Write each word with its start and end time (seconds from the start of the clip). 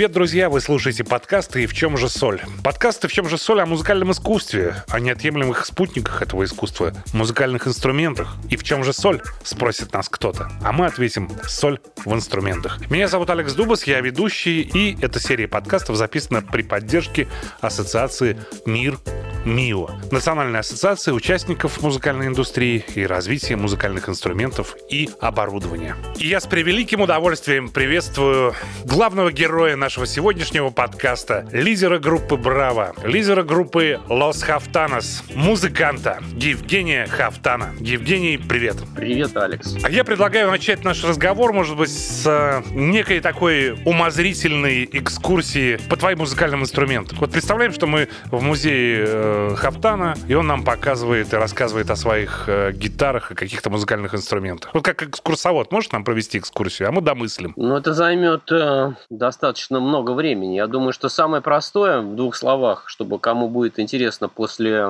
Привет, 0.00 0.12
друзья! 0.12 0.48
Вы 0.48 0.62
слушаете 0.62 1.04
подкасты 1.04 1.62
«И 1.62 1.66
в 1.66 1.74
чем 1.74 1.98
же 1.98 2.08
соль?». 2.08 2.40
Подкасты 2.64 3.06
«В 3.06 3.12
чем 3.12 3.28
же 3.28 3.36
соль» 3.36 3.60
о 3.60 3.66
музыкальном 3.66 4.12
искусстве, 4.12 4.82
о 4.88 4.98
неотъемлемых 4.98 5.66
спутниках 5.66 6.22
этого 6.22 6.44
искусства, 6.44 6.94
музыкальных 7.12 7.68
инструментах. 7.68 8.34
«И 8.48 8.56
в 8.56 8.64
чем 8.64 8.82
же 8.82 8.94
соль?»– 8.94 9.20
спросит 9.44 9.92
нас 9.92 10.08
кто-то. 10.08 10.50
А 10.64 10.72
мы 10.72 10.86
ответим 10.86 11.30
«Соль 11.46 11.80
в 12.02 12.14
инструментах». 12.14 12.80
Меня 12.88 13.08
зовут 13.08 13.28
Алекс 13.28 13.52
Дубас, 13.52 13.84
я 13.84 14.00
ведущий, 14.00 14.62
и 14.62 14.96
эта 15.02 15.20
серия 15.20 15.48
подкастов 15.48 15.96
записана 15.96 16.40
при 16.40 16.62
поддержке 16.62 17.28
Ассоциации 17.60 18.38
«Мир 18.64 18.96
МИО, 19.44 19.88
Национальная 20.10 20.60
ассоциация 20.60 21.14
участников 21.14 21.80
музыкальной 21.80 22.26
индустрии 22.26 22.84
и 22.94 23.06
развития 23.06 23.56
музыкальных 23.56 24.08
инструментов 24.08 24.76
и 24.90 25.08
оборудования. 25.20 25.96
И 26.18 26.26
я 26.26 26.40
с 26.40 26.46
превеликим 26.46 27.00
удовольствием 27.00 27.70
приветствую 27.70 28.54
главного 28.84 29.32
героя 29.32 29.76
нашего 29.90 30.06
сегодняшнего 30.06 30.70
подкаста, 30.70 31.48
лидера 31.50 31.98
группы 31.98 32.36
«Браво», 32.36 32.94
лидера 33.02 33.42
группы 33.42 33.98
«Лос 34.08 34.40
Хафтанос», 34.44 35.24
музыканта 35.34 36.20
Евгения 36.36 37.08
Хафтана. 37.08 37.74
Евгений, 37.80 38.38
привет. 38.38 38.76
Привет, 38.94 39.36
Алекс. 39.36 39.74
А 39.82 39.90
я 39.90 40.04
предлагаю 40.04 40.48
начать 40.48 40.84
наш 40.84 41.02
разговор, 41.02 41.52
может 41.52 41.76
быть, 41.76 41.90
с 41.90 42.24
э, 42.24 42.62
некой 42.70 43.18
такой 43.18 43.72
умозрительной 43.84 44.88
экскурсии 44.92 45.80
по 45.88 45.96
твоим 45.96 46.18
музыкальным 46.18 46.60
инструментам. 46.60 47.18
Вот 47.18 47.32
представляем, 47.32 47.72
что 47.72 47.88
мы 47.88 48.08
в 48.26 48.40
музее 48.40 49.04
э, 49.08 49.54
Хафтана, 49.56 50.14
и 50.28 50.34
он 50.34 50.46
нам 50.46 50.62
показывает 50.62 51.32
и 51.32 51.36
рассказывает 51.36 51.90
о 51.90 51.96
своих 51.96 52.44
э, 52.46 52.70
гитарах 52.70 53.32
и 53.32 53.34
каких-то 53.34 53.70
музыкальных 53.70 54.14
инструментах. 54.14 54.72
Вот 54.72 54.84
как 54.84 55.02
экскурсовод 55.02 55.72
может 55.72 55.92
нам 55.92 56.04
провести 56.04 56.38
экскурсию, 56.38 56.86
а 56.86 56.92
мы 56.92 57.00
домыслим. 57.00 57.54
Ну, 57.56 57.76
это 57.76 57.92
займет 57.92 58.52
э, 58.52 58.92
достаточно 59.10 59.79
много 59.80 60.12
времени. 60.12 60.56
Я 60.56 60.66
думаю, 60.66 60.92
что 60.92 61.08
самое 61.08 61.42
простое 61.42 62.00
в 62.00 62.14
двух 62.14 62.36
словах, 62.36 62.84
чтобы 62.86 63.18
кому 63.18 63.48
будет 63.48 63.78
интересно 63.78 64.28
после, 64.28 64.86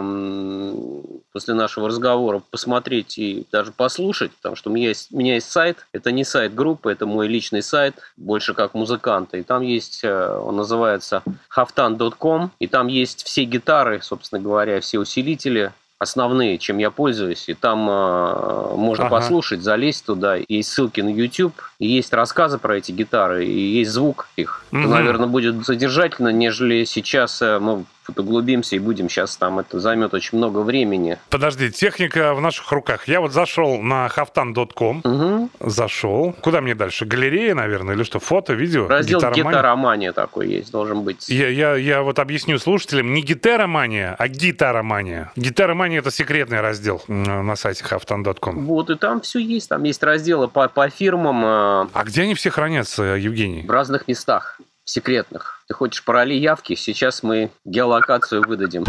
после 1.33 1.55
нашего 1.55 1.89
разговора 1.89 2.43
посмотреть 2.51 3.19
и 3.19 3.47
даже 3.51 3.73
послушать, 3.73 4.33
потому 4.33 4.57
что 4.57 4.71
у 4.71 4.73
меня 4.73 4.89
есть, 4.89 5.13
у 5.13 5.17
меня 5.17 5.35
есть 5.35 5.51
сайт, 5.51 5.87
это 5.93 6.13
не 6.13 6.25
сайт 6.25 6.55
группы, 6.55 6.93
это 6.93 7.07
мой 7.07 7.29
личный 7.29 7.63
сайт, 7.63 7.95
больше 8.17 8.55
как 8.55 8.75
музыканта, 8.75 9.37
и 9.37 9.43
там 9.43 9.63
есть, 9.63 10.01
э, 10.03 10.39
он 10.39 10.57
называется 10.57 11.23
haftan.com, 11.57 12.51
и 12.59 12.67
там 12.67 12.89
есть 12.89 13.25
все 13.25 13.45
гитары, 13.45 14.01
собственно 14.03 14.41
говоря, 14.41 14.81
все 14.81 14.99
усилители 14.99 15.73
основные, 16.01 16.57
чем 16.57 16.79
я 16.79 16.91
пользуюсь, 16.91 17.45
и 17.49 17.55
там 17.55 17.87
э, 17.89 18.75
можно 18.77 19.07
ага. 19.07 19.17
послушать, 19.17 19.61
залезть 19.61 20.07
туда. 20.07 20.37
Есть 20.49 20.73
ссылки 20.73 21.03
на 21.03 21.11
YouTube, 21.11 21.53
и 21.79 21.87
есть 21.87 22.15
рассказы 22.15 22.57
про 22.57 22.79
эти 22.79 22.91
гитары, 22.91 23.45
и 23.45 23.61
есть 23.79 23.91
звук 23.91 24.27
их. 24.37 24.65
Угу. 24.73 24.81
Это, 24.81 24.89
наверное, 24.89 25.27
будет 25.27 25.67
содержательно, 25.67 26.29
нежели 26.29 26.85
сейчас 26.85 27.43
э, 27.43 27.59
мы 27.59 27.85
углубимся 28.09 28.77
и 28.77 28.79
будем 28.79 29.09
сейчас 29.09 29.37
там, 29.37 29.59
это 29.59 29.79
займет 29.81 30.15
очень 30.15 30.39
много 30.39 30.61
времени. 30.61 31.19
Подожди, 31.29 31.71
техника 31.71 32.35
в 32.35 32.41
наших 32.41 32.71
руках. 32.73 33.09
Я 33.09 33.21
вот 33.21 33.33
зашел 33.33 33.81
на 33.81 34.07
haftan.com, 34.07 35.01
угу. 35.05 35.51
зашел. 35.61 36.35
Куда 36.41 36.61
мне 36.61 36.75
дальше? 36.75 37.05
Галерея, 37.05 37.55
наверное, 37.55 37.95
или 37.95 38.03
что? 38.03 38.21
Фото, 38.21 38.55
видео? 38.55 38.89
Раздел 38.89 39.21
гитаромания 39.21 40.13
такой 40.13 40.49
есть, 40.49 40.73
должен 40.73 41.03
быть. 41.03 41.29
Я, 41.29 41.49
я, 41.49 41.77
я 41.77 42.03
вот 42.03 42.19
объясню 42.19 42.59
слушателям, 42.59 43.13
не 43.13 43.23
гитаромания, 43.23 44.15
а 44.19 44.29
гитаромания. 44.29 45.33
Гитаромания 45.37 45.99
это 45.99 46.11
секретный 46.11 46.61
раздел 46.61 47.03
на 47.09 47.57
сайте 47.57 47.85
haftan.com. 47.85 48.67
Вот, 48.67 48.91
и 48.91 48.97
там 48.97 49.21
все 49.21 49.39
есть. 49.39 49.69
Там 49.69 49.85
есть 49.85 50.03
разделы 50.03 50.49
по, 50.49 50.69
по 50.69 50.89
фирмам. 50.89 51.43
А, 51.45 51.89
а 51.93 52.05
где 52.05 52.23
они 52.23 52.35
все 52.35 52.51
хранятся, 52.51 53.03
Евгений? 53.03 53.65
В 53.67 53.71
разных 53.71 54.09
местах 54.09 54.61
секретных. 54.91 55.63
Ты 55.69 55.75
хочешь 55.75 56.05
пароли 56.05 56.35
явки? 56.35 56.75
Сейчас 56.75 57.23
мы 57.23 57.51
геолокацию 57.65 58.43
выдадим. 58.47 58.85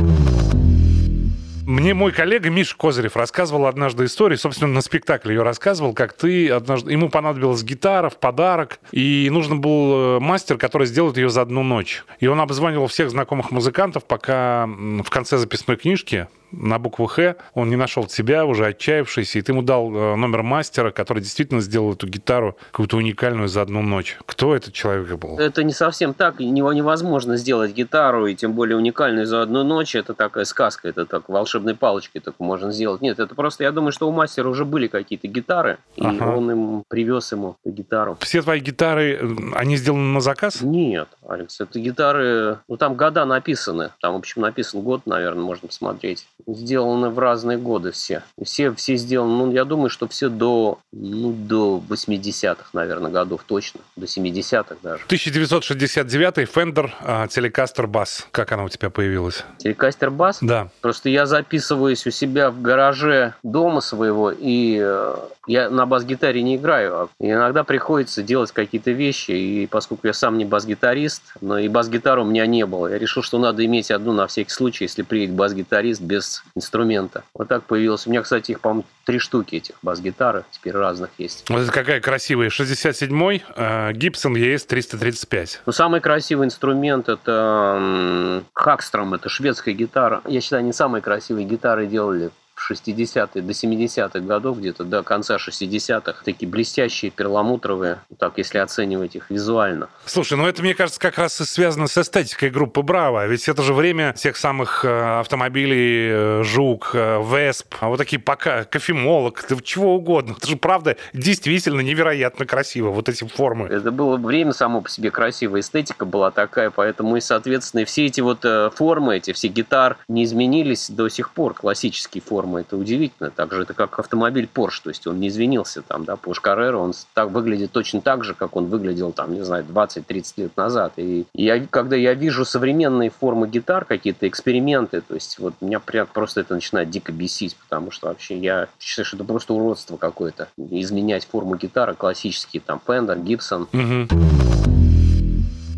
Мне 1.65 1.93
мой 1.93 2.11
коллега 2.11 2.49
Миша 2.49 2.75
Козырев 2.75 3.15
рассказывал 3.15 3.67
однажды 3.67 4.05
историю, 4.05 4.37
собственно, 4.37 4.73
на 4.73 4.81
спектакле 4.81 5.35
ее 5.35 5.43
рассказывал, 5.43 5.93
как 5.93 6.13
ты 6.13 6.49
однажды... 6.49 6.91
Ему 6.91 7.09
понадобилась 7.09 7.63
гитара 7.63 8.09
в 8.09 8.17
подарок, 8.17 8.79
и 8.91 9.29
нужен 9.31 9.61
был 9.61 10.17
э, 10.17 10.19
мастер, 10.19 10.57
который 10.57 10.87
сделает 10.87 11.17
ее 11.17 11.29
за 11.29 11.43
одну 11.43 11.61
ночь. 11.63 12.03
И 12.19 12.27
он 12.27 12.41
обзванивал 12.41 12.87
всех 12.87 13.11
знакомых 13.11 13.51
музыкантов, 13.51 14.05
пока 14.05 14.65
в 14.67 15.09
конце 15.09 15.37
записной 15.37 15.77
книжки 15.77 16.27
на 16.51 16.79
букву 16.79 17.05
Х, 17.07 17.35
он 17.53 17.69
не 17.69 17.75
нашел 17.75 18.05
тебя, 18.05 18.45
уже 18.45 18.65
отчаявшийся, 18.65 19.39
и 19.39 19.41
ты 19.41 19.51
ему 19.51 19.61
дал 19.61 19.93
э, 19.93 20.15
номер 20.15 20.43
мастера, 20.43 20.91
который 20.91 21.21
действительно 21.21 21.61
сделал 21.61 21.93
эту 21.93 22.07
гитару 22.07 22.57
какую-то 22.71 22.97
уникальную 22.97 23.47
за 23.47 23.61
одну 23.61 23.81
ночь. 23.81 24.17
Кто 24.25 24.55
этот 24.55 24.73
человек 24.73 25.17
был? 25.17 25.37
Это 25.39 25.63
не 25.63 25.73
совсем 25.73 26.13
так. 26.13 26.39
Него 26.39 26.73
невозможно 26.73 27.37
сделать 27.37 27.73
гитару, 27.73 28.27
и 28.27 28.35
тем 28.35 28.53
более 28.53 28.77
уникальную 28.77 29.25
за 29.25 29.41
одну 29.41 29.63
ночь. 29.63 29.95
Это 29.95 30.13
такая 30.13 30.45
сказка, 30.45 30.87
это 30.87 31.05
так 31.05 31.29
волшебной 31.29 31.75
палочкой 31.75 32.21
так 32.21 32.35
можно 32.39 32.71
сделать. 32.71 33.01
Нет, 33.01 33.19
это 33.19 33.35
просто, 33.35 33.63
я 33.63 33.71
думаю, 33.71 33.91
что 33.91 34.07
у 34.07 34.11
мастера 34.11 34.49
уже 34.49 34.65
были 34.65 34.87
какие-то 34.87 35.27
гитары, 35.27 35.77
и 35.95 36.05
ага. 36.05 36.35
он 36.35 36.51
им 36.51 36.83
привез 36.87 37.31
ему 37.31 37.55
гитару. 37.65 38.17
Все 38.21 38.41
твои 38.41 38.59
гитары, 38.59 39.19
они 39.55 39.77
сделаны 39.77 40.13
на 40.13 40.21
заказ? 40.21 40.61
Нет, 40.61 41.07
Алекс, 41.27 41.59
это 41.59 41.79
гитары, 41.79 42.59
ну 42.67 42.77
там 42.77 42.95
года 42.95 43.25
написаны. 43.25 43.91
Там, 44.01 44.13
в 44.13 44.17
общем, 44.17 44.41
написан 44.41 44.81
год, 44.81 45.05
наверное, 45.05 45.43
можно 45.43 45.67
посмотреть 45.67 46.27
сделаны 46.47 47.09
в 47.09 47.19
разные 47.19 47.57
годы 47.57 47.91
все. 47.91 48.23
Все, 48.43 48.73
все 48.73 48.95
сделаны, 48.95 49.45
ну, 49.45 49.51
я 49.51 49.65
думаю, 49.65 49.89
что 49.89 50.07
все 50.07 50.29
до, 50.29 50.79
ну, 50.91 51.31
до 51.31 51.81
80-х, 51.87 52.69
наверное, 52.73 53.11
годов 53.11 53.43
точно, 53.45 53.81
до 53.95 54.05
70-х 54.05 54.75
даже. 54.81 55.03
1969 55.05 56.49
Fender 56.49 56.91
uh, 57.03 57.27
Telecaster 57.27 57.85
Bass. 57.85 58.25
Как 58.31 58.51
она 58.51 58.63
у 58.63 58.69
тебя 58.69 58.89
появилась? 58.89 59.43
Telecaster 59.63 60.09
Bass? 60.09 60.37
Да. 60.41 60.69
Просто 60.81 61.09
я 61.09 61.25
записываюсь 61.25 62.05
у 62.07 62.11
себя 62.11 62.51
в 62.51 62.61
гараже 62.61 63.33
дома 63.43 63.81
своего, 63.81 64.31
и 64.31 64.79
э, 64.81 65.15
я 65.47 65.69
на 65.69 65.85
бас-гитаре 65.85 66.41
не 66.41 66.55
играю. 66.55 66.95
А 66.95 67.09
иногда 67.19 67.63
приходится 67.63 68.23
делать 68.23 68.51
какие-то 68.51 68.91
вещи, 68.91 69.31
и 69.31 69.67
поскольку 69.67 70.07
я 70.07 70.13
сам 70.13 70.37
не 70.37 70.45
бас-гитарист, 70.45 71.23
но 71.41 71.57
и 71.57 71.67
бас-гитары 71.67 72.21
у 72.21 72.25
меня 72.25 72.45
не 72.45 72.65
было, 72.65 72.87
я 72.87 72.97
решил, 72.97 73.23
что 73.23 73.39
надо 73.39 73.65
иметь 73.65 73.91
одну 73.91 74.13
на 74.13 74.27
всякий 74.27 74.51
случай, 74.51 74.85
если 74.85 75.01
приедет 75.01 75.35
бас-гитарист 75.35 76.01
без 76.01 76.30
инструмента. 76.55 77.23
Вот 77.33 77.47
так 77.47 77.63
появилось. 77.63 78.07
У 78.07 78.09
меня, 78.09 78.21
кстати, 78.21 78.51
их, 78.51 78.59
по-моему, 78.61 78.85
три 79.05 79.19
штуки 79.19 79.55
этих 79.55 79.75
бас-гитары 79.81 80.45
теперь 80.51 80.73
разных 80.73 81.09
есть. 81.17 81.45
Вот 81.49 81.61
это 81.61 81.71
какая 81.71 82.01
красивая. 82.01 82.49
67-й 82.49 83.43
э, 83.55 83.91
Gibson 83.93 84.33
ES-335. 84.33 85.59
Ну, 85.65 85.71
самый 85.71 86.01
красивый 86.01 86.47
инструмент 86.47 87.09
это 87.09 88.43
Хакстром, 88.53 89.13
это 89.13 89.29
шведская 89.29 89.73
гитара. 89.73 90.21
Я 90.25 90.41
считаю, 90.41 90.61
они 90.61 90.73
самые 90.73 91.01
красивые 91.01 91.45
гитары 91.45 91.87
делали 91.87 92.31
60-е 92.69 93.41
до 93.41 93.51
70-х 93.51 94.19
годов, 94.19 94.59
где-то 94.59 94.83
до 94.83 95.03
конца 95.03 95.37
60-х, 95.37 96.21
такие 96.23 96.47
блестящие, 96.47 97.11
перламутровые, 97.11 97.99
так 98.17 98.33
если 98.37 98.59
оценивать 98.59 99.15
их 99.15 99.29
визуально. 99.29 99.89
Слушай, 100.05 100.37
ну 100.37 100.45
это, 100.45 100.61
мне 100.61 100.73
кажется, 100.73 100.99
как 100.99 101.17
раз 101.17 101.39
и 101.41 101.45
связано 101.45 101.87
с 101.87 101.97
эстетикой 101.97 102.49
группы 102.49 102.81
Браво, 102.81 103.25
ведь 103.27 103.47
это 103.47 103.63
же 103.63 103.73
время 103.73 104.13
тех 104.13 104.37
самых 104.37 104.85
э, 104.85 105.19
автомобилей 105.19 106.09
э, 106.11 106.43
Жук, 106.43 106.91
э, 106.93 107.21
Весп, 107.21 107.75
а 107.79 107.89
вот 107.89 107.97
такие 107.97 108.19
пока, 108.19 108.63
кофемолок, 108.65 109.45
чего 109.63 109.95
угодно. 109.95 110.35
Это 110.37 110.47
же, 110.47 110.57
правда, 110.57 110.97
действительно 111.13 111.81
невероятно 111.81 112.45
красиво, 112.45 112.89
вот 112.89 113.09
эти 113.09 113.25
формы. 113.27 113.67
Это 113.67 113.91
было 113.91 114.17
время 114.17 114.53
само 114.53 114.81
по 114.81 114.89
себе 114.89 115.11
красивое, 115.11 115.61
эстетика 115.61 116.05
была 116.05 116.31
такая, 116.31 116.69
поэтому 116.69 117.17
и, 117.17 117.21
соответственно, 117.21 117.85
все 117.85 118.05
эти 118.05 118.21
вот 118.21 118.45
формы, 118.75 119.17
эти 119.17 119.33
все 119.33 119.47
гитар 119.47 119.97
не 120.07 120.23
изменились 120.23 120.89
до 120.89 121.09
сих 121.09 121.31
пор, 121.31 121.53
классические 121.53 122.21
формы 122.21 122.50
форма, 122.51 122.61
это 122.61 122.77
удивительно. 122.77 123.31
Также 123.31 123.63
это 123.63 123.73
как 123.73 123.97
автомобиль 123.99 124.49
Porsche, 124.53 124.81
то 124.83 124.89
есть 124.89 125.07
он 125.07 125.19
не 125.19 125.29
извинился 125.29 125.81
там, 125.81 126.03
да, 126.05 126.13
Porsche 126.13 126.41
Carrera, 126.43 126.75
он 126.75 126.93
так 127.13 127.31
выглядит 127.31 127.71
точно 127.71 128.01
так 128.01 128.23
же, 128.23 128.33
как 128.33 128.55
он 128.55 128.65
выглядел 128.65 129.11
там, 129.11 129.33
не 129.33 129.43
знаю, 129.43 129.65
20-30 129.65 130.33
лет 130.37 130.57
назад. 130.57 130.93
И 130.97 131.25
я, 131.33 131.65
когда 131.67 131.95
я 131.95 132.13
вижу 132.13 132.45
современные 132.45 133.09
формы 133.09 133.47
гитар, 133.47 133.85
какие-то 133.85 134.27
эксперименты, 134.27 135.01
то 135.01 135.13
есть 135.13 135.39
вот 135.39 135.53
меня 135.61 135.79
прям 135.79 136.07
просто 136.07 136.41
это 136.41 136.53
начинает 136.53 136.89
дико 136.89 137.11
бесить, 137.11 137.55
потому 137.55 137.91
что 137.91 138.07
вообще 138.07 138.37
я 138.37 138.67
считаю, 138.79 139.05
что 139.05 139.17
это 139.17 139.25
просто 139.25 139.53
уродство 139.53 139.97
какое-то. 139.97 140.47
Изменять 140.57 141.25
форму 141.25 141.55
гитары, 141.55 141.95
классические 141.95 142.61
там 142.61 142.81
Fender, 142.85 143.21
Gibson. 143.21 143.67
Угу. 143.73 144.70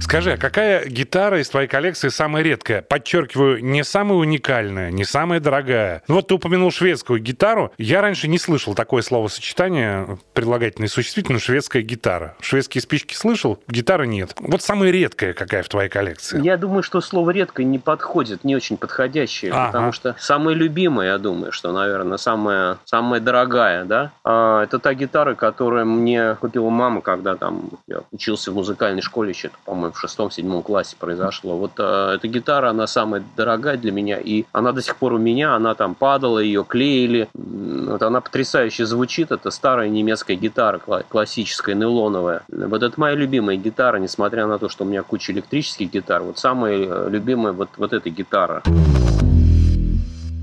Скажи, 0.04 0.34
а 0.34 0.38
какая 0.38 0.86
гитара 0.86 1.40
из 1.40 1.48
твоей 1.48 1.70
коллекции 1.70 2.10
самая 2.10 2.44
редкая? 2.44 2.82
Подчеркиваю, 2.82 3.64
не 3.64 3.86
самая 3.86 4.18
уникальная, 4.18 4.92
не 4.92 5.06
самая 5.06 5.40
дорогая. 5.40 6.04
Ну 6.10 6.16
вот 6.16 6.28
ты 6.28 6.34
упомянул 6.34 6.72
шведскую 6.72 7.22
гитару. 7.22 7.72
Я 7.78 8.02
раньше 8.02 8.28
не 8.28 8.38
слышал 8.38 8.76
такое 8.76 9.02
словосочетание, 9.02 10.20
предлагательное 10.34 10.90
существительное, 10.90 11.40
шведская 11.40 11.84
гитара. 11.84 12.36
Шведские 12.42 12.82
спички 12.82 13.16
слышал, 13.16 13.64
гитары 13.70 14.06
нет. 14.06 14.36
Вот 14.40 14.62
самая 14.62 14.92
редкая 14.92 15.34
какая 15.34 15.64
в 15.64 15.70
твоей 15.70 15.90
коллекции? 15.90 16.44
Я 16.44 16.58
думаю, 16.58 16.84
что 16.84 17.00
слово 17.00 17.32
«редкое» 17.32 17.64
не 17.64 17.80
подходит, 17.80 18.44
не 18.44 18.58
очень 18.58 18.76
подходящее, 18.76 19.54
ага. 19.54 19.68
потому 19.68 19.92
что 19.94 20.16
самая 20.20 20.54
любимая, 20.54 21.14
я 21.14 21.18
думаю, 21.18 21.54
что, 21.54 21.72
наверное, 21.72 22.18
самая, 22.18 22.78
самая 22.84 23.22
дорогая, 23.22 23.86
да, 23.86 24.12
а, 24.26 24.64
это 24.64 24.80
та 24.80 24.94
гитара, 24.94 25.34
которую 25.34 25.86
мне 25.86 26.36
купила 26.36 26.70
мама, 26.70 27.00
когда 27.00 27.36
там 27.36 27.70
я 27.88 28.02
учился 28.12 28.52
в 28.52 28.56
музыкальной 28.56 29.02
школе 29.02 29.30
еще, 29.30 29.50
по-моему, 29.64 29.93
в 29.94 30.00
шестом-седьмом 30.00 30.64
классе 30.64 30.96
произошло. 31.00 31.58
Вот 31.58 31.72
э, 31.78 32.16
эта 32.16 32.28
гитара, 32.28 32.70
она 32.70 32.88
самая 32.88 33.24
дорогая 33.36 33.78
для 33.78 33.92
меня, 33.92 34.18
и 34.18 34.46
она 34.52 34.72
до 34.72 34.82
сих 34.82 34.96
пор 34.96 35.14
у 35.14 35.18
меня, 35.18 35.56
она 35.56 35.76
там 35.76 35.96
падала, 35.96 36.40
ее 36.40 36.64
клеили. 36.64 37.30
Вот 37.34 38.02
она 38.02 38.22
потрясающе 38.22 38.86
звучит, 38.86 39.32
это 39.32 39.52
старая 39.52 39.90
немецкая 39.90 40.36
гитара, 40.36 40.80
классическая, 41.08 41.76
нейлоновая. 41.76 42.44
Вот 42.50 42.84
это 42.84 43.00
моя 43.00 43.16
любимая 43.16 43.56
гитара, 43.56 43.98
несмотря 43.98 44.48
на 44.48 44.60
то, 44.60 44.70
что 44.70 44.84
у 44.84 44.88
меня 44.88 45.04
куча 45.04 45.32
электрических 45.32 45.92
гитар. 45.92 46.24
Вот 46.24 46.38
самая 46.38 46.78
э, 46.78 47.08
любимая 47.10 47.54
вот, 47.54 47.70
вот 47.78 47.94
эта 47.94 48.10
гитара. 48.10 48.64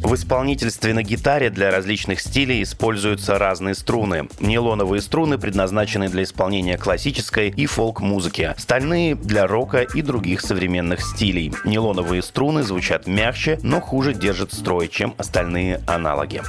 В 0.03 0.15
исполнительстве 0.15 0.95
на 0.95 1.03
гитаре 1.03 1.51
для 1.51 1.71
различных 1.71 2.21
стилей 2.21 2.63
используются 2.63 3.39
разные 3.39 3.75
струны. 3.75 4.29
Нейлоновые 4.41 5.03
струны 5.03 5.39
предназначены 5.39 6.09
для 6.09 6.23
исполнения 6.23 6.79
классической 6.79 7.51
и 7.51 7.67
фолк-музыки, 7.67 8.55
стальные– 8.57 9.15
для 9.17 9.47
рока 9.47 9.83
и 9.83 10.03
других 10.03 10.41
современных 10.41 11.03
стилей. 11.03 11.53
Нейлоновые 11.65 12.23
струны 12.23 12.63
звучат 12.63 13.07
мягче, 13.07 13.61
но 13.63 13.81
хуже 13.81 14.15
держат 14.15 14.53
строй, 14.53 14.89
чем 14.89 15.15
остальные 15.19 15.83
аналоги. 15.87 16.43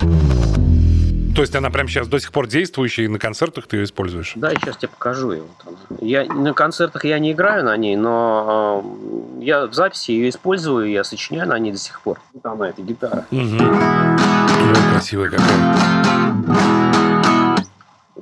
То 1.35 1.41
есть 1.41 1.55
она 1.55 1.69
прямо 1.69 1.87
сейчас 1.87 2.07
до 2.07 2.19
сих 2.19 2.31
пор 2.31 2.47
действующая, 2.47 3.05
и 3.05 3.07
на 3.07 3.19
концертах 3.19 3.67
ты 3.67 3.77
ее 3.77 3.83
используешь? 3.85 4.33
Да, 4.35 4.51
сейчас 4.51 4.77
тебе 4.77 4.89
покажу 4.89 5.31
ее. 5.31 5.43
Я, 5.99 6.25
на 6.25 6.53
концертах 6.53 7.05
я 7.05 7.19
не 7.19 7.31
играю 7.31 7.63
на 7.63 7.77
ней, 7.77 7.95
но 7.95 8.83
э, 9.39 9.43
я 9.43 9.65
в 9.65 9.73
записи 9.73 10.11
ее 10.11 10.29
использую, 10.29 10.89
я 10.89 11.03
сочиняю 11.03 11.47
на 11.47 11.57
ней 11.57 11.71
до 11.71 11.77
сих 11.77 12.01
пор. 12.01 12.19
Вот 12.33 12.45
она, 12.45 12.69
эта 12.69 12.81
гитара. 12.81 13.25
Угу. 13.31 13.57
Красивая 14.91 15.29
какая 15.29 16.90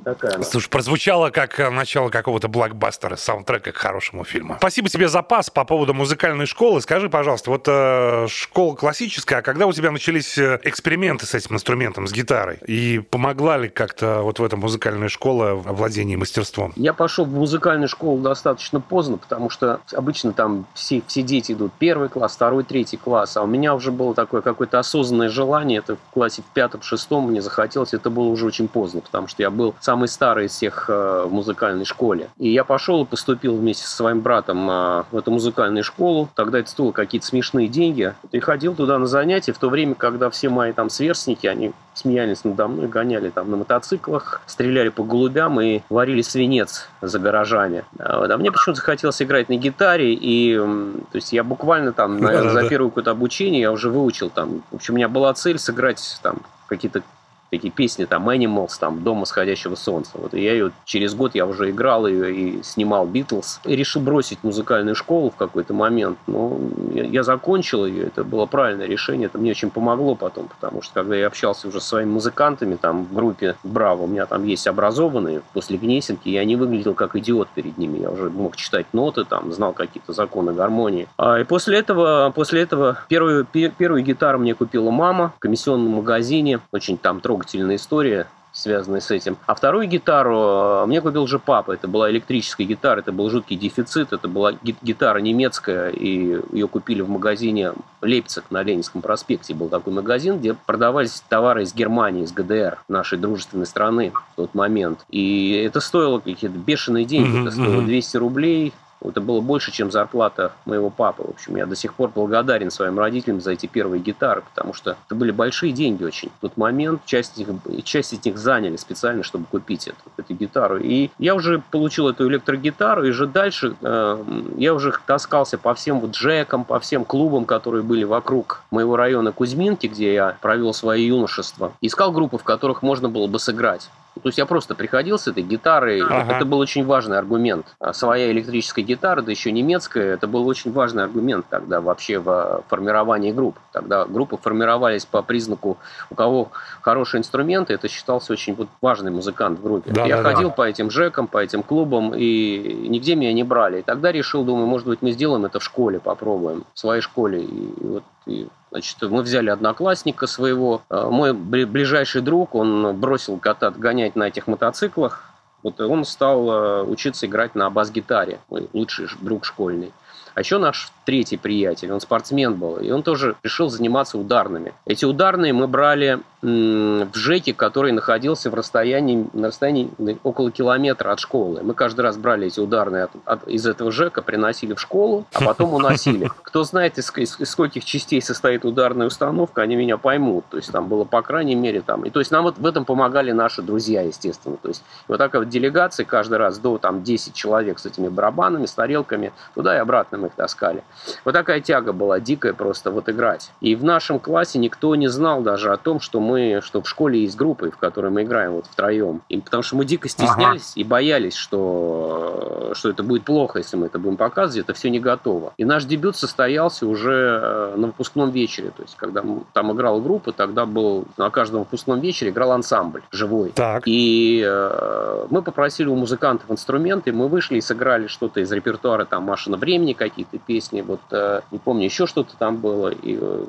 такая 0.00 0.34
она. 0.34 0.44
Слушай, 0.44 0.68
прозвучало 0.68 1.30
как 1.30 1.58
э, 1.60 1.70
начало 1.70 2.10
какого-то 2.10 2.48
блокбастера, 2.48 3.16
саундтрека 3.16 3.72
к 3.72 3.76
хорошему 3.76 4.24
фильму. 4.24 4.56
Спасибо 4.58 4.88
тебе 4.88 5.08
за 5.08 5.22
пас 5.22 5.50
по 5.50 5.64
поводу 5.64 5.94
музыкальной 5.94 6.46
школы. 6.46 6.80
Скажи, 6.80 7.08
пожалуйста, 7.08 7.50
вот 7.50 7.64
э, 7.66 8.26
школа 8.28 8.74
классическая, 8.74 9.36
а 9.36 9.42
когда 9.42 9.66
у 9.66 9.72
тебя 9.72 9.90
начались 9.90 10.38
э, 10.38 10.58
эксперименты 10.64 11.26
с 11.26 11.34
этим 11.34 11.56
инструментом, 11.56 12.06
с 12.06 12.12
гитарой? 12.12 12.58
И 12.66 12.98
помогла 12.98 13.58
ли 13.58 13.68
как-то 13.68 14.22
вот 14.22 14.38
в 14.38 14.44
этом 14.44 14.60
музыкальная 14.60 15.08
школа 15.08 15.54
в 15.54 15.68
овладении 15.68 16.16
мастерством? 16.16 16.72
Я 16.76 16.92
пошел 16.92 17.24
в 17.24 17.32
музыкальную 17.32 17.88
школу 17.88 18.20
достаточно 18.20 18.80
поздно, 18.80 19.16
потому 19.16 19.50
что 19.50 19.80
обычно 19.92 20.32
там 20.32 20.66
все, 20.74 21.02
все 21.06 21.22
дети 21.22 21.52
идут 21.52 21.72
первый 21.78 22.08
класс, 22.08 22.34
второй, 22.34 22.64
третий 22.64 22.96
класс, 22.96 23.36
а 23.36 23.42
у 23.42 23.46
меня 23.46 23.74
уже 23.74 23.90
было 23.92 24.14
такое 24.14 24.40
какое-то 24.40 24.78
осознанное 24.78 25.28
желание, 25.28 25.78
это 25.78 25.96
в 25.96 26.12
классе 26.12 26.42
в 26.42 26.52
пятом, 26.52 26.82
шестом 26.82 27.28
мне 27.28 27.42
захотелось, 27.42 27.94
это 27.94 28.10
было 28.10 28.28
уже 28.28 28.46
очень 28.46 28.68
поздно, 28.68 29.00
потому 29.00 29.28
что 29.28 29.42
я 29.42 29.50
был 29.50 29.74
самый 29.90 30.06
старый 30.06 30.46
из 30.46 30.52
всех 30.52 30.84
э, 30.88 31.24
в 31.26 31.32
музыкальной 31.32 31.84
школе. 31.84 32.28
И 32.38 32.48
я 32.48 32.62
пошел 32.62 33.02
и 33.02 33.06
поступил 33.06 33.56
вместе 33.56 33.84
со 33.84 33.96
своим 33.96 34.20
братом 34.20 34.70
э, 34.70 35.02
в 35.10 35.16
эту 35.16 35.32
музыкальную 35.32 35.82
школу. 35.82 36.28
Тогда 36.36 36.60
это 36.60 36.70
стоило 36.70 36.92
какие-то 36.92 37.26
смешные 37.26 37.66
деньги. 37.66 38.14
И 38.30 38.38
ходил 38.38 38.76
туда 38.76 38.98
на 38.98 39.06
занятия 39.06 39.52
в 39.52 39.58
то 39.58 39.68
время, 39.68 39.96
когда 39.96 40.30
все 40.30 40.48
мои 40.48 40.72
там 40.72 40.90
сверстники, 40.90 41.48
они 41.48 41.72
смеялись 41.94 42.44
надо 42.44 42.68
мной, 42.68 42.86
гоняли 42.86 43.30
там 43.30 43.50
на 43.50 43.56
мотоциклах, 43.56 44.42
стреляли 44.46 44.90
по 44.90 45.02
голубям 45.02 45.60
и 45.60 45.80
варили 45.90 46.22
свинец 46.22 46.86
за 47.02 47.18
гаражами. 47.18 47.84
А, 47.98 48.32
а 48.32 48.38
мне 48.38 48.52
почему-то 48.52 48.76
захотелось 48.78 49.20
играть 49.20 49.48
на 49.48 49.56
гитаре, 49.56 50.14
и 50.14 50.56
то 50.56 51.16
есть 51.16 51.32
я 51.32 51.42
буквально 51.42 51.92
там, 51.92 52.18
наверное, 52.20 52.52
за 52.52 52.68
первое 52.68 52.90
какое-то 52.90 53.10
обучение 53.10 53.62
я 53.62 53.72
уже 53.72 53.90
выучил 53.90 54.30
там. 54.30 54.62
В 54.70 54.76
общем, 54.76 54.94
у 54.94 54.96
меня 54.98 55.08
была 55.08 55.34
цель 55.34 55.58
сыграть 55.58 56.20
там 56.22 56.36
какие-то 56.68 57.02
такие 57.50 57.72
песни, 57.72 58.04
там, 58.04 58.28
Animals, 58.28 58.72
там, 58.78 59.02
Дом 59.02 59.20
восходящего 59.20 59.74
солнца. 59.74 60.12
Вот, 60.14 60.34
и 60.34 60.42
я 60.42 60.52
ее, 60.52 60.70
через 60.84 61.14
год 61.14 61.34
я 61.34 61.46
уже 61.46 61.70
играл 61.70 62.06
ее 62.06 62.34
и 62.34 62.62
снимал 62.62 63.06
Битлз. 63.06 63.60
Решил 63.64 64.00
бросить 64.00 64.38
музыкальную 64.42 64.94
школу 64.94 65.30
в 65.30 65.36
какой-то 65.36 65.74
момент. 65.74 66.18
Но 66.26 66.58
я, 66.94 67.04
я 67.04 67.22
закончил 67.22 67.84
ее, 67.84 68.06
это 68.06 68.24
было 68.24 68.46
правильное 68.46 68.86
решение, 68.86 69.26
это 69.26 69.38
мне 69.38 69.50
очень 69.50 69.70
помогло 69.70 70.14
потом, 70.14 70.48
потому 70.48 70.82
что 70.82 70.94
когда 70.94 71.16
я 71.16 71.26
общался 71.26 71.68
уже 71.68 71.80
с 71.80 71.84
своими 71.84 72.10
музыкантами, 72.10 72.76
там, 72.76 73.04
в 73.04 73.14
группе 73.14 73.56
Браво, 73.64 74.04
у 74.04 74.06
меня 74.06 74.26
там 74.26 74.44
есть 74.44 74.66
образованные 74.66 75.42
после 75.52 75.76
Гнесинки, 75.76 76.28
я 76.28 76.44
не 76.44 76.56
выглядел 76.56 76.94
как 76.94 77.16
идиот 77.16 77.48
перед 77.54 77.76
ними, 77.78 77.98
я 77.98 78.10
уже 78.10 78.30
мог 78.30 78.56
читать 78.56 78.86
ноты, 78.92 79.24
там, 79.24 79.52
знал 79.52 79.72
какие-то 79.72 80.12
законы 80.12 80.52
гармонии. 80.52 81.08
А, 81.16 81.40
и 81.40 81.44
после 81.44 81.78
этого, 81.78 82.32
после 82.34 82.62
этого 82.62 82.98
первую, 83.08 83.44
первую 83.44 84.02
гитару 84.02 84.38
мне 84.38 84.54
купила 84.54 84.90
мама 84.90 85.32
в 85.36 85.40
комиссионном 85.40 85.90
магазине, 85.96 86.60
очень 86.72 86.96
там 86.96 87.20
трогательно 87.20 87.39
трогательная 87.40 87.76
история, 87.76 88.26
связанная 88.52 89.00
с 89.00 89.10
этим. 89.10 89.36
А 89.46 89.54
вторую 89.54 89.86
гитару 89.86 90.82
э, 90.82 90.86
мне 90.86 91.00
купил 91.00 91.26
же 91.26 91.38
папа. 91.38 91.72
Это 91.72 91.88
была 91.88 92.10
электрическая 92.10 92.66
гитара, 92.66 93.00
это 93.00 93.12
был 93.12 93.30
жуткий 93.30 93.56
дефицит. 93.56 94.12
Это 94.12 94.28
была 94.28 94.52
гитара 94.62 95.18
немецкая, 95.18 95.90
и 95.90 96.40
ее 96.52 96.68
купили 96.68 97.00
в 97.00 97.08
магазине 97.08 97.72
Лейпциг 98.02 98.44
на 98.50 98.62
Ленинском 98.62 99.02
проспекте. 99.02 99.54
Был 99.54 99.68
такой 99.68 99.92
магазин, 99.92 100.38
где 100.38 100.54
продавались 100.54 101.22
товары 101.28 101.62
из 101.62 101.74
Германии, 101.74 102.24
из 102.24 102.32
ГДР, 102.32 102.78
нашей 102.88 103.18
дружественной 103.18 103.66
страны 103.66 104.12
в 104.32 104.36
тот 104.36 104.54
момент. 104.54 105.00
И 105.10 105.52
это 105.52 105.80
стоило 105.80 106.18
какие-то 106.18 106.58
бешеные 106.58 107.04
деньги. 107.04 107.40
Это 107.40 107.52
стоило 107.52 107.82
200 107.82 108.16
рублей 108.16 108.74
это 109.02 109.20
было 109.20 109.40
больше, 109.40 109.72
чем 109.72 109.90
зарплата 109.90 110.52
моего 110.64 110.90
папы. 110.90 111.22
В 111.22 111.30
общем, 111.30 111.56
я 111.56 111.66
до 111.66 111.76
сих 111.76 111.94
пор 111.94 112.10
благодарен 112.14 112.70
своим 112.70 112.98
родителям 112.98 113.40
за 113.40 113.52
эти 113.52 113.66
первые 113.66 114.02
гитары, 114.02 114.42
потому 114.42 114.74
что 114.74 114.96
это 115.06 115.14
были 115.14 115.30
большие 115.30 115.72
деньги 115.72 116.04
очень. 116.04 116.30
В 116.38 116.40
тот 116.42 116.56
момент 116.56 117.04
часть 117.06 117.38
из 117.38 117.46
них, 117.46 117.84
часть 117.84 118.12
из 118.12 118.36
заняли 118.36 118.76
специально, 118.76 119.22
чтобы 119.22 119.46
купить 119.46 119.88
эту, 119.88 119.96
эту 120.16 120.34
гитару. 120.34 120.78
И 120.78 121.10
я 121.18 121.34
уже 121.34 121.62
получил 121.70 122.08
эту 122.08 122.28
электрогитару, 122.28 123.04
и 123.04 123.10
же 123.10 123.26
дальше 123.26 123.76
э, 123.80 124.24
я 124.56 124.74
уже 124.74 124.94
таскался 125.06 125.58
по 125.58 125.74
всем 125.74 126.00
вот 126.00 126.12
джекам, 126.12 126.64
по 126.64 126.80
всем 126.80 127.04
клубам, 127.04 127.44
которые 127.44 127.82
были 127.82 128.04
вокруг 128.04 128.62
моего 128.70 128.96
района 128.96 129.32
Кузьминки, 129.32 129.86
где 129.86 130.14
я 130.14 130.36
провел 130.40 130.74
свое 130.74 131.06
юношество. 131.06 131.72
Искал 131.80 132.12
группы, 132.12 132.38
в 132.38 132.44
которых 132.44 132.82
можно 132.82 133.08
было 133.08 133.26
бы 133.26 133.38
сыграть. 133.38 133.90
То 134.22 134.28
есть 134.28 134.38
я 134.38 134.46
просто 134.46 134.74
приходил 134.74 135.18
с 135.18 135.26
этой 135.26 135.42
гитарой. 135.42 136.00
Ага. 136.00 136.34
Это 136.34 136.44
был 136.44 136.58
очень 136.58 136.84
важный 136.84 137.18
аргумент. 137.18 137.66
А 137.78 137.92
своя 137.92 138.30
электрическая 138.30 138.84
гитара, 138.84 139.22
да 139.22 139.30
еще 139.30 139.52
немецкая, 139.52 140.14
это 140.14 140.26
был 140.26 140.46
очень 140.46 140.72
важный 140.72 141.04
аргумент 141.04 141.46
тогда 141.48 141.80
вообще 141.80 142.18
в 142.18 142.62
формировании 142.68 143.32
групп. 143.32 143.58
Тогда 143.72 144.04
группы 144.04 144.36
формировались 144.36 145.04
по 145.04 145.22
признаку, 145.22 145.78
у 146.10 146.14
кого 146.14 146.50
хорошие 146.82 147.20
инструменты, 147.20 147.74
это 147.74 147.88
считался 147.88 148.32
очень 148.32 148.54
вот 148.54 148.68
важный 148.80 149.10
музыкант 149.10 149.58
в 149.58 149.62
группе. 149.62 149.90
Да, 149.92 150.04
я 150.04 150.22
да, 150.22 150.32
ходил 150.32 150.48
да. 150.48 150.54
по 150.54 150.62
этим 150.62 150.90
жекам, 150.90 151.26
по 151.26 151.38
этим 151.38 151.62
клубам, 151.62 152.12
и 152.14 152.86
нигде 152.88 153.14
меня 153.14 153.32
не 153.32 153.44
брали. 153.44 153.80
И 153.80 153.82
тогда 153.82 154.12
решил, 154.12 154.44
думаю, 154.44 154.66
может 154.66 154.86
быть, 154.86 155.02
мы 155.02 155.12
сделаем 155.12 155.44
это 155.44 155.60
в 155.60 155.64
школе, 155.64 156.00
попробуем, 156.00 156.64
в 156.74 156.78
своей 156.78 157.00
школе. 157.00 157.42
И 157.42 157.74
вот 157.80 158.04
и 158.26 158.48
Значит, 158.70 159.02
мы 159.02 159.22
взяли 159.22 159.50
одноклассника 159.50 160.26
своего. 160.26 160.82
Э, 160.90 161.08
мой 161.10 161.32
ближайший 161.32 162.22
друг, 162.22 162.54
он 162.54 162.96
бросил 162.96 163.38
катать, 163.38 163.76
гонять 163.76 164.16
на 164.16 164.24
этих 164.24 164.46
мотоциклах. 164.46 165.24
Вот 165.62 165.80
он 165.80 166.04
стал 166.04 166.50
э, 166.50 166.82
учиться 166.84 167.26
играть 167.26 167.54
на 167.54 167.68
бас-гитаре, 167.70 168.38
мой 168.48 168.68
лучший 168.72 169.08
друг 169.20 169.44
школьный. 169.44 169.92
А 170.34 170.40
еще 170.40 170.58
наш 170.58 170.92
третий 171.04 171.36
приятель, 171.36 171.92
он 171.92 172.00
спортсмен 172.00 172.54
был, 172.54 172.76
и 172.76 172.90
он 172.90 173.02
тоже 173.02 173.34
решил 173.42 173.68
заниматься 173.68 174.16
ударными. 174.16 174.72
Эти 174.86 175.04
ударные 175.04 175.52
мы 175.52 175.66
брали 175.66 176.20
в 176.42 177.14
ЖЭКе, 177.14 177.52
который 177.52 177.92
находился 177.92 178.50
в 178.50 178.54
расстоянии, 178.54 179.28
на 179.34 179.48
расстоянии 179.48 179.90
около 180.22 180.50
километра 180.50 181.12
от 181.12 181.20
школы. 181.20 181.60
Мы 181.62 181.74
каждый 181.74 182.00
раз 182.00 182.16
брали 182.16 182.46
эти 182.46 182.60
ударные 182.60 183.04
от, 183.04 183.10
от, 183.26 183.46
из 183.46 183.66
этого 183.66 183.92
ЖЭКа, 183.92 184.22
приносили 184.22 184.72
в 184.72 184.80
школу, 184.80 185.26
а 185.34 185.40
потом 185.44 185.74
уносили. 185.74 186.30
Кто 186.42 186.64
знает, 186.64 186.96
из, 186.98 187.12
из, 187.16 187.38
из 187.38 187.50
скольких 187.50 187.84
частей 187.84 188.22
состоит 188.22 188.64
ударная 188.64 189.06
установка, 189.06 189.60
они 189.60 189.76
меня 189.76 189.98
поймут. 189.98 190.46
То 190.50 190.56
есть 190.56 190.72
там 190.72 190.88
было, 190.88 191.04
по 191.04 191.20
крайней 191.20 191.54
мере, 191.54 191.82
там... 191.82 192.04
И 192.04 192.10
то 192.10 192.20
есть 192.20 192.30
нам 192.30 192.44
вот 192.44 192.58
в 192.58 192.64
этом 192.64 192.86
помогали 192.86 193.32
наши 193.32 193.60
друзья, 193.60 194.00
естественно. 194.00 194.56
То 194.56 194.68
есть 194.68 194.82
вот 195.08 195.18
такая 195.18 195.42
вот 195.42 195.50
делегация 195.50 196.06
каждый 196.06 196.38
раз 196.38 196.58
до 196.58 196.78
там 196.78 197.02
10 197.02 197.34
человек 197.34 197.78
с 197.78 197.84
этими 197.84 198.08
барабанами, 198.08 198.64
с 198.64 198.72
тарелками, 198.72 199.34
туда 199.54 199.76
и 199.76 199.78
обратно 199.78 200.16
мы 200.16 200.28
их 200.28 200.34
таскали. 200.34 200.82
Вот 201.26 201.32
такая 201.32 201.60
тяга 201.60 201.92
была 201.92 202.18
дикая 202.18 202.54
просто 202.54 202.90
вот 202.90 203.10
играть. 203.10 203.50
И 203.60 203.74
в 203.74 203.84
нашем 203.84 204.18
классе 204.18 204.58
никто 204.58 204.94
не 204.94 205.08
знал 205.08 205.42
даже 205.42 205.70
о 205.70 205.76
том, 205.76 206.00
что 206.00 206.18
мы, 206.30 206.60
что 206.62 206.82
в 206.82 206.88
школе 206.88 207.22
есть 207.22 207.36
группы, 207.36 207.70
в 207.70 207.76
которой 207.76 208.10
мы 208.10 208.22
играем 208.22 208.52
вот 208.52 208.66
втроем. 208.66 209.22
И 209.28 209.40
потому 209.40 209.62
что 209.62 209.76
мы 209.76 209.84
дико 209.84 210.08
стеснялись 210.08 210.72
ага. 210.72 210.80
и 210.80 210.84
боялись, 210.84 211.34
что, 211.34 212.72
что 212.74 212.90
это 212.90 213.02
будет 213.02 213.24
плохо, 213.24 213.58
если 213.58 213.76
мы 213.76 213.86
это 213.86 213.98
будем 213.98 214.16
показывать, 214.16 214.64
это 214.64 214.74
все 214.74 214.90
не 214.90 215.00
готово. 215.00 215.52
И 215.56 215.64
наш 215.64 215.84
дебют 215.84 216.16
состоялся 216.16 216.86
уже 216.86 217.40
э, 217.42 217.74
на 217.76 217.88
выпускном 217.88 218.30
вечере. 218.30 218.70
То 218.76 218.82
есть, 218.82 218.96
когда 218.96 219.22
там 219.52 219.72
играла 219.72 220.00
группа, 220.00 220.32
тогда 220.32 220.66
был 220.66 221.06
на 221.16 221.30
каждом 221.30 221.60
выпускном 221.60 222.00
вечере 222.00 222.30
играл 222.30 222.52
ансамбль 222.52 223.02
живой. 223.10 223.52
Так. 223.54 223.82
И 223.86 224.44
э, 224.46 225.26
мы 225.30 225.42
попросили 225.42 225.88
у 225.88 225.96
музыкантов 225.96 226.50
инструменты, 226.50 227.12
мы 227.12 227.28
вышли 227.28 227.56
и 227.56 227.60
сыграли 227.60 228.06
что-то 228.06 228.40
из 228.40 228.52
репертуара, 228.52 229.04
там 229.04 229.24
«Машина 229.24 229.56
времени» 229.56 229.92
какие-то 229.92 230.38
песни, 230.38 230.82
вот 230.82 231.00
э, 231.10 231.40
не 231.50 231.58
помню, 231.58 231.84
еще 231.84 232.06
что-то 232.06 232.36
там 232.38 232.56
было. 232.58 232.88
И 232.88 233.18
э, 233.20 233.44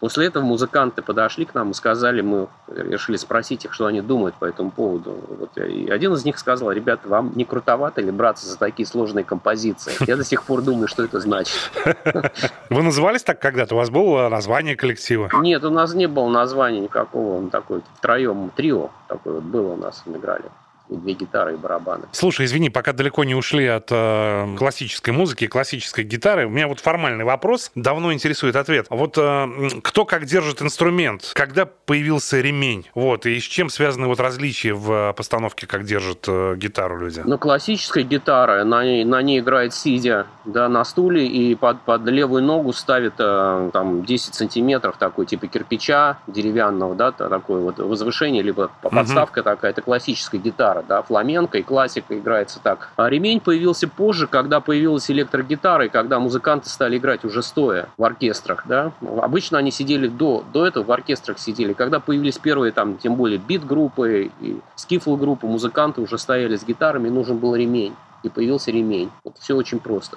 после 0.00 0.26
этого 0.26 0.44
музыканты 0.44 1.02
подошли 1.02 1.44
к 1.44 1.54
нам 1.54 1.70
и 1.70 1.74
сказали, 1.74 2.05
сказали, 2.06 2.20
мы 2.20 2.46
решили 2.68 3.16
спросить 3.16 3.64
их, 3.64 3.72
что 3.72 3.86
они 3.86 4.00
думают 4.00 4.36
по 4.36 4.44
этому 4.44 4.70
поводу. 4.70 5.16
Вот, 5.28 5.58
и 5.58 5.88
один 5.90 6.12
из 6.14 6.24
них 6.24 6.38
сказал, 6.38 6.70
ребята, 6.70 7.08
вам 7.08 7.32
не 7.34 7.44
крутовато 7.44 8.00
ли 8.00 8.12
браться 8.12 8.46
за 8.46 8.56
такие 8.58 8.86
сложные 8.86 9.24
композиции? 9.24 9.92
Я 10.06 10.16
до 10.16 10.24
сих 10.24 10.44
пор 10.44 10.62
думаю, 10.62 10.86
что 10.86 11.02
это 11.02 11.18
значит. 11.18 11.56
Вы 12.70 12.82
назывались 12.82 13.24
так 13.24 13.40
когда-то? 13.40 13.74
У 13.74 13.78
вас 13.78 13.90
было 13.90 14.28
название 14.28 14.76
коллектива? 14.76 15.30
Нет, 15.40 15.64
у 15.64 15.70
нас 15.70 15.94
не 15.94 16.06
было 16.06 16.28
названия 16.28 16.80
никакого. 16.80 17.38
Он 17.38 17.50
такой 17.50 17.82
втроем, 17.96 18.52
трио 18.54 18.90
такой 19.08 19.34
вот 19.34 19.42
было 19.42 19.72
у 19.72 19.76
нас, 19.76 20.02
мы 20.06 20.18
играли 20.18 20.44
две 20.88 21.14
гитары 21.14 21.54
и 21.54 21.56
барабаны. 21.56 22.04
Слушай, 22.12 22.46
извини, 22.46 22.70
пока 22.70 22.92
далеко 22.92 23.24
не 23.24 23.34
ушли 23.34 23.66
от 23.66 23.88
э, 23.90 24.56
классической 24.56 25.10
музыки, 25.10 25.46
классической 25.46 26.04
гитары, 26.04 26.46
у 26.46 26.50
меня 26.50 26.68
вот 26.68 26.80
формальный 26.80 27.24
вопрос, 27.24 27.70
давно 27.74 28.12
интересует 28.12 28.56
ответ. 28.56 28.86
Вот 28.90 29.16
э, 29.18 29.48
кто 29.82 30.04
как 30.04 30.24
держит 30.26 30.62
инструмент, 30.62 31.32
когда 31.34 31.66
появился 31.66 32.40
ремень, 32.40 32.88
вот, 32.94 33.26
и 33.26 33.38
с 33.40 33.42
чем 33.42 33.68
связаны 33.68 34.06
вот 34.06 34.20
различия 34.20 34.74
в 34.74 35.12
постановке, 35.16 35.66
как 35.66 35.84
держат 35.84 36.24
э, 36.28 36.54
гитару 36.56 36.98
люди? 36.98 37.22
Ну, 37.24 37.38
классическая 37.38 38.02
гитара, 38.02 38.64
на 38.64 38.84
ней, 38.84 39.04
на 39.04 39.22
ней 39.22 39.40
играет 39.40 39.74
сидя, 39.74 40.26
да, 40.44 40.68
на 40.68 40.84
стуле, 40.84 41.26
и 41.26 41.54
под, 41.54 41.80
под 41.82 42.04
левую 42.06 42.42
ногу 42.42 42.72
ставит 42.72 43.14
э, 43.18 43.70
там 43.72 44.04
10 44.04 44.34
сантиметров 44.34 44.96
такой, 44.98 45.26
типа 45.26 45.46
кирпича 45.48 46.18
деревянного, 46.26 46.94
да, 46.94 47.12
такое 47.12 47.60
вот 47.60 47.78
возвышение, 47.78 48.42
либо 48.42 48.70
подставка 48.82 49.40
угу. 49.40 49.44
такая, 49.44 49.70
это 49.72 49.82
классическая 49.82 50.38
гитара 50.38 50.75
гитара, 50.76 50.84
да, 50.88 51.02
фламенко 51.02 51.58
и 51.58 51.62
классика 51.62 52.18
играется 52.18 52.60
так. 52.62 52.90
А 52.96 53.08
ремень 53.08 53.40
появился 53.40 53.88
позже, 53.88 54.26
когда 54.26 54.60
появилась 54.60 55.10
электрогитара 55.10 55.86
и 55.86 55.88
когда 55.88 56.18
музыканты 56.18 56.68
стали 56.68 56.98
играть 56.98 57.24
уже 57.24 57.42
стоя 57.42 57.88
в 57.96 58.04
оркестрах, 58.04 58.64
да. 58.66 58.92
Обычно 59.20 59.58
они 59.58 59.70
сидели 59.70 60.08
до, 60.08 60.44
до 60.52 60.66
этого 60.66 60.84
в 60.84 60.92
оркестрах 60.92 61.38
сидели. 61.38 61.72
Когда 61.72 62.00
появились 62.00 62.38
первые 62.38 62.72
там, 62.72 62.96
тем 62.96 63.16
более 63.16 63.38
бит-группы 63.38 64.30
и 64.40 64.60
скифл-группы, 64.76 65.46
музыканты 65.46 66.00
уже 66.00 66.18
стояли 66.18 66.56
с 66.56 66.64
гитарами, 66.64 67.08
нужен 67.08 67.38
был 67.38 67.54
ремень. 67.54 67.94
И 68.22 68.28
появился 68.28 68.70
ремень. 68.70 69.10
Вот 69.24 69.36
все 69.38 69.54
очень 69.54 69.78
просто. 69.78 70.16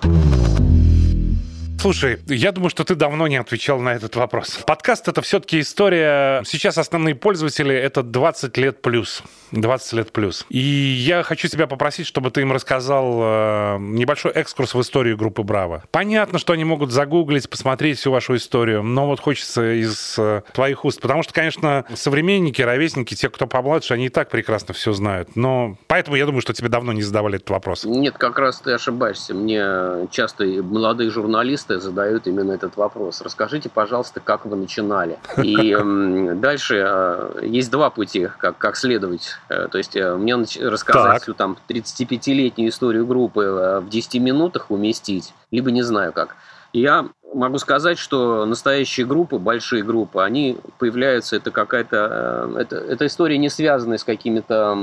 Слушай, 1.80 2.20
я 2.28 2.52
думаю, 2.52 2.70
что 2.70 2.84
ты 2.84 2.94
давно 2.94 3.30
не 3.30 3.38
отвечал 3.38 3.80
на 3.80 3.94
этот 3.94 4.18
вопрос. 4.18 4.60
Подкаст— 4.68 5.08
это 5.08 5.22
все-таки 5.22 5.62
история... 5.62 6.44
Сейчас 6.44 6.78
основные 6.78 7.16
пользователи— 7.16 7.74
это 7.76 8.04
20 8.04 8.58
лет 8.58 8.82
плюс. 8.82 9.24
20 9.52 9.94
лет 9.94 10.12
плюс. 10.12 10.46
И 10.50 10.60
я 10.60 11.24
хочу 11.24 11.48
тебя 11.48 11.68
попросить, 11.68 12.06
чтобы 12.06 12.32
ты 12.32 12.42
им 12.42 12.52
рассказал 12.52 13.20
э, 13.22 13.78
небольшой 13.80 14.34
экскурс 14.34 14.74
в 14.74 14.82
историю 14.82 15.16
группы 15.16 15.42
«Браво». 15.44 15.84
Понятно, 15.90 16.38
что 16.38 16.52
они 16.52 16.66
могут 16.66 16.92
загуглить, 16.92 17.50
посмотреть 17.50 17.98
всю 17.98 18.12
вашу 18.12 18.36
историю, 18.36 18.84
но 18.84 19.08
вот 19.08 19.22
хочется 19.22 19.80
из 19.80 20.20
э, 20.20 20.42
твоих 20.54 20.84
уст. 20.84 21.00
Потому 21.00 21.24
что, 21.24 21.34
конечно, 21.34 21.86
современники, 21.96 22.62
ровесники, 22.62 23.16
те, 23.16 23.30
кто 23.30 23.48
помладше, 23.48 23.94
они 23.94 24.08
и 24.08 24.10
так 24.10 24.30
прекрасно 24.30 24.74
все 24.74 24.92
знают. 24.92 25.38
Но 25.38 25.78
поэтому 25.88 26.18
я 26.18 26.26
думаю, 26.26 26.42
что 26.42 26.52
тебе 26.52 26.68
давно 26.68 26.92
не 26.92 27.04
задавали 27.04 27.38
этот 27.38 27.50
вопрос. 27.50 27.86
Нет, 27.86 28.18
как 28.18 28.38
раз 28.38 28.60
ты 28.60 28.74
ошибаешься. 28.74 29.34
Мне 29.34 30.08
часто 30.12 30.44
молодые 30.44 31.10
журналисты 31.10 31.69
журналисты 31.70 31.80
задают 31.80 32.28
именно 32.28 32.52
этот 32.52 32.78
вопрос. 32.78 33.22
Расскажите, 33.22 33.70
пожалуйста, 33.70 34.20
как 34.20 34.46
вы 34.46 34.56
начинали. 34.56 35.18
И 35.38 35.76
дальше 36.36 36.84
э, 36.86 37.40
есть 37.44 37.72
два 37.72 37.90
пути, 37.90 38.30
как, 38.38 38.58
как 38.58 38.76
следовать. 38.76 39.36
Э, 39.50 39.68
то 39.72 39.78
есть 39.78 39.96
э, 39.96 40.16
мне 40.16 40.36
рассказать 40.36 41.14
так. 41.14 41.22
всю 41.24 41.34
там 41.34 41.58
35-летнюю 41.68 42.70
историю 42.70 43.06
группы 43.06 43.82
в 43.84 43.90
10 43.90 44.22
минутах 44.22 44.72
уместить, 44.72 45.34
либо 45.52 45.72
не 45.72 45.84
знаю 45.84 46.14
как. 46.14 46.36
Я 46.72 47.10
могу 47.34 47.58
сказать, 47.58 47.98
что 47.98 48.46
настоящие 48.46 49.06
группы, 49.06 49.38
большие 49.38 49.84
группы, 49.84 50.22
они 50.22 50.58
появляются, 50.78 51.36
это 51.36 51.52
какая-то, 51.52 52.52
это, 52.58 52.76
это 52.76 53.06
история 53.08 53.38
не 53.38 53.50
связанная 53.50 53.98
с 53.98 54.04
какими-то 54.04 54.78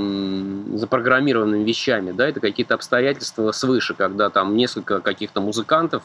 запрограммированными 0.75 1.63
вещами, 1.65 2.13
да, 2.13 2.29
это 2.29 2.41
какие-то 2.41 2.75
обстоятельства 2.75 3.53
свыше, 3.53 3.95
когда 3.95 4.31
там 4.31 4.57
несколько 4.57 5.01
каких-то 5.01 5.41
музыкантов 5.41 6.03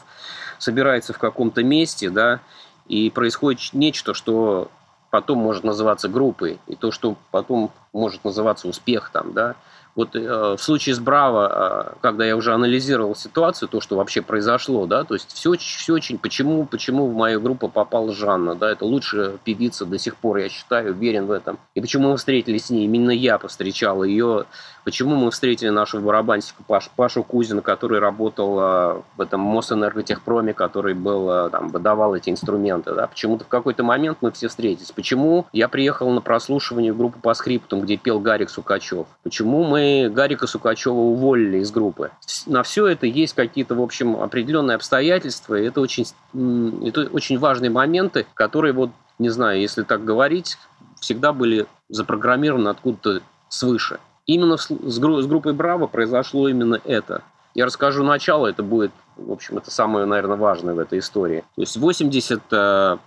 собирается 0.62 1.12
в 1.12 1.18
каком-то 1.18 1.64
месте, 1.64 2.08
да, 2.08 2.40
и 2.86 3.10
происходит 3.10 3.60
нечто, 3.72 4.14
что 4.14 4.70
потом 5.10 5.38
может 5.38 5.64
называться 5.64 6.08
группой, 6.08 6.60
и 6.68 6.76
то, 6.76 6.92
что 6.92 7.16
потом 7.32 7.72
может 7.92 8.24
называться 8.24 8.68
успех 8.68 9.10
там, 9.12 9.32
да. 9.32 9.56
Вот 9.94 10.16
э, 10.16 10.56
в 10.56 10.62
случае 10.62 10.94
с 10.94 10.98
Браво, 10.98 11.92
э, 11.94 11.98
когда 12.00 12.24
я 12.24 12.36
уже 12.36 12.54
анализировал 12.54 13.14
ситуацию, 13.14 13.68
то, 13.68 13.80
что 13.80 13.96
вообще 13.96 14.22
произошло, 14.22 14.86
да, 14.86 15.04
то 15.04 15.14
есть 15.14 15.32
все, 15.32 15.52
все 15.52 15.92
очень, 15.92 16.18
почему, 16.18 16.64
почему 16.64 17.06
в 17.06 17.14
мою 17.14 17.40
группу 17.40 17.68
попала 17.68 18.12
Жанна, 18.12 18.54
да, 18.54 18.70
это 18.70 18.86
лучшая 18.86 19.32
певица 19.44 19.84
до 19.84 19.98
сих 19.98 20.16
пор, 20.16 20.38
я 20.38 20.48
считаю, 20.48 20.92
уверен 20.92 21.26
в 21.26 21.30
этом. 21.30 21.58
И 21.74 21.80
почему 21.80 22.10
мы 22.10 22.16
встретились 22.16 22.66
с 22.66 22.70
ней, 22.70 22.86
именно 22.86 23.10
я 23.10 23.38
повстречал 23.38 24.02
ее 24.02 24.46
Почему 24.84 25.14
мы 25.14 25.30
встретили 25.30 25.68
нашего 25.68 26.00
барабанщика 26.00 26.62
Паш, 26.66 26.90
Пашу 26.96 27.22
Кузина, 27.22 27.62
который 27.62 28.00
работал 28.00 28.58
а, 28.58 29.02
в 29.16 29.20
этом 29.20 29.40
Мосэнерготехпроме, 29.40 30.54
который 30.54 30.94
был, 30.94 31.30
а, 31.30 31.50
там, 31.50 31.68
выдавал 31.68 32.16
эти 32.16 32.30
инструменты. 32.30 32.92
Да? 32.92 33.06
Почему-то 33.06 33.44
в 33.44 33.48
какой-то 33.48 33.84
момент 33.84 34.18
мы 34.22 34.32
все 34.32 34.48
встретились. 34.48 34.90
Почему 34.90 35.46
я 35.52 35.68
приехал 35.68 36.10
на 36.10 36.20
прослушивание 36.20 36.92
в 36.92 36.96
группу 36.96 37.20
по 37.20 37.32
скриптам, 37.34 37.80
где 37.82 37.96
пел 37.96 38.18
Гарик 38.18 38.50
Сукачев? 38.50 39.06
Почему 39.22 39.62
мы 39.62 39.81
Гарика 40.08 40.46
Сукачева 40.46 40.94
уволили 40.94 41.58
из 41.58 41.70
группы? 41.70 42.10
На 42.46 42.62
все 42.62 42.86
это 42.86 43.06
есть 43.06 43.34
какие-то, 43.34 43.74
в 43.74 43.82
общем, 43.82 44.16
определенные 44.16 44.76
обстоятельства, 44.76 45.54
и 45.54 45.64
это 45.64 45.80
очень, 45.80 46.06
это 46.34 47.08
очень 47.12 47.38
важные 47.38 47.70
моменты, 47.70 48.26
которые, 48.34 48.72
вот, 48.72 48.90
не 49.18 49.28
знаю, 49.28 49.60
если 49.60 49.82
так 49.82 50.04
говорить, 50.04 50.58
всегда 51.00 51.32
были 51.32 51.66
запрограммированы 51.88 52.68
откуда-то 52.68 53.22
свыше. 53.48 53.98
Именно 54.26 54.56
с, 54.56 54.68
с 54.68 54.98
группой 54.98 55.52
Браво 55.52 55.86
произошло 55.86 56.48
именно 56.48 56.80
это. 56.84 57.22
Я 57.54 57.66
расскажу 57.66 58.02
начало, 58.02 58.46
это 58.46 58.62
будет, 58.62 58.92
в 59.16 59.30
общем, 59.30 59.58
это 59.58 59.70
самое, 59.70 60.06
наверное, 60.06 60.36
важное 60.36 60.74
в 60.74 60.78
этой 60.78 61.00
истории. 61.00 61.44
То 61.54 61.60
есть 61.60 61.76
в 61.76 61.80
83 61.80 62.98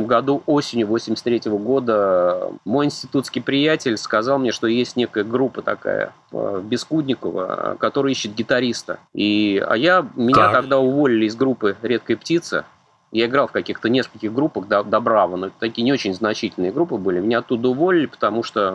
году, 0.00 0.42
осенью 0.46 0.86
83 0.88 1.50
года, 1.52 2.50
мой 2.64 2.86
институтский 2.86 3.40
приятель 3.40 3.96
сказал 3.96 4.38
мне, 4.38 4.52
что 4.52 4.66
есть 4.66 4.96
некая 4.96 5.24
группа 5.24 5.62
такая 5.62 6.12
в 6.30 6.62
Бескудниково, 6.62 7.76
которая 7.80 8.12
ищет 8.12 8.34
гитариста. 8.34 8.98
И, 9.14 9.62
а 9.66 9.76
я, 9.76 10.06
меня 10.16 10.34
так. 10.34 10.52
тогда 10.52 10.78
уволили 10.78 11.26
из 11.26 11.36
группы 11.36 11.76
«Редкая 11.82 12.16
птица», 12.16 12.66
я 13.14 13.26
играл 13.26 13.46
в 13.46 13.52
каких-то 13.52 13.88
нескольких 13.88 14.34
группах 14.34 14.66
до, 14.66 14.82
до 14.82 14.98
Браво, 14.98 15.36
но 15.36 15.50
такие 15.60 15.84
не 15.84 15.92
очень 15.92 16.12
значительные 16.14 16.72
группы 16.72 16.96
были. 16.96 17.20
Меня 17.20 17.38
оттуда 17.38 17.68
уволили, 17.68 18.06
потому 18.06 18.42
что 18.42 18.72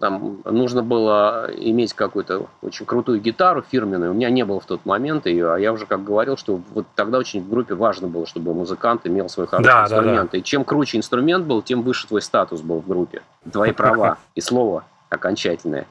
там 0.00 0.38
нужно 0.46 0.82
было 0.82 1.50
иметь 1.54 1.92
какую-то 1.92 2.46
очень 2.62 2.86
крутую 2.86 3.20
гитару 3.20 3.62
фирменную. 3.62 4.12
У 4.12 4.14
меня 4.14 4.30
не 4.30 4.46
было 4.46 4.60
в 4.60 4.64
тот 4.64 4.86
момент 4.86 5.26
ее, 5.26 5.52
а 5.52 5.58
я 5.58 5.74
уже 5.74 5.84
как 5.84 6.02
говорил, 6.02 6.38
что 6.38 6.58
вот 6.72 6.86
тогда 6.94 7.18
очень 7.18 7.42
в 7.42 7.50
группе 7.50 7.74
важно 7.74 8.08
было, 8.08 8.26
чтобы 8.26 8.54
музыкант 8.54 9.02
имел 9.06 9.28
свой 9.28 9.46
хороший 9.46 9.66
да, 9.66 9.82
инструмент. 9.82 10.30
Да, 10.30 10.32
да. 10.32 10.38
И 10.38 10.42
чем 10.42 10.64
круче 10.64 10.96
инструмент 10.96 11.44
был, 11.44 11.60
тем 11.60 11.82
выше 11.82 12.08
твой 12.08 12.22
статус 12.22 12.62
был 12.62 12.80
в 12.80 12.88
группе. 12.88 13.20
Твои 13.52 13.72
права 13.74 14.16
и 14.34 14.40
слово 14.40 14.84
окончательное. 15.14 15.86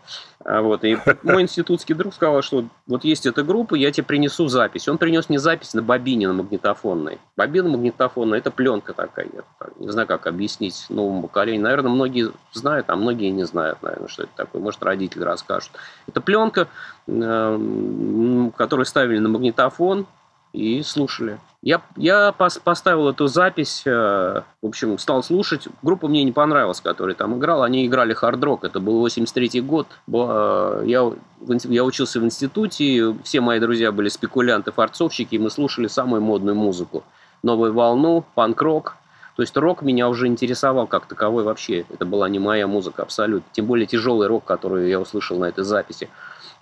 А 0.45 0.61
вот, 0.61 0.83
и 0.83 0.97
мой 1.23 1.43
институтский 1.43 1.95
друг 1.95 2.13
сказал, 2.13 2.41
что 2.41 2.65
вот 2.85 3.03
есть 3.03 3.25
эта 3.25 3.43
группа, 3.43 3.75
я 3.75 3.91
тебе 3.91 4.05
принесу 4.05 4.47
запись. 4.47 4.87
Он 4.87 4.97
принес 4.97 5.29
мне 5.29 5.39
запись 5.39 5.73
на 5.73 5.81
бобине, 5.81 6.27
на 6.27 6.33
магнитофонной. 6.33 7.19
Бобина 7.37 7.69
магнитофонная– 7.69 8.37
это 8.39 8.51
пленка 8.51 8.93
такая. 8.93 9.27
Я 9.33 9.43
не 9.77 9.91
знаю, 9.91 10.07
как 10.07 10.27
объяснить 10.27 10.85
новому 10.89 11.23
поколению. 11.23 11.63
Наверное, 11.63 11.91
многие 11.91 12.31
знают, 12.51 12.89
а 12.89 12.95
многие 12.95 13.29
не 13.29 13.45
знают, 13.45 13.81
наверное, 13.81 14.09
что 14.09 14.23
это 14.23 14.31
такое. 14.35 14.61
Может, 14.61 14.83
родители 14.83 15.23
расскажут. 15.23 15.71
Это 16.07 16.19
пленка, 16.19 16.67
э, 17.07 18.49
которую 18.57 18.85
ставили 18.85 19.19
на 19.19 19.29
магнитофон 19.29 20.07
и 20.53 20.83
слушали. 20.83 21.39
Я, 21.61 21.81
я 21.95 22.31
пос, 22.33 22.59
поставил 22.59 23.09
эту 23.09 23.27
запись, 23.27 23.83
э, 23.85 24.41
в 24.61 24.67
общем, 24.67 24.97
стал 24.99 25.23
слушать. 25.23 25.67
Группа 25.81 26.07
мне 26.07 26.23
не 26.23 26.31
понравилась, 26.31 26.81
которая 26.81 27.15
там 27.15 27.37
играла. 27.37 27.65
Они 27.65 27.85
играли 27.85 28.13
хард-рок. 28.13 28.63
Это 28.63 28.79
был 28.79 28.99
83 28.99 29.61
год. 29.61 29.87
Э, 30.11 30.83
я, 30.85 31.11
я 31.47 31.83
учился 31.83 32.19
в 32.19 32.25
институте. 32.25 33.15
Все 33.23 33.41
мои 33.41 33.59
друзья 33.59 33.91
были 33.91 34.09
спекулянты, 34.09 34.71
фарцовщики. 34.71 35.35
И 35.35 35.39
мы 35.39 35.49
слушали 35.49 35.87
самую 35.87 36.21
модную 36.21 36.55
музыку. 36.55 37.03
Новую 37.43 37.73
волну, 37.73 38.25
панк-рок. 38.35 38.97
То 39.35 39.41
есть 39.41 39.55
рок 39.57 39.81
меня 39.81 40.09
уже 40.09 40.27
интересовал 40.27 40.85
как 40.85 41.07
таковой 41.07 41.43
вообще. 41.43 41.85
Это 41.89 42.05
была 42.05 42.29
не 42.29 42.39
моя 42.39 42.67
музыка 42.67 43.01
абсолютно. 43.01 43.47
Тем 43.53 43.65
более 43.65 43.87
тяжелый 43.87 44.27
рок, 44.27 44.43
который 44.43 44.89
я 44.89 44.99
услышал 44.99 45.39
на 45.39 45.45
этой 45.45 45.63
записи. 45.63 46.09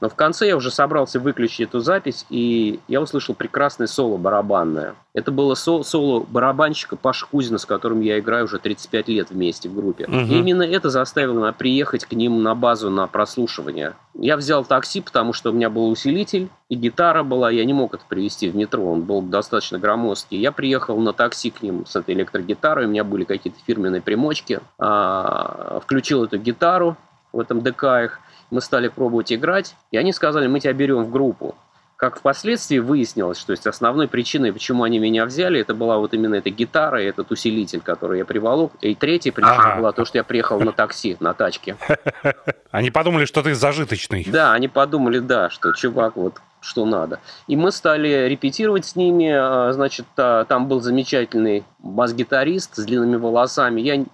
Но 0.02 0.10
в 0.10 0.16
конце 0.16 0.48
я 0.48 0.58
уже 0.58 0.72
собрался 0.72 1.20
выключить 1.20 1.62
эту 1.62 1.80
запись, 1.80 2.26
и 2.32 2.80
я 2.88 3.00
услышал 3.00 3.36
прекрасное 3.36 3.86
соло 3.86 4.18
барабанное. 4.18 4.96
Это 5.14 5.32
было 5.32 5.54
со- 5.54 5.84
соло 5.84 6.26
барабанщика 6.28 6.96
Паши 6.96 7.28
Кузина, 7.28 7.60
с 7.60 7.66
которым 7.66 8.02
я 8.02 8.20
играю 8.20 8.46
уже 8.46 8.58
35 8.58 9.08
лет 9.10 9.30
вместе 9.30 9.70
в 9.70 9.76
группе. 9.76 10.06
Угу. 10.06 10.16
И 10.16 10.40
именно 10.40 10.64
это 10.64 10.90
заставило 10.90 11.38
меня 11.40 11.54
приехать 11.54 12.06
к 12.06 12.14
ним 12.14 12.42
на 12.42 12.56
базу 12.56 12.90
на 12.90 13.06
прослушивание. 13.06 13.94
Я 14.16 14.38
взял 14.38 14.66
такси, 14.66 15.02
потому 15.02 15.34
что 15.34 15.52
у 15.52 15.54
меня 15.54 15.70
был 15.70 15.88
усилитель 15.90 16.50
и 16.70 16.76
гитара 16.76 17.22
была. 17.22 17.52
Я 17.52 17.64
не 17.64 17.74
мог 17.74 17.94
это 17.94 18.04
привезти 18.08 18.50
в 18.50 18.56
метро, 18.56 18.84
он 18.84 19.04
был 19.04 19.22
достаточно 19.22 19.78
громоздкий. 19.78 20.40
Я 20.40 20.52
приехал 20.52 20.98
на 20.98 21.14
такси 21.14 21.52
к 21.52 21.62
ним 21.62 21.86
с 21.86 21.96
этой 21.96 22.16
электрогитарой, 22.16 22.86
у 22.86 22.90
меня 22.90 23.04
были 23.04 23.24
какие-то 23.24 23.60
фирменные 23.68 24.02
примочки. 24.02 24.62
А, 24.80 25.80
включил 25.84 26.24
эту 26.24 26.40
гитару 26.40 26.98
в 27.34 27.40
этом 27.40 27.62
ДК 27.62 27.84
их, 28.04 28.20
мы 28.52 28.62
стали 28.62 28.90
пробовать 28.90 29.34
играть, 29.34 29.76
и 29.92 29.98
они 29.98 30.14
сказали, 30.14 30.48
мы 30.48 30.60
тебя 30.60 30.74
берем 30.74 31.04
в 31.04 31.12
группу. 31.12 31.56
Как 31.96 32.18
впоследствии 32.18 32.80
выяснилось, 32.80 33.38
что 33.38 33.54
есть 33.54 33.68
основной 33.68 34.08
причиной, 34.08 34.52
почему 34.52 34.84
они 34.84 34.98
меня 34.98 35.24
взяли, 35.24 35.60
это 35.60 35.76
была 35.76 36.00
вот 36.00 36.16
именно 36.16 36.34
эта 36.34 36.50
гитара 36.50 37.02
и 37.02 37.06
этот 37.06 37.30
усилитель, 37.32 37.82
который 37.82 38.18
я 38.18 38.26
приволок. 38.26 38.72
И 38.82 38.96
третья 38.96 39.32
причина 39.32 39.56
ага. 39.56 39.76
была 39.78 39.92
то, 39.92 40.04
что 40.04 40.18
я 40.18 40.24
приехал 40.24 40.60
на 40.60 40.72
такси, 40.72 41.16
на 41.20 41.36
тачке. 41.36 41.78
Они 42.72 42.90
подумали, 42.90 43.26
что 43.26 43.44
ты 43.44 43.54
зажиточный. 43.54 44.26
Да, 44.28 44.54
они 44.54 44.68
подумали, 44.68 45.20
да, 45.20 45.50
что 45.50 45.74
чувак 45.74 46.16
вот 46.16 46.42
что 46.62 46.86
надо. 46.86 47.20
И 47.48 47.56
мы 47.56 47.72
стали 47.72 48.28
репетировать 48.30 48.86
с 48.86 48.96
ними. 48.96 49.32
А, 49.32 49.74
значит, 49.74 50.06
там 50.16 50.68
был 50.68 50.80
замечательный 50.80 51.64
бас-гитарист 51.80 52.76
с 52.76 52.86
длинными 52.86 53.16
волосами. 53.18 53.82
Я 53.82 54.06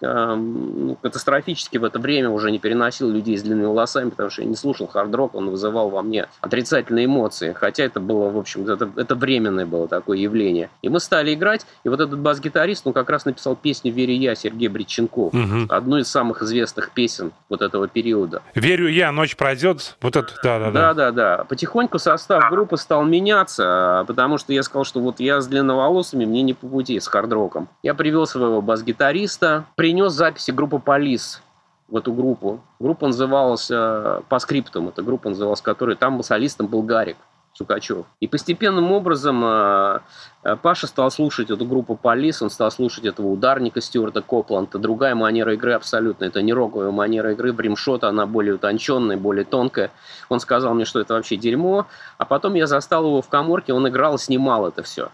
ну, 0.00 0.96
катастрофически 1.02 1.76
в 1.78 1.84
это 1.84 1.98
время 1.98 2.30
уже 2.30 2.50
не 2.50 2.58
переносил 2.58 3.10
людей 3.10 3.36
с 3.36 3.42
длинными 3.42 3.66
волосами, 3.66 4.10
потому 4.10 4.30
что 4.30 4.42
я 4.42 4.48
не 4.48 4.56
слушал 4.56 4.86
хард-рок, 4.86 5.34
он 5.34 5.50
вызывал 5.50 5.90
во 5.90 6.02
мне 6.02 6.26
отрицательные 6.40 7.06
эмоции. 7.06 7.52
Хотя 7.52 7.84
это 7.84 8.00
было, 8.00 8.30
в 8.30 8.38
общем, 8.38 8.68
это, 8.68 8.88
это 8.96 9.14
временное 9.14 9.66
было 9.66 9.88
такое 9.88 10.18
явление. 10.18 10.70
И 10.82 10.88
мы 10.88 11.00
стали 11.00 11.34
играть, 11.34 11.66
и 11.84 11.88
вот 11.88 12.00
этот 12.00 12.18
бас-гитарист, 12.18 12.86
он 12.86 12.92
как 12.92 13.10
раз 13.10 13.24
написал 13.24 13.56
песню 13.56 13.92
«Верю 13.92 14.14
я» 14.14 14.34
Сергей 14.34 14.68
Бриченков. 14.68 15.34
Угу. 15.34 15.66
Одну 15.68 15.98
из 15.98 16.08
самых 16.08 16.42
известных 16.42 16.90
песен 16.92 17.32
вот 17.48 17.62
этого 17.62 17.88
периода. 17.88 18.42
«Верю 18.54 18.88
я, 18.88 19.10
ночь 19.10 19.36
пройдет». 19.36 19.96
Вот 20.00 20.16
это, 20.16 20.32
да-да-да. 20.42 20.94
Да-да-да. 20.94 21.44
Потихоньку 21.44 21.87
состав 21.96 22.50
группы 22.50 22.76
стал 22.76 23.06
меняться, 23.06 24.04
потому 24.06 24.36
что 24.36 24.52
я 24.52 24.62
сказал, 24.62 24.84
что 24.84 25.00
вот 25.00 25.20
я 25.20 25.40
с 25.40 25.46
длинноволосыми, 25.46 26.26
мне 26.26 26.42
не 26.42 26.52
по 26.52 26.66
пути 26.66 27.00
с 27.00 27.08
хард-роком. 27.08 27.68
Я 27.82 27.94
привел 27.94 28.26
своего 28.26 28.60
бас-гитариста, 28.60 29.64
принес 29.74 30.12
записи 30.12 30.50
группы 30.50 30.78
Полис 30.78 31.40
в 31.88 31.96
эту 31.96 32.12
группу. 32.12 32.60
Группа 32.78 33.06
называлась 33.06 33.70
э, 33.70 34.20
по 34.28 34.38
скриптам, 34.38 34.88
эта 34.88 35.00
группа 35.02 35.30
называлась, 35.30 35.62
которая 35.62 35.96
там 35.96 36.22
солистом 36.22 36.66
был 36.66 36.82
Гарик. 36.82 37.16
Сукачев. 37.52 38.06
И 38.20 38.28
постепенным 38.28 38.92
образом 38.92 39.42
э, 39.44 40.00
э, 40.44 40.56
Паша 40.56 40.86
стал 40.86 41.10
слушать 41.10 41.50
эту 41.50 41.66
группу 41.66 41.96
Полис, 41.96 42.40
он 42.40 42.50
стал 42.50 42.70
слушать 42.70 43.04
этого 43.04 43.26
ударника 43.26 43.80
Стюарта 43.80 44.22
Копланда. 44.22 44.78
Другая 44.78 45.14
манера 45.14 45.54
игры 45.54 45.72
абсолютно. 45.72 46.24
Это 46.24 46.40
не 46.40 46.52
роковая 46.52 46.90
манера 46.90 47.32
игры. 47.32 47.52
Бримшота, 47.52 48.08
она 48.08 48.26
более 48.26 48.54
утонченная, 48.54 49.16
более 49.16 49.44
тонкая. 49.44 49.90
Он 50.28 50.38
сказал 50.38 50.74
мне, 50.74 50.84
что 50.84 51.00
это 51.00 51.14
вообще 51.14 51.36
дерьмо. 51.36 51.86
А 52.16 52.24
потом 52.24 52.54
я 52.54 52.66
застал 52.66 53.04
его 53.04 53.22
в 53.22 53.28
коморке, 53.28 53.72
он 53.72 53.88
играл 53.88 54.14
и 54.14 54.18
снимал 54.18 54.68
это 54.68 54.82
все. 54.82 55.10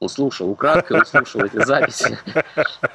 Он 0.00 0.08
слушал 0.08 0.48
украдкой, 0.48 0.98
он 0.98 1.06
слушал 1.06 1.40
эти 1.40 1.64
записи. 1.64 2.16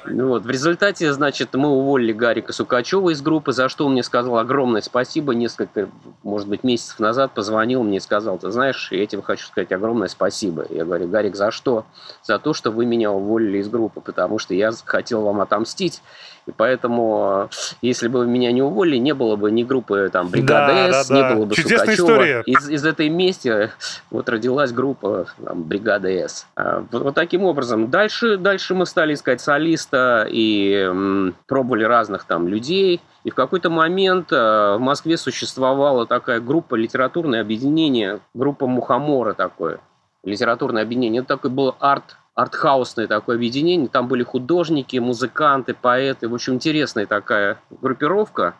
Ну 0.06 0.28
вот. 0.28 0.44
В 0.44 0.50
результате, 0.50 1.12
значит, 1.12 1.52
мы 1.52 1.68
уволили 1.68 2.12
Гарика 2.12 2.54
Сукачева 2.54 3.10
из 3.10 3.20
группы, 3.20 3.52
за 3.52 3.68
что 3.68 3.84
он 3.84 3.92
мне 3.92 4.02
сказал 4.02 4.38
огромное 4.38 4.80
спасибо. 4.80 5.34
Несколько, 5.34 5.90
может 6.22 6.48
быть, 6.48 6.64
месяцев 6.64 6.98
назад 6.98 7.32
позвонил 7.34 7.82
мне 7.82 7.98
и 7.98 8.00
сказал, 8.00 8.38
ты 8.38 8.50
знаешь, 8.50 8.88
я 8.90 9.06
тебе 9.06 9.20
хочу 9.20 9.46
сказать 9.46 9.70
огромное 9.72 10.08
спасибо. 10.08 10.64
Я 10.70 10.86
говорю, 10.86 11.08
Гарик, 11.08 11.36
за 11.36 11.50
что? 11.50 11.84
За 12.22 12.38
то, 12.38 12.54
что 12.54 12.70
вы 12.70 12.86
меня 12.86 13.12
уволили 13.12 13.58
из 13.58 13.68
группы, 13.68 14.00
потому 14.00 14.38
что 14.38 14.54
я 14.54 14.72
хотел 14.86 15.20
вам 15.22 15.42
отомстить. 15.42 16.00
И 16.46 16.52
поэтому, 16.52 17.48
если 17.80 18.08
бы 18.08 18.26
меня 18.26 18.52
не 18.52 18.60
уволили, 18.60 18.96
не 18.96 19.14
было 19.14 19.36
бы 19.36 19.50
ни 19.50 19.64
группы 19.64 20.10
там 20.12 20.28
Бригада 20.28 20.90
да, 20.90 21.02
С, 21.04 21.08
да, 21.08 21.14
не 21.14 21.22
да. 21.22 21.34
было 21.34 21.44
бы 21.46 21.54
Чудесная 21.54 21.96
Сукачева. 21.96 22.06
История. 22.06 22.42
Из, 22.46 22.68
из 22.68 22.84
этой 22.84 23.08
мести 23.08 23.70
вот 24.10 24.28
родилась 24.28 24.72
группа 24.72 25.26
там, 25.42 25.62
Бригада 25.62 26.08
С. 26.08 26.46
А, 26.54 26.84
вот, 26.90 27.02
вот 27.02 27.14
таким 27.14 27.44
образом. 27.44 27.90
Дальше, 27.90 28.36
дальше 28.36 28.74
мы 28.74 28.84
стали 28.84 29.14
искать 29.14 29.40
солиста 29.40 30.26
и 30.30 30.74
м, 30.74 31.34
пробовали 31.46 31.84
разных 31.84 32.24
там 32.24 32.46
людей. 32.46 33.00
И 33.24 33.30
в 33.30 33.34
какой-то 33.34 33.70
момент 33.70 34.30
э, 34.30 34.36
в 34.76 34.80
Москве 34.80 35.16
существовала 35.16 36.04
такая 36.06 36.40
группа 36.40 36.74
литературное 36.74 37.40
объединение, 37.40 38.20
группа 38.34 38.66
Мухомора 38.66 39.32
такое, 39.32 39.80
литературное 40.24 40.82
объединение. 40.82 41.20
Это 41.20 41.36
такой 41.36 41.50
был 41.50 41.74
арт 41.80 42.18
артхаусное 42.34 43.06
такое 43.06 43.36
объединение. 43.36 43.88
Там 43.88 44.08
были 44.08 44.22
художники, 44.22 44.96
музыканты, 44.98 45.74
поэты. 45.74 46.28
В 46.28 46.34
общем, 46.34 46.54
интересная 46.54 47.06
такая 47.06 47.58
группировка. 47.80 48.54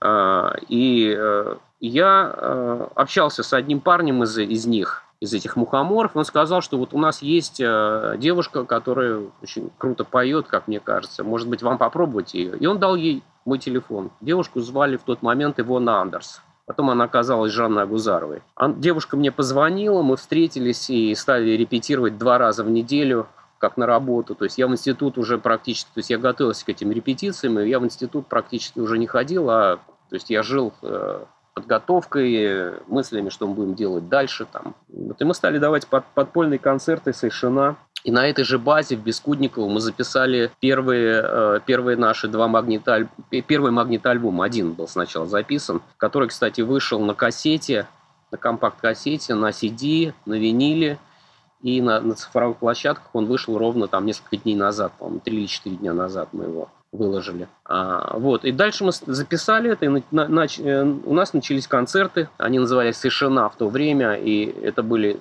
А, 0.00 0.54
и 0.68 1.14
э, 1.16 1.56
я 1.80 2.34
э, 2.34 2.86
общался 2.94 3.42
с 3.42 3.52
одним 3.52 3.80
парнем 3.80 4.22
из, 4.22 4.38
из 4.38 4.66
них, 4.66 5.04
из 5.20 5.32
этих 5.32 5.56
мухоморов. 5.56 6.16
Он 6.16 6.24
сказал, 6.24 6.60
что 6.60 6.78
вот 6.78 6.94
у 6.94 6.98
нас 6.98 7.22
есть 7.22 7.60
э, 7.60 8.14
девушка, 8.18 8.64
которая 8.64 9.22
очень 9.42 9.70
круто 9.78 10.04
поет, 10.04 10.46
как 10.46 10.68
мне 10.68 10.80
кажется. 10.80 11.24
Может 11.24 11.48
быть, 11.48 11.62
вам 11.62 11.78
попробовать 11.78 12.34
ее. 12.34 12.56
И 12.56 12.66
он 12.66 12.78
дал 12.78 12.94
ей 12.94 13.22
мой 13.44 13.58
телефон. 13.58 14.10
Девушку 14.20 14.60
звали 14.60 14.96
в 14.96 15.02
тот 15.02 15.22
момент 15.22 15.58
Ивона 15.58 16.00
Андерс. 16.00 16.42
Потом 16.66 16.90
она 16.90 17.04
оказалась 17.04 17.52
Жанной 17.52 17.84
Агузаровой. 17.84 18.42
Девушка 18.76 19.16
мне 19.16 19.30
позвонила, 19.30 20.02
мы 20.02 20.16
встретились 20.16 20.90
и 20.90 21.14
стали 21.14 21.50
репетировать 21.50 22.18
два 22.18 22.38
раза 22.38 22.64
в 22.64 22.70
неделю, 22.70 23.28
как 23.58 23.76
на 23.76 23.86
работу. 23.86 24.34
То 24.34 24.44
есть 24.44 24.58
я 24.58 24.66
в 24.66 24.72
институт 24.72 25.16
уже 25.16 25.38
практически, 25.38 25.88
то 25.94 25.98
есть 25.98 26.10
я 26.10 26.18
готовился 26.18 26.66
к 26.66 26.68
этим 26.68 26.90
репетициям, 26.90 27.58
и 27.58 27.68
я 27.68 27.78
в 27.78 27.84
институт 27.84 28.26
практически 28.26 28.80
уже 28.80 28.98
не 28.98 29.06
ходил, 29.06 29.48
а 29.48 29.76
то 30.08 30.14
есть 30.14 30.28
я 30.28 30.42
жил 30.42 30.72
э, 30.82 31.24
подготовкой, 31.54 32.80
мыслями, 32.86 33.30
что 33.30 33.46
мы 33.46 33.54
будем 33.54 33.74
делать 33.74 34.08
дальше. 34.08 34.46
Там. 34.50 34.74
Вот 34.88 35.20
и 35.20 35.24
мы 35.24 35.34
стали 35.34 35.58
давать 35.58 35.86
под, 35.86 36.04
подпольные 36.14 36.58
концерты 36.58 37.12
совершенно 37.12 37.76
и 38.06 38.12
на 38.12 38.28
этой 38.28 38.44
же 38.44 38.60
базе 38.60 38.96
в 38.96 39.00
Бескудниково 39.00 39.68
мы 39.68 39.80
записали 39.80 40.52
первые, 40.60 41.20
э, 41.24 41.60
первые 41.66 41.96
наши 41.96 42.28
два 42.28 42.46
магниталь... 42.46 43.08
Первый 43.48 43.72
магнит-альбом, 43.72 44.42
один 44.42 44.74
был 44.74 44.86
сначала 44.86 45.26
записан, 45.26 45.82
который, 45.96 46.28
кстати, 46.28 46.60
вышел 46.60 47.00
на 47.00 47.14
кассете, 47.14 47.88
на 48.30 48.38
компакт-кассете, 48.38 49.34
на 49.34 49.50
CD, 49.50 50.14
на 50.24 50.34
виниле. 50.34 51.00
И 51.62 51.80
на, 51.82 52.00
на 52.00 52.14
цифровых 52.14 52.58
площадках 52.58 53.08
он 53.12 53.26
вышел 53.26 53.58
ровно 53.58 53.88
там 53.88 54.06
несколько 54.06 54.36
дней 54.36 54.54
назад, 54.54 54.92
по-моему, 55.00 55.18
три 55.18 55.38
или 55.38 55.46
четыре 55.46 55.74
дня 55.74 55.92
назад 55.92 56.28
мы 56.30 56.44
его 56.44 56.68
выложили. 56.92 57.48
А, 57.64 58.16
вот. 58.16 58.44
И 58.44 58.52
дальше 58.52 58.84
мы 58.84 58.92
записали 58.92 59.72
это, 59.72 59.84
и 59.84 59.88
на, 60.12 60.28
на, 60.28 60.46
э, 60.58 60.84
у 60.84 61.12
нас 61.12 61.32
начались 61.32 61.66
концерты, 61.66 62.28
они 62.38 62.60
назывались 62.60 62.98
«Совершена» 62.98 63.48
в 63.48 63.56
то 63.56 63.68
время, 63.68 64.14
и 64.14 64.44
это 64.44 64.84
были, 64.84 65.14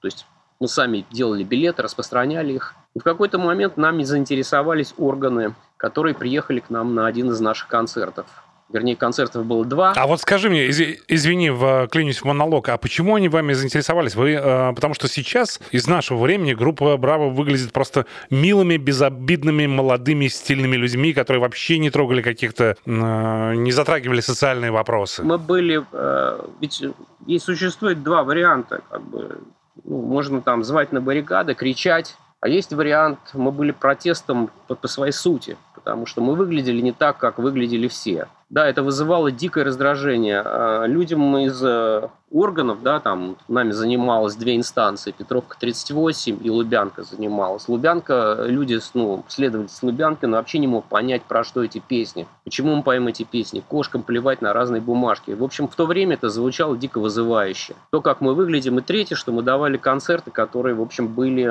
то 0.00 0.06
есть 0.06 0.24
мы 0.60 0.68
сами 0.68 1.06
делали 1.10 1.42
билеты, 1.42 1.82
распространяли 1.82 2.52
их. 2.52 2.74
И 2.94 2.98
в 2.98 3.02
какой-то 3.02 3.38
момент 3.38 3.78
нами 3.78 4.02
заинтересовались 4.04 4.94
органы, 4.98 5.54
которые 5.78 6.14
приехали 6.14 6.60
к 6.60 6.68
нам 6.68 6.94
на 6.94 7.06
один 7.06 7.30
из 7.30 7.40
наших 7.40 7.68
концертов. 7.68 8.26
Вернее, 8.72 8.94
концертов 8.94 9.46
было 9.46 9.64
два. 9.64 9.92
А 9.96 10.06
вот 10.06 10.20
скажи 10.20 10.48
мне, 10.48 10.66
из, 10.66 10.80
извини, 11.08 11.50
вклинюсь 11.50 12.20
в 12.20 12.24
монолог, 12.24 12.68
а 12.68 12.76
почему 12.76 13.16
они 13.16 13.28
вами 13.28 13.52
заинтересовались? 13.52 14.14
Вы, 14.14 14.34
э, 14.34 14.72
потому 14.74 14.94
что 14.94 15.08
сейчас 15.08 15.60
из 15.72 15.88
нашего 15.88 16.18
времени 16.18 16.54
группа 16.54 16.96
Браво 16.96 17.30
выглядит 17.30 17.72
просто 17.72 18.06
милыми, 18.28 18.76
безобидными, 18.76 19.66
молодыми, 19.66 20.28
стильными 20.28 20.76
людьми, 20.76 21.12
которые 21.14 21.40
вообще 21.40 21.78
не 21.78 21.90
трогали 21.90 22.22
каких-то, 22.22 22.76
э, 22.84 23.54
не 23.56 23.72
затрагивали 23.72 24.20
социальные 24.20 24.70
вопросы. 24.70 25.24
Мы 25.24 25.38
были, 25.38 25.84
э, 25.90 26.40
ведь 26.60 26.84
и 27.26 27.38
существует 27.40 28.04
два 28.04 28.22
варианта, 28.22 28.82
как 28.88 29.02
бы 29.02 29.38
ну, 29.84 30.02
можно 30.02 30.40
там 30.40 30.64
звать 30.64 30.92
на 30.92 31.00
баррикады, 31.00 31.54
кричать. 31.54 32.16
А 32.40 32.48
есть 32.48 32.72
вариант, 32.72 33.18
мы 33.34 33.52
были 33.52 33.70
протестом 33.70 34.50
по, 34.66 34.74
по 34.74 34.88
своей 34.88 35.12
сути, 35.12 35.56
потому 35.74 36.06
что 36.06 36.22
мы 36.22 36.34
выглядели 36.34 36.80
не 36.80 36.92
так, 36.92 37.18
как 37.18 37.38
выглядели 37.38 37.88
все. 37.88 38.28
Да, 38.50 38.66
это 38.66 38.82
вызывало 38.82 39.30
дикое 39.30 39.64
раздражение. 39.64 40.42
А 40.44 40.84
людям 40.86 41.36
из 41.38 41.62
э, 41.62 42.08
органов, 42.30 42.82
да, 42.82 43.00
там 43.00 43.36
нами 43.48 43.72
занималось 43.72 44.36
две 44.36 44.56
инстанции, 44.56 45.12
Петровка 45.16 45.56
38 45.58 46.38
и 46.42 46.50
Лубянка 46.50 47.02
занималась. 47.02 47.68
Лубянка, 47.68 48.44
люди, 48.46 48.78
ну, 48.94 49.24
следователь 49.28 49.72
с 49.72 49.82
Лубянкой, 49.82 50.28
но 50.28 50.36
вообще 50.36 50.58
не 50.58 50.66
мог 50.66 50.84
понять, 50.84 51.22
про 51.22 51.42
что 51.42 51.64
эти 51.64 51.78
песни. 51.78 52.26
Почему 52.44 52.76
мы 52.76 52.82
поем 52.82 53.08
эти 53.08 53.24
песни? 53.24 53.62
Кошкам 53.66 54.02
плевать 54.02 54.42
на 54.42 54.52
разные 54.52 54.80
бумажки. 54.80 55.32
В 55.32 55.42
общем, 55.42 55.66
в 55.66 55.74
то 55.74 55.86
время 55.86 56.14
это 56.14 56.28
звучало 56.28 56.76
дико 56.76 57.00
вызывающе. 57.00 57.74
То, 57.90 58.00
как 58.00 58.20
мы 58.20 58.34
выглядим, 58.34 58.78
и 58.78 58.82
третье, 58.82 59.16
что 59.16 59.32
мы 59.32 59.42
давали 59.42 59.76
концерты, 59.76 60.30
которые, 60.30 60.74
в 60.74 60.82
общем, 60.82 61.08
были... 61.08 61.46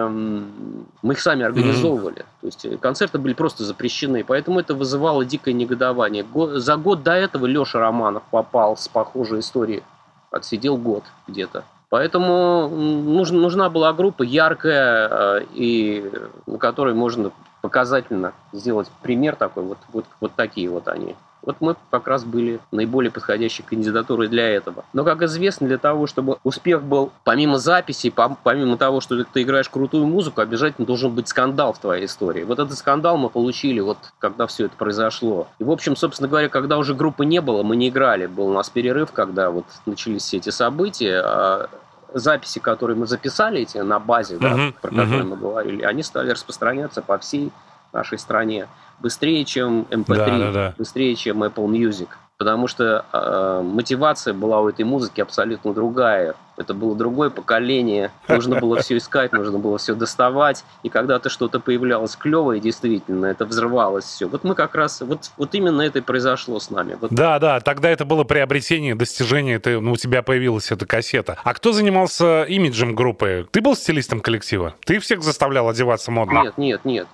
Мы 1.01 1.13
их 1.13 1.19
сами 1.19 1.43
организовывали. 1.43 2.19
Mm-hmm. 2.19 2.41
То 2.41 2.45
есть 2.47 2.65
э, 2.65 2.77
концерты 2.77 3.19
были 3.19 3.33
просто 3.33 3.63
запрещены, 3.63 4.23
поэтому 4.25 4.59
это 4.59 4.73
вызывало 4.73 5.25
дикое 5.25 5.53
негодование. 5.53 6.25
За 6.55 6.77
год 6.77 6.88
до 6.95 7.13
этого 7.13 7.45
Леша 7.45 7.79
Романов 7.79 8.23
попал 8.31 8.77
с 8.77 8.87
похожей 8.87 9.39
историей 9.39 9.83
отсидел 10.31 10.77
год 10.77 11.03
где-то. 11.27 11.63
Поэтому 11.89 12.69
нужна, 12.69 13.39
нужна 13.39 13.69
была 13.69 13.93
группа 13.93 14.21
яркая, 14.21 15.07
э, 15.09 15.45
и 15.53 16.11
на 16.45 16.59
которой 16.59 16.93
можно 16.93 17.31
показательно 17.61 18.33
сделать 18.53 18.91
пример 19.01 19.35
такой. 19.35 19.63
Вот, 19.63 19.79
вот, 19.91 20.05
вот 20.21 20.33
такие 20.35 20.69
вот 20.69 20.87
они. 20.87 21.15
Вот 21.41 21.57
мы 21.61 21.75
как 21.89 22.07
раз 22.07 22.23
были 22.25 22.59
наиболее 22.71 23.11
подходящей 23.11 23.63
кандидатурой 23.63 24.27
для 24.27 24.47
этого. 24.49 24.83
Но, 24.93 25.03
как 25.03 25.21
известно, 25.23 25.67
для 25.67 25.77
того, 25.77 26.07
чтобы 26.07 26.37
успех 26.43 26.83
был, 26.83 27.11
помимо 27.23 27.57
записей, 27.57 28.11
помимо 28.11 28.77
того, 28.77 29.01
что 29.01 29.23
ты 29.23 29.41
играешь 29.43 29.69
крутую 29.69 30.05
музыку, 30.05 30.41
обязательно 30.41 30.85
должен 30.85 31.13
быть 31.13 31.27
скандал 31.27 31.73
в 31.73 31.79
твоей 31.79 32.05
истории. 32.05 32.43
Вот 32.43 32.59
этот 32.59 32.77
скандал 32.77 33.17
мы 33.17 33.29
получили, 33.29 33.79
вот 33.79 33.97
когда 34.19 34.47
все 34.47 34.65
это 34.65 34.75
произошло. 34.75 35.47
И, 35.59 35.63
в 35.63 35.71
общем, 35.71 35.95
собственно 35.95 36.27
говоря, 36.27 36.49
когда 36.49 36.77
уже 36.77 36.93
группы 36.93 37.25
не 37.25 37.41
было, 37.41 37.63
мы 37.63 37.75
не 37.75 37.89
играли. 37.89 38.25
Был 38.25 38.47
у 38.47 38.53
нас 38.53 38.69
перерыв, 38.69 39.11
когда 39.11 39.49
вот 39.49 39.65
начались 39.85 40.23
все 40.23 40.37
эти 40.37 40.49
события. 40.49 41.21
А 41.23 41.69
записи, 42.13 42.59
которые 42.59 42.97
мы 42.97 43.07
записали 43.07 43.61
эти 43.61 43.77
на 43.77 43.99
базе, 43.99 44.35
uh-huh, 44.35 44.73
про 44.81 44.89
которые 44.89 45.21
uh-huh. 45.21 45.27
мы 45.27 45.35
говорили, 45.37 45.83
они 45.83 46.03
стали 46.03 46.31
распространяться 46.31 47.01
по 47.01 47.17
всей 47.17 47.51
нашей 47.93 48.17
стране 48.17 48.67
быстрее, 48.99 49.45
чем 49.45 49.85
MP3, 49.89 50.15
да, 50.15 50.37
да, 50.37 50.51
да. 50.51 50.73
быстрее, 50.77 51.15
чем 51.15 51.43
Apple 51.43 51.67
Music. 51.67 52.09
Потому 52.39 52.69
что 52.69 53.03
э, 53.11 53.61
мотивация 53.65 54.33
была 54.33 54.61
у 54.61 54.69
этой 54.69 54.85
музыки 54.85 55.19
абсолютно 55.19 55.73
другая. 55.73 56.35
Это 56.55 56.73
было 56.73 56.95
другое 56.95 57.29
поколение. 57.29 58.11
Нужно 58.29 58.61
было 58.61 58.79
все 58.79 58.95
искать, 58.95 59.33
нужно 59.33 59.59
было 59.59 59.77
все 59.77 59.93
доставать. 59.93 60.63
И 60.81 60.87
когда-то 60.87 61.29
что-то 61.29 61.59
появлялось 61.59 62.15
клевое, 62.15 62.61
действительно, 62.61 63.25
это 63.25 63.45
взрывалось 63.45 64.05
все. 64.05 64.29
Вот 64.29 64.45
мы 64.45 64.55
как 64.55 64.73
раз, 64.75 65.01
вот, 65.01 65.31
вот 65.35 65.53
именно 65.53 65.81
это 65.81 65.99
и 65.99 66.01
произошло 66.01 66.61
с 66.61 66.69
нами. 66.69 66.97
Вот. 67.01 67.11
Да, 67.11 67.39
да, 67.39 67.59
тогда 67.59 67.89
это 67.89 68.05
было 68.05 68.23
приобретение, 68.23 68.95
достижение, 68.95 69.59
ты, 69.59 69.81
ну, 69.81 69.91
у 69.91 69.97
тебя 69.97 70.21
появилась 70.21 70.71
эта 70.71 70.85
кассета. 70.85 71.37
А 71.43 71.53
кто 71.53 71.73
занимался 71.73 72.43
имиджем 72.43 72.95
группы? 72.95 73.49
Ты 73.51 73.59
был 73.59 73.75
стилистом 73.75 74.21
коллектива? 74.21 74.75
Ты 74.85 74.99
всех 74.99 75.23
заставлял 75.23 75.67
одеваться 75.67 76.09
модно? 76.09 76.43
Нет, 76.43 76.57
нет, 76.57 76.85
нет. 76.85 77.07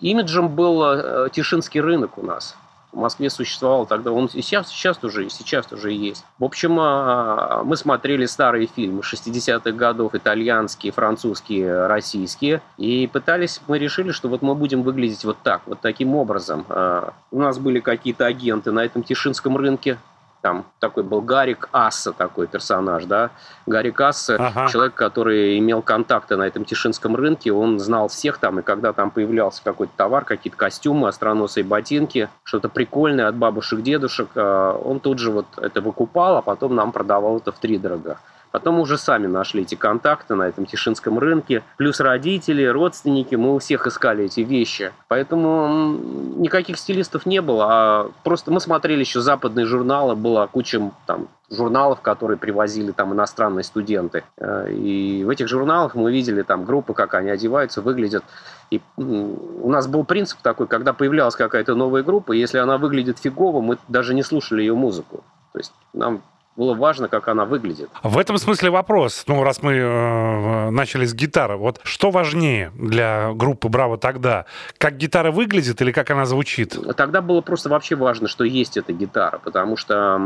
Имиджем 0.00 0.48
был 0.48 0.82
э, 0.84 1.28
Тишинский 1.32 1.80
рынок 1.80 2.18
у 2.18 2.22
нас. 2.22 2.56
В 2.96 2.98
Москве 2.98 3.28
существовал 3.28 3.84
тогда, 3.84 4.10
он 4.10 4.24
и 4.32 4.40
сейчас, 4.40 4.68
сейчас 4.68 5.04
уже, 5.04 5.26
и 5.26 5.28
сейчас 5.28 5.70
уже 5.70 5.92
есть. 5.92 6.24
В 6.38 6.44
общем, 6.44 6.78
а, 6.80 7.62
мы 7.62 7.76
смотрели 7.76 8.24
старые 8.24 8.68
фильмы 8.74 9.02
60-х 9.02 9.72
годов, 9.72 10.14
итальянские, 10.14 10.92
французские, 10.92 11.88
российские, 11.88 12.62
и 12.78 13.06
пытались, 13.06 13.60
мы 13.68 13.78
решили, 13.78 14.12
что 14.12 14.28
вот 14.30 14.40
мы 14.40 14.54
будем 14.54 14.82
выглядеть 14.82 15.26
вот 15.26 15.36
так, 15.42 15.60
вот 15.66 15.80
таким 15.82 16.14
образом. 16.14 16.64
А, 16.70 17.12
у 17.30 17.38
нас 17.38 17.58
были 17.58 17.80
какие-то 17.80 18.24
агенты 18.24 18.72
на 18.72 18.82
этом 18.82 19.02
Тишинском 19.02 19.58
рынке, 19.58 19.98
там 20.46 20.64
такой 20.78 21.02
был 21.02 21.22
Гарик 21.22 21.68
Асса, 21.72 22.12
такой 22.12 22.46
персонаж, 22.46 23.04
да. 23.06 23.30
Гарик 23.66 24.00
Асса, 24.00 24.36
ага. 24.36 24.68
человек, 24.68 24.94
который 24.94 25.58
имел 25.58 25.82
контакты 25.82 26.36
на 26.36 26.44
этом 26.44 26.64
Тишинском 26.64 27.16
рынке, 27.16 27.50
он 27.50 27.80
знал 27.80 28.06
всех 28.06 28.38
там, 28.38 28.60
и 28.60 28.62
когда 28.62 28.92
там 28.92 29.10
появлялся 29.10 29.60
какой-то 29.64 29.92
товар, 29.96 30.24
какие-то 30.24 30.56
костюмы, 30.56 31.08
остроносые 31.08 31.64
ботинки, 31.64 32.28
что-то 32.44 32.68
прикольное 32.68 33.26
от 33.26 33.34
бабушек, 33.34 33.82
дедушек, 33.82 34.28
а, 34.36 34.74
он 34.74 35.00
тут 35.00 35.18
же 35.18 35.32
вот 35.32 35.46
это 35.56 35.80
выкупал, 35.80 36.36
а 36.36 36.42
потом 36.42 36.76
нам 36.76 36.92
продавал 36.92 37.38
это 37.38 37.50
в 37.50 37.58
три 37.58 37.76
дорога. 37.76 38.18
Потом 38.56 38.80
уже 38.80 38.96
сами 38.96 39.26
нашли 39.26 39.64
эти 39.64 39.74
контакты 39.74 40.34
на 40.34 40.44
этом 40.44 40.64
Тишинском 40.64 41.18
рынке. 41.18 41.62
Плюс 41.76 42.00
родители, 42.00 42.64
родственники, 42.64 43.34
мы 43.34 43.54
у 43.54 43.58
всех 43.58 43.86
искали 43.86 44.24
эти 44.24 44.40
вещи. 44.40 44.92
Поэтому 45.08 45.98
никаких 46.38 46.78
стилистов 46.78 47.26
не 47.26 47.42
было. 47.42 47.66
А 47.68 48.10
просто 48.24 48.50
мы 48.50 48.60
смотрели 48.60 49.00
еще 49.00 49.20
западные 49.20 49.66
журналы, 49.66 50.16
была 50.16 50.46
куча 50.46 50.90
там 51.04 51.28
журналов, 51.50 52.00
которые 52.00 52.38
привозили 52.38 52.92
там 52.92 53.12
иностранные 53.12 53.62
студенты. 53.62 54.24
Э, 54.38 54.72
и 54.72 55.22
в 55.22 55.28
этих 55.28 55.48
журналах 55.48 55.94
мы 55.94 56.10
видели 56.10 56.40
там 56.40 56.64
группы, 56.64 56.94
как 56.94 57.12
они 57.12 57.28
одеваются, 57.28 57.82
выглядят. 57.82 58.24
И 58.70 58.80
у 58.96 59.68
нас 59.68 59.86
был 59.86 60.04
принцип 60.04 60.38
такой, 60.40 60.66
когда 60.66 60.94
появлялась 60.94 61.36
какая-то 61.36 61.74
новая 61.74 62.02
группа, 62.02 62.32
если 62.32 62.56
она 62.56 62.78
выглядит 62.78 63.18
фигово, 63.18 63.60
мы 63.60 63.76
даже 63.88 64.14
не 64.14 64.22
слушали 64.22 64.62
ее 64.62 64.74
музыку. 64.74 65.24
То 65.52 65.58
есть 65.58 65.74
нам 65.92 66.22
было 66.56 66.74
важно, 66.74 67.08
как 67.08 67.28
она 67.28 67.44
выглядит. 67.44 67.90
В 68.02 68.18
этом 68.18 68.38
смысле 68.38 68.70
вопрос, 68.70 69.24
ну, 69.26 69.42
раз 69.42 69.62
мы 69.62 69.72
э, 69.74 70.70
начали 70.70 71.04
с 71.04 71.14
гитары, 71.14 71.56
вот 71.56 71.80
что 71.84 72.10
важнее 72.10 72.72
для 72.74 73.32
группы 73.34 73.68
«Браво» 73.68 73.98
тогда? 73.98 74.46
Как 74.78 74.96
гитара 74.96 75.30
выглядит 75.30 75.80
или 75.82 75.92
как 75.92 76.10
она 76.10 76.24
звучит? 76.26 76.76
Тогда 76.96 77.20
было 77.20 77.40
просто 77.40 77.68
вообще 77.68 77.94
важно, 77.96 78.28
что 78.28 78.44
есть 78.44 78.76
эта 78.76 78.92
гитара, 78.92 79.38
потому 79.38 79.76
что, 79.76 80.18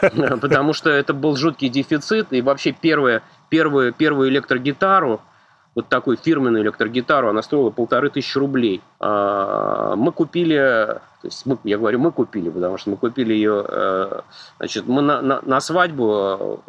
потому 0.40 0.72
что 0.72 0.90
это 0.90 1.14
был 1.14 1.36
жуткий 1.36 1.68
дефицит, 1.68 2.32
и 2.32 2.42
вообще 2.42 2.72
первая, 2.72 3.22
первую, 3.48 3.92
первую 3.92 4.28
электрогитару 4.28 5.20
вот 5.74 5.88
такую 5.88 6.16
фирменную 6.16 6.62
электрогитару, 6.64 7.28
она 7.28 7.42
стоила 7.42 7.70
полторы 7.70 8.10
тысячи 8.10 8.36
рублей. 8.36 8.82
А, 9.00 9.96
мы 9.96 10.12
купили, 10.12 11.00
то 11.22 11.28
есть 11.28 11.46
мы, 11.46 11.56
я 11.64 11.78
говорю, 11.78 12.00
мы 12.00 12.10
купили, 12.10 12.50
потому 12.50 12.76
что 12.76 12.90
мы 12.90 12.96
купили 12.96 13.32
ее, 13.32 13.64
э, 13.66 14.20
значит, 14.58 14.86
мы 14.88 15.02
на, 15.02 15.22
на, 15.22 15.40
на 15.42 15.60
свадьбу 15.60 16.04
в 16.04 16.62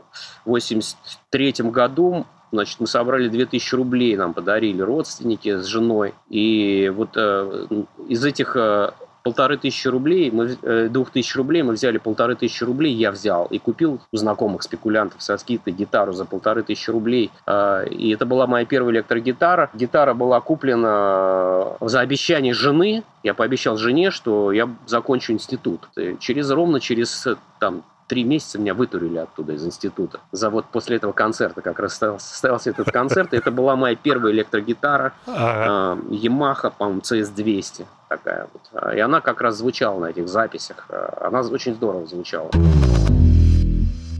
83 0.45 1.53
году 1.71 2.25
Значит, 2.53 2.79
мы 2.79 2.85
собрали 2.85 3.29
2000 3.29 3.75
рублей, 3.75 4.15
нам 4.15 4.35
подарили 4.35 4.79
родственники 4.79 5.57
с 5.57 5.65
женой. 5.65 6.13
И 6.29 6.93
вот 6.95 7.09
э, 7.15 7.67
из 8.07 8.23
этих 8.23 8.55
э, 8.55 8.91
полторы 9.23 9.57
тысячи 9.57 9.87
рублей, 9.87 10.29
мы, 10.31 10.57
э, 10.61 10.89
двух 10.89 11.09
тысяч 11.11 11.35
рублей 11.35 11.63
мы 11.63 11.73
взяли 11.73 11.97
полторы 11.97 12.35
тысячи 12.35 12.63
рублей, 12.63 12.93
я 12.93 13.09
взял 13.11 13.45
и 13.45 13.57
купил 13.57 14.01
у 14.11 14.17
знакомых 14.17 14.63
спекулянтов 14.63 15.21
со 15.23 15.37
скидкой 15.37 15.73
гитару 15.73 16.11
за 16.11 16.25
полторы 16.25 16.61
тысячи 16.61 16.89
рублей. 16.89 17.31
А, 17.45 17.83
и 17.83 18.13
это 18.13 18.25
была 18.25 18.47
моя 18.47 18.65
первая 18.65 18.95
электрогитара. 18.95 19.69
Гитара 19.73 20.13
была 20.13 20.41
куплена 20.41 21.77
за 21.79 22.01
обещание 22.01 22.53
жены. 22.53 23.03
Я 23.23 23.33
пообещал 23.33 23.77
жене, 23.77 24.11
что 24.11 24.51
я 24.51 24.69
закончу 24.85 25.31
институт. 25.31 25.87
Через 26.19 26.51
ровно 26.51 26.81
через 26.81 27.25
там, 27.59 27.83
три 28.07 28.23
месяца 28.23 28.59
меня 28.59 28.73
вытурили 28.73 29.17
оттуда 29.17 29.53
из 29.53 29.65
института. 29.65 30.19
За 30.31 30.49
вот 30.49 30.65
после 30.65 30.97
этого 30.97 31.13
концерта 31.13 31.61
как 31.61 31.79
раз 31.79 31.93
состоялся 31.93 32.69
этот 32.69 32.91
концерт. 32.91 33.33
И 33.33 33.37
это 33.37 33.51
была 33.51 33.75
моя 33.75 33.95
первая 33.95 34.33
электрогитара. 34.33 35.13
Ага. 35.25 36.01
Yamaha, 36.09 36.71
по-моему, 36.77 37.01
CS200 37.01 37.85
такая 38.09 38.47
вот. 38.53 38.93
И 38.93 38.99
она 38.99 39.21
как 39.21 39.41
раз 39.41 39.57
звучала 39.57 39.99
на 39.99 40.05
этих 40.07 40.27
записях. 40.27 40.87
Она 41.19 41.41
очень 41.41 41.73
здорово 41.75 42.05
звучала. 42.05 42.51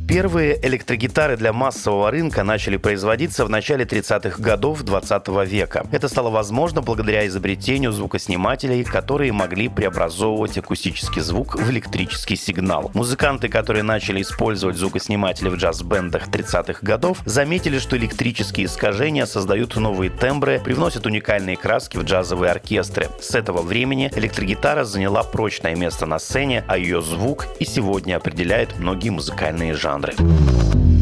Первые 0.08 0.60
электрогитары 0.62 1.38
для 1.38 1.54
массового 1.54 2.12
рынка 2.12 2.44
начали 2.44 2.76
производиться 2.76 3.46
в 3.46 3.50
начале 3.50 3.86
30-х 3.86 4.42
годов 4.44 4.84
20 4.84 5.28
века. 5.48 5.88
Это 5.94 6.10
стало 6.10 6.30
возможно 6.30 6.82
благодаря 6.82 7.26
изобретению 7.26 7.94
звукоснимателей, 7.94 8.84
которые 8.84 9.32
могли 9.32 9.70
преобразовывать 9.70 10.58
акустический 10.58 11.22
звук 11.22 11.56
в 11.56 11.72
электрический 11.72 12.36
сигнал. 12.36 12.92
Музыканты, 12.94 13.48
которые 13.48 13.84
начали 13.84 14.22
использовать 14.22 14.76
звукосниматели 14.76 15.48
в 15.48 15.56
джаз-бендах 15.56 16.28
30-х 16.28 16.80
годов, 16.82 17.20
заметили, 17.26 17.80
что 17.80 17.96
электрические 17.96 18.66
искажения 18.66 19.26
создают 19.26 19.78
новые 19.78 20.12
тембры, 20.12 20.60
привносят 20.60 21.06
уникальные 21.06 21.56
краски 21.56 21.96
в 21.96 22.04
джазовые 22.04 22.52
оркестры. 22.52 23.08
С 23.22 23.36
этого 23.36 23.62
времени 23.62 24.12
электрогитара 24.14 24.84
заняла 24.84 25.24
прочное 25.24 25.76
место 25.78 26.06
на 26.06 26.20
сцене, 26.20 26.66
а 26.68 26.78
ее 26.78 27.02
звук 27.02 27.48
и 27.60 27.66
сегодня 27.66 28.18
определяет 28.18 28.78
многие 28.78 29.10
музыкальные 29.10 29.74
жанры 29.74 29.93
жанры. 29.94 30.93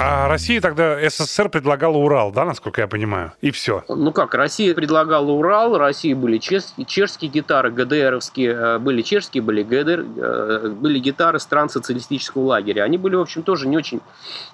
А 0.00 0.28
Россия 0.28 0.60
тогда, 0.60 0.96
СССР 1.10 1.48
предлагала 1.48 1.96
Урал, 1.96 2.30
да, 2.30 2.44
насколько 2.44 2.80
я 2.80 2.86
понимаю? 2.86 3.32
И 3.40 3.50
все. 3.50 3.82
Ну 3.88 4.12
как, 4.12 4.32
Россия 4.34 4.72
предлагала 4.72 5.28
Урал, 5.32 5.76
России 5.76 6.14
были 6.14 6.38
чешские, 6.38 6.86
чешские 6.86 7.28
гитары, 7.28 7.72
ГДРовские, 7.72 8.52
э, 8.52 8.78
были 8.78 9.02
чешские, 9.02 9.42
были 9.42 9.64
ГДР, 9.64 10.06
э, 10.16 10.68
были 10.68 11.00
гитары 11.00 11.40
стран 11.40 11.68
социалистического 11.68 12.44
лагеря. 12.44 12.84
Они 12.84 12.96
были, 12.96 13.16
в 13.16 13.20
общем, 13.20 13.42
тоже 13.42 13.66
не 13.66 13.76
очень, 13.76 14.00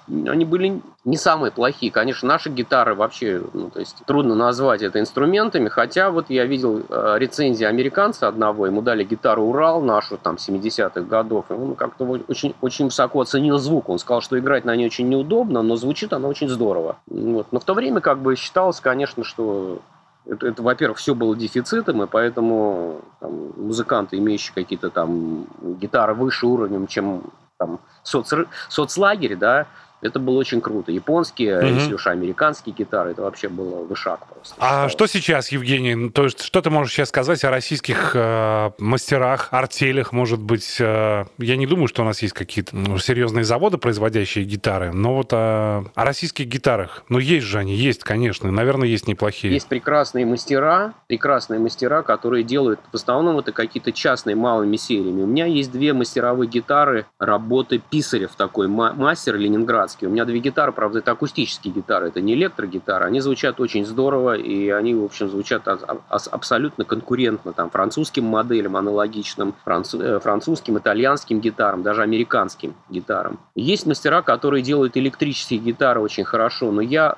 они 0.07 0.45
были 0.45 0.81
не 1.03 1.17
самые 1.17 1.51
плохие. 1.51 1.91
Конечно, 1.91 2.27
наши 2.27 2.49
гитары 2.49 2.95
вообще, 2.95 3.39
ну, 3.53 3.69
то 3.69 3.79
есть 3.79 3.97
трудно 4.07 4.33
назвать 4.33 4.81
это 4.81 4.99
инструментами, 4.99 5.69
хотя 5.69 6.09
вот 6.09 6.25
я 6.29 6.45
видел 6.45 6.81
э, 6.89 7.15
рецензии 7.19 7.65
американца 7.65 8.27
одного, 8.27 8.65
ему 8.65 8.81
дали 8.81 9.03
гитару 9.03 9.43
Урал 9.43 9.83
нашу, 9.83 10.17
там, 10.17 10.37
70-х 10.37 11.01
годов, 11.01 11.45
и 11.49 11.53
он 11.53 11.75
как-то 11.75 12.03
очень, 12.27 12.55
очень 12.61 12.85
высоко 12.85 13.21
оценил 13.21 13.59
звук. 13.59 13.89
Он 13.89 13.99
сказал, 13.99 14.21
что 14.21 14.39
играть 14.39 14.65
на 14.65 14.75
ней 14.75 14.87
очень 14.87 15.07
неудобно, 15.07 15.34
удобно, 15.35 15.61
но 15.61 15.75
звучит 15.75 16.13
она 16.13 16.27
очень 16.27 16.49
здорово. 16.49 16.97
Вот. 17.07 17.47
Но 17.51 17.59
в 17.59 17.63
то 17.63 17.73
время 17.73 18.01
как 18.01 18.19
бы 18.19 18.35
считалось, 18.35 18.79
конечно, 18.79 19.23
что 19.23 19.79
это, 20.25 20.47
это 20.47 20.63
во-первых, 20.63 20.97
все 20.97 21.13
было 21.13 21.35
дефицитом, 21.35 22.03
и 22.03 22.07
поэтому 22.07 23.01
там, 23.19 23.53
музыканты, 23.57 24.17
имеющие 24.17 24.53
какие-то 24.53 24.89
там 24.89 25.47
гитары 25.61 26.13
выше 26.13 26.47
уровнем, 26.47 26.87
чем 26.87 27.23
там 27.57 27.79
соц, 28.03 28.33
соцлагерь, 28.69 29.35
да, 29.35 29.67
Это 30.05 30.19
было 30.19 30.37
очень 30.39 30.61
круто. 30.61 30.91
Японские, 30.91 31.59
угу. 31.59 31.67
если 31.67 31.93
уж 31.93 32.07
американские 32.07 32.75
гитары, 32.75 33.11
это 33.11 33.23
вообще 33.23 33.49
было 33.49 33.83
вышаг 33.83 34.25
просто. 34.27 34.55
А 34.59 34.89
что 34.89 35.07
сейчас, 35.07 35.51
Евгений? 35.51 35.95
Ну, 35.95 36.09
то 36.09 36.25
есть, 36.25 36.41
что 36.41 36.61
ты 36.61 36.69
можешь 36.69 36.93
сейчас 36.93 37.09
сказать 37.09 37.43
о 37.43 37.49
российских 37.49 38.11
э, 38.13 38.71
мастерах, 38.77 39.49
артелях, 39.51 40.11
может 40.11 40.39
быть? 40.39 40.77
Э, 40.79 41.25
я 41.37 41.57
не 41.57 41.65
думаю, 41.65 41.87
что 41.87 42.03
у 42.03 42.05
нас 42.05 42.21
есть 42.21 42.33
какие-то 42.33 42.75
ну, 42.75 42.97
серьезные 42.97 43.43
заводы, 43.43 43.77
производящие 43.77 44.45
гитары, 44.45 44.91
но 44.91 45.15
вот 45.15 45.33
о, 45.33 45.85
о 45.95 46.05
российских 46.05 46.47
гитарах. 46.47 47.03
Ну, 47.09 47.19
есть 47.19 47.45
же 47.45 47.59
они, 47.59 47.75
есть, 47.75 48.03
конечно. 48.03 48.51
Наверное, 48.51 48.87
есть 48.87 49.07
неплохие. 49.07 49.53
Есть 49.53 49.67
прекрасные 49.67 50.25
мастера, 50.25 50.93
прекрасные 51.07 51.59
мастера, 51.59 52.03
которые 52.03 52.43
делают, 52.43 52.79
в 52.91 52.95
основном, 52.95 53.39
это 53.39 53.51
какие-то 53.51 53.91
частные 53.91 54.35
малыми 54.35 54.75
сериями. 54.75 55.23
У 55.23 55.27
меня 55.27 55.45
есть 55.45 55.71
две 55.71 55.93
мастеровые 55.93 56.49
гитары 56.49 57.05
работы 57.19 57.81
Писарев 57.89 58.35
такой, 58.35 58.67
мастер 58.67 59.35
ленинградский. 59.37 59.94
У 60.03 60.09
меня 60.09 60.25
две 60.25 60.39
гитары, 60.39 60.71
правда, 60.71 60.99
это 60.99 61.11
акустические 61.11 61.73
гитары, 61.73 62.07
это 62.07 62.21
не 62.21 62.33
электрогитары. 62.33 63.05
Они 63.05 63.19
звучат 63.19 63.59
очень 63.59 63.85
здорово, 63.85 64.35
и 64.35 64.69
они, 64.69 64.93
в 64.93 65.03
общем, 65.03 65.29
звучат 65.29 65.67
абсолютно 66.07 66.85
конкурентно 66.85 67.53
там, 67.53 67.69
французским 67.69 68.25
моделям 68.25 68.75
аналогичным, 68.75 69.55
э, 69.65 70.19
французским, 70.21 70.77
итальянским 70.77 71.39
гитарам, 71.39 71.83
даже 71.83 72.01
американским 72.01 72.73
гитарам. 72.89 73.39
Есть 73.55 73.85
мастера, 73.85 74.21
которые 74.21 74.63
делают 74.63 74.97
электрические 74.97 75.59
гитары 75.59 76.01
очень 76.01 76.23
хорошо, 76.23 76.71
но 76.71 76.81
я, 76.81 77.15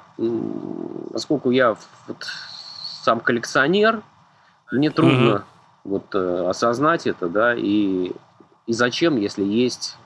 поскольку 1.12 1.52
я 1.52 1.76
вот 2.08 2.26
сам 3.04 3.20
коллекционер, 3.20 4.02
мне 4.72 4.90
трудно 4.90 5.30
mm-hmm. 5.30 5.44
вот 5.86 6.16
э, 6.16 6.50
осознать 6.50 7.08
это, 7.08 7.28
да, 7.28 7.56
и 7.56 8.12
и 8.68 8.74
зачем, 8.74 9.18
если 9.18 9.44
есть 9.44 9.98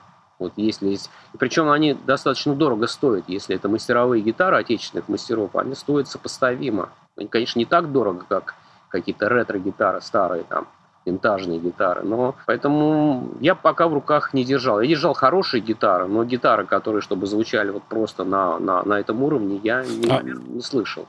вот 0.42 0.52
если 0.56 0.88
есть... 0.88 1.10
Причем 1.38 1.70
они 1.70 1.94
достаточно 1.94 2.54
дорого 2.54 2.86
стоят, 2.86 3.24
если 3.28 3.56
это 3.56 3.68
мастеровые 3.68 4.22
гитары 4.22 4.56
отечественных 4.58 5.08
мастеров, 5.08 5.56
они 5.56 5.74
стоят 5.74 6.08
сопоставимо. 6.08 6.90
Они, 7.16 7.28
конечно, 7.28 7.58
не 7.58 7.64
так 7.64 7.92
дорого, 7.92 8.24
как 8.28 8.54
какие-то 8.88 9.28
ретро-гитары 9.28 10.00
старые, 10.00 10.44
там, 10.44 10.66
винтажные 11.04 11.58
гитары. 11.58 12.02
Но 12.02 12.34
поэтому 12.46 13.30
я 13.40 13.54
пока 13.54 13.88
в 13.88 13.94
руках 13.94 14.34
не 14.34 14.44
держал. 14.44 14.80
Я 14.80 14.88
держал 14.88 15.14
хорошие 15.14 15.60
гитары, 15.60 16.06
но 16.06 16.24
гитары, 16.24 16.66
которые 16.66 17.02
чтобы 17.02 17.26
звучали 17.26 17.70
вот 17.70 17.82
просто 17.84 18.24
на, 18.24 18.58
на, 18.58 18.82
на 18.82 19.00
этом 19.00 19.22
уровне, 19.22 19.60
я 19.62 19.84
не, 19.84 20.10
а... 20.10 20.22
не 20.22 20.60
слышал 20.60 21.06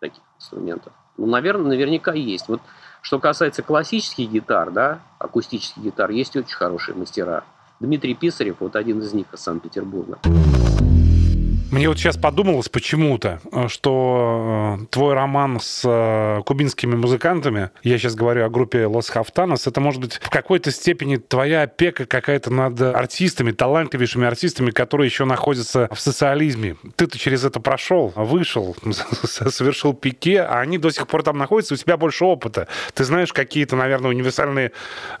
таких 0.00 0.22
инструментов. 0.38 0.92
Ну, 1.16 1.26
наверное, 1.26 1.68
наверняка 1.68 2.12
есть. 2.12 2.48
Вот 2.48 2.60
что 3.00 3.18
касается 3.18 3.62
классических 3.62 4.30
гитар, 4.30 4.70
да, 4.70 5.00
акустических 5.18 5.82
гитар, 5.82 6.10
есть 6.10 6.36
очень 6.36 6.56
хорошие 6.56 6.96
мастера. 6.96 7.44
Дмитрий 7.80 8.14
Писарев, 8.14 8.56
вот 8.60 8.76
один 8.76 9.00
из 9.00 9.12
них 9.12 9.26
из 9.32 9.40
Санкт-Петербурга. 9.40 10.18
Мне 11.74 11.88
вот 11.88 11.98
сейчас 11.98 12.16
подумалось 12.16 12.68
почему-то, 12.68 13.40
э, 13.50 13.66
что 13.66 14.78
э, 14.80 14.86
твой 14.90 15.14
роман 15.14 15.58
с 15.60 15.82
э, 15.84 16.40
кубинскими 16.46 16.94
музыкантами, 16.94 17.70
я 17.82 17.98
сейчас 17.98 18.14
говорю 18.14 18.44
о 18.44 18.48
группе 18.48 18.86
Лос 18.86 19.08
Хафтанос, 19.08 19.66
это 19.66 19.80
может 19.80 20.00
быть 20.00 20.20
в 20.22 20.30
какой-то 20.30 20.70
степени 20.70 21.16
твоя 21.16 21.62
опека 21.62 22.06
какая-то 22.06 22.52
над 22.52 22.80
артистами, 22.80 23.50
талантливейшими 23.50 24.24
артистами, 24.24 24.70
которые 24.70 25.08
еще 25.08 25.24
находятся 25.24 25.88
в 25.92 25.98
социализме. 25.98 26.76
Ты-то 26.94 27.18
через 27.18 27.44
это 27.44 27.58
прошел, 27.58 28.12
вышел, 28.14 28.76
совершил 29.24 29.94
пике, 29.94 30.42
а 30.42 30.60
они 30.60 30.78
до 30.78 30.90
сих 30.90 31.08
пор 31.08 31.24
там 31.24 31.38
находятся, 31.38 31.74
у 31.74 31.76
тебя 31.76 31.96
больше 31.96 32.24
опыта. 32.24 32.68
Ты 32.94 33.02
знаешь 33.02 33.32
какие-то, 33.32 33.74
наверное, 33.74 34.10
универсальные 34.10 34.70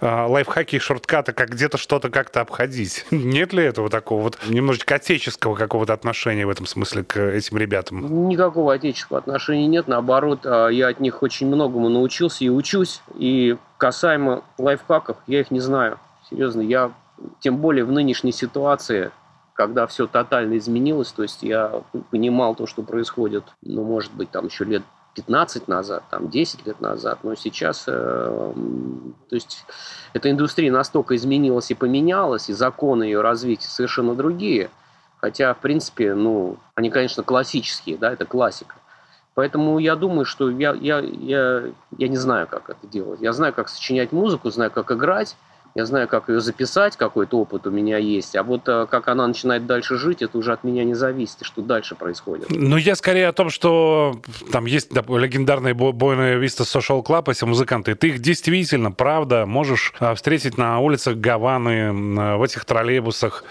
лайфхаки 0.00 0.76
и 0.76 0.78
шорткаты, 0.78 1.32
как 1.32 1.50
где-то 1.50 1.78
что-то 1.78 2.10
как-то 2.10 2.42
обходить. 2.42 3.06
Нет 3.10 3.52
ли 3.52 3.64
этого 3.64 3.90
такого 3.90 4.22
вот 4.22 4.38
немножечко 4.46 4.94
отеческого 4.94 5.56
какого-то 5.56 5.92
отношения 5.92 6.43
отношение 6.44 6.46
в 6.46 6.50
этом 6.50 6.66
смысле 6.66 7.04
к 7.04 7.18
этим 7.18 7.56
ребятам? 7.56 8.28
Никакого 8.28 8.74
отеческого 8.74 9.18
отношения 9.18 9.66
нет. 9.66 9.88
Наоборот, 9.88 10.40
а, 10.44 10.68
я 10.68 10.88
от 10.88 11.00
них 11.00 11.22
очень 11.22 11.46
многому 11.46 11.88
научился 11.88 12.44
и 12.44 12.48
учусь. 12.48 13.00
И 13.16 13.56
касаемо 13.78 14.42
лайфхаков, 14.58 15.16
я 15.26 15.40
их 15.40 15.50
не 15.50 15.60
знаю. 15.60 15.98
Серьезно, 16.30 16.60
я 16.62 16.92
тем 17.40 17.58
более 17.58 17.84
в 17.84 17.92
нынешней 17.92 18.32
ситуации, 18.32 19.10
когда 19.54 19.86
все 19.86 20.06
тотально 20.06 20.56
изменилось, 20.58 21.12
то 21.12 21.22
есть 21.22 21.42
я 21.42 21.82
понимал 22.10 22.54
то, 22.54 22.66
что 22.66 22.82
происходит, 22.82 23.44
ну, 23.62 23.84
может 23.84 24.12
быть, 24.12 24.30
там 24.30 24.46
еще 24.46 24.64
лет 24.64 24.82
15 25.14 25.68
назад, 25.68 26.02
там 26.10 26.28
10 26.28 26.66
лет 26.66 26.80
назад, 26.80 27.20
но 27.22 27.36
сейчас, 27.36 27.84
э, 27.86 27.92
то 27.92 29.34
есть 29.34 29.64
эта 30.12 30.28
индустрия 30.28 30.72
настолько 30.72 31.14
изменилась 31.14 31.70
и 31.70 31.74
поменялась, 31.74 32.50
и 32.50 32.52
законы 32.52 33.04
ее 33.04 33.20
развития 33.20 33.68
совершенно 33.68 34.14
другие– 34.14 34.70
Хотя, 35.24 35.54
в 35.54 35.58
принципе, 35.60 36.14
ну, 36.14 36.58
они, 36.74 36.90
конечно, 36.90 37.22
классические, 37.22 37.96
да, 37.96 38.12
это 38.12 38.26
классика. 38.26 38.74
Поэтому 39.32 39.78
я 39.78 39.96
думаю, 39.96 40.26
что 40.26 40.50
я, 40.50 40.74
я, 40.74 40.98
я, 40.98 41.62
я 41.96 42.08
не 42.08 42.16
знаю, 42.18 42.46
как 42.46 42.68
это 42.68 42.86
делать. 42.86 43.22
Я 43.22 43.32
знаю, 43.32 43.54
как 43.54 43.70
сочинять 43.70 44.12
музыку, 44.12 44.50
знаю, 44.50 44.70
как 44.70 44.92
играть, 44.92 45.34
я 45.74 45.86
знаю, 45.86 46.06
как 46.06 46.28
ее 46.28 46.40
записать, 46.40 46.96
какой-то 46.96 47.38
опыт 47.40 47.66
у 47.66 47.70
меня 47.70 47.98
есть, 47.98 48.36
а 48.36 48.44
вот 48.44 48.68
э, 48.68 48.86
как 48.88 49.08
она 49.08 49.26
начинает 49.26 49.66
дальше 49.66 49.96
жить, 49.96 50.22
это 50.22 50.38
уже 50.38 50.52
от 50.52 50.62
меня 50.62 50.84
не 50.84 50.94
зависит, 50.94 51.38
что 51.42 51.62
дальше 51.62 51.96
происходит. 51.96 52.46
Ну, 52.48 52.76
я 52.76 52.94
скорее 52.94 53.26
о 53.26 53.32
том, 53.32 53.50
что 53.50 54.20
там 54.52 54.66
есть 54.66 54.92
да, 54.92 55.02
легендарные 55.08 55.74
Бойная 55.74 56.36
Виста 56.36 56.62
Social 56.62 57.04
Club, 57.04 57.30
эти 57.30 57.44
музыканты, 57.44 57.96
ты 57.96 58.08
их 58.08 58.20
действительно, 58.20 58.92
правда, 58.92 59.46
можешь 59.46 59.92
э, 59.98 60.14
встретить 60.14 60.56
на 60.58 60.78
улицах 60.78 61.16
Гаваны, 61.16 62.36
в 62.38 62.42
этих 62.42 62.64
троллейбусах, 62.64 63.42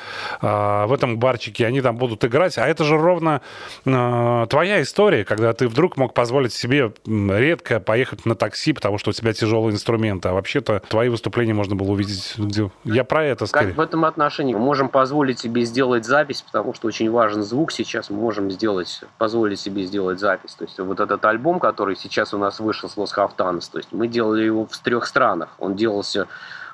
э, 0.42 0.86
в 0.86 0.94
этом 0.94 1.18
барчике, 1.18 1.68
они 1.68 1.82
там 1.82 1.98
будут 1.98 2.24
играть, 2.24 2.58
а 2.58 2.66
это 2.66 2.86
же 2.86 2.98
ровно 2.98 3.42
твоя 3.84 4.82
история, 4.82 5.26
когда 5.26 5.54
ты 5.54 5.68
вдруг 5.68 5.98
мог 5.98 6.14
позволить 6.14 6.54
себе 6.54 6.94
редко 7.06 7.80
поехать 7.80 8.26
на 8.26 8.36
такси, 8.36 8.72
потому 8.72 8.98
что 8.98 9.10
у 9.10 9.14
тебя 9.14 9.34
тяжелые 9.34 9.74
инструменты, 9.74 10.30
а 10.30 10.34
вообще-то 10.34 10.82
твои 10.88 11.10
выступления 11.10 11.54
можно 11.54 11.76
было 11.76 11.92
увидеть 11.92 12.13
где... 12.38 12.72
Я 12.84 13.04
про 13.04 13.24
это 13.24 13.46
скорее. 13.46 13.70
Как 13.70 13.78
в 13.78 13.82
этом 13.82 14.06
отношении 14.06 14.54
мы 14.54 14.60
можем 14.60 14.90
позволить 14.90 15.40
себе 15.40 15.64
сделать 15.66 16.06
запись, 16.06 16.42
потому 16.42 16.74
что 16.74 16.88
очень 16.88 17.10
важен 17.10 17.44
звук 17.44 17.72
сейчас. 17.72 18.10
Мы 18.10 18.18
можем 18.18 18.52
сделать, 18.52 19.02
позволить 19.18 19.60
себе 19.60 19.84
сделать 19.84 20.20
запись. 20.20 20.56
То 20.56 20.66
есть 20.66 20.80
вот 20.80 21.00
этот 21.00 21.24
альбом, 21.26 21.60
который 21.60 21.96
сейчас 21.96 22.34
у 22.34 22.38
нас 22.38 22.60
вышел 22.60 22.90
с 22.90 22.98
Лос 22.98 23.12
Хафтанос, 23.12 23.70
то 23.70 23.78
есть 23.78 23.90
мы 23.92 24.08
делали 24.08 24.44
его 24.44 24.66
в 24.66 24.78
трех 24.80 25.06
странах. 25.06 25.50
Он 25.60 25.76
делался, 25.76 26.28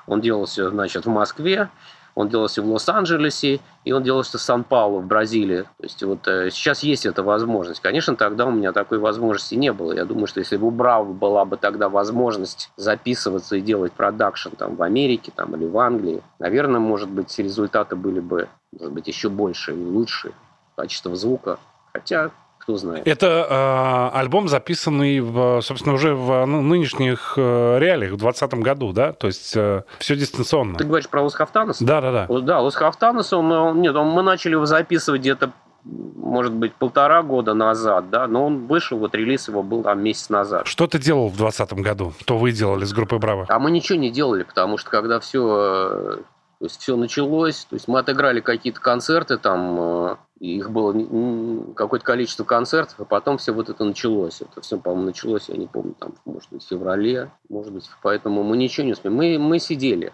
он 0.06 0.20
делался, 0.20 0.70
значит, 0.70 1.06
в 1.06 1.10
Москве, 1.10 1.68
он 2.20 2.28
делался 2.28 2.62
в 2.62 2.70
Лос-Анджелесе, 2.70 3.60
и 3.84 3.92
он 3.92 4.02
делался 4.02 4.38
в 4.38 4.40
Сан-Паулу, 4.40 5.00
в 5.00 5.06
Бразилии. 5.06 5.62
То 5.62 5.82
есть 5.82 6.02
вот 6.02 6.28
э, 6.28 6.50
сейчас 6.50 6.82
есть 6.82 7.06
эта 7.06 7.22
возможность. 7.22 7.80
Конечно, 7.80 8.16
тогда 8.16 8.46
у 8.46 8.50
меня 8.50 8.72
такой 8.72 8.98
возможности 8.98 9.54
не 9.54 9.72
было. 9.72 9.92
Я 9.92 10.04
думаю, 10.04 10.26
что 10.26 10.40
если 10.40 10.56
бы 10.56 10.68
у 10.68 10.70
Браво 10.70 11.12
была 11.12 11.44
бы 11.44 11.56
тогда 11.56 11.88
возможность 11.88 12.70
записываться 12.76 13.56
и 13.56 13.60
делать 13.60 13.92
продакшн 13.92 14.50
там 14.50 14.76
в 14.76 14.82
Америке 14.82 15.32
там, 15.34 15.56
или 15.56 15.66
в 15.66 15.78
Англии, 15.78 16.22
наверное, 16.38 16.80
может 16.80 17.08
быть, 17.08 17.36
результаты 17.38 17.96
были 17.96 18.20
бы, 18.20 18.48
может 18.78 18.92
быть, 18.92 19.08
еще 19.08 19.28
больше 19.28 19.72
и 19.72 19.84
лучше. 19.84 20.32
Качество 20.76 21.16
звука. 21.16 21.58
Хотя 21.92 22.30
кто 22.60 22.76
знает. 22.76 23.06
Это 23.06 24.10
э, 24.14 24.18
альбом, 24.18 24.48
записанный, 24.48 25.20
в, 25.20 25.60
собственно, 25.62 25.94
уже 25.94 26.14
в 26.14 26.44
ну, 26.46 26.60
нынешних 26.62 27.34
э, 27.36 27.78
реалиях, 27.78 28.12
в 28.12 28.16
2020 28.18 28.54
году, 28.60 28.92
да? 28.92 29.12
То 29.12 29.26
есть 29.26 29.52
э, 29.56 29.82
все 29.98 30.16
дистанционно. 30.16 30.76
Ты 30.76 30.84
говоришь 30.84 31.08
про 31.08 31.22
Лос 31.22 31.34
Хафтанос? 31.34 31.80
Да, 31.80 32.00
да, 32.00 32.26
да. 32.28 32.40
Да, 32.40 32.60
Лос 32.60 32.74
Хафтанос, 32.74 33.32
он, 33.32 33.50
он, 33.50 33.80
нет, 33.80 33.96
он, 33.96 34.08
мы 34.08 34.22
начали 34.22 34.52
его 34.52 34.66
записывать 34.66 35.20
где-то 35.20 35.52
может 35.84 36.52
быть, 36.52 36.74
полтора 36.74 37.22
года 37.22 37.54
назад, 37.54 38.10
да, 38.10 38.26
но 38.26 38.46
он 38.46 38.66
вышел, 38.66 38.98
вот 38.98 39.14
релиз 39.14 39.48
его 39.48 39.62
был 39.62 39.82
там 39.82 40.02
месяц 40.02 40.28
назад. 40.28 40.66
Что 40.66 40.86
ты 40.86 40.98
делал 40.98 41.28
в 41.28 41.36
2020 41.36 41.72
году? 41.82 42.12
Что 42.20 42.36
вы 42.36 42.52
делали 42.52 42.84
с 42.84 42.92
группой 42.92 43.18
Браво? 43.18 43.46
А 43.48 43.58
мы 43.58 43.70
ничего 43.70 43.98
не 43.98 44.10
делали, 44.10 44.42
потому 44.42 44.76
что 44.76 44.90
когда 44.90 45.20
все, 45.20 45.40
э, 45.48 46.16
то 46.58 46.64
есть 46.64 46.80
все 46.80 46.96
началось, 46.96 47.64
то 47.64 47.76
есть 47.76 47.88
мы 47.88 47.98
отыграли 47.98 48.40
какие-то 48.40 48.80
концерты 48.80 49.38
там, 49.38 50.18
их 50.40 50.70
было 50.70 50.94
какое-то 51.74 52.04
количество 52.04 52.44
концертов, 52.44 52.94
а 52.98 53.04
потом 53.04 53.36
все 53.36 53.52
вот 53.52 53.68
это 53.68 53.84
началось. 53.84 54.40
Это 54.40 54.62
все, 54.62 54.78
по-моему, 54.78 55.06
началось, 55.06 55.48
я 55.48 55.56
не 55.56 55.66
помню, 55.66 55.94
там, 55.98 56.14
может 56.24 56.50
быть, 56.50 56.64
в 56.64 56.68
феврале, 56.68 57.30
может 57.50 57.72
быть, 57.72 57.88
поэтому 58.02 58.42
мы 58.42 58.56
ничего 58.56 58.86
не 58.86 58.92
успели. 58.92 59.12
Мы, 59.12 59.38
мы 59.38 59.58
сидели. 59.58 60.12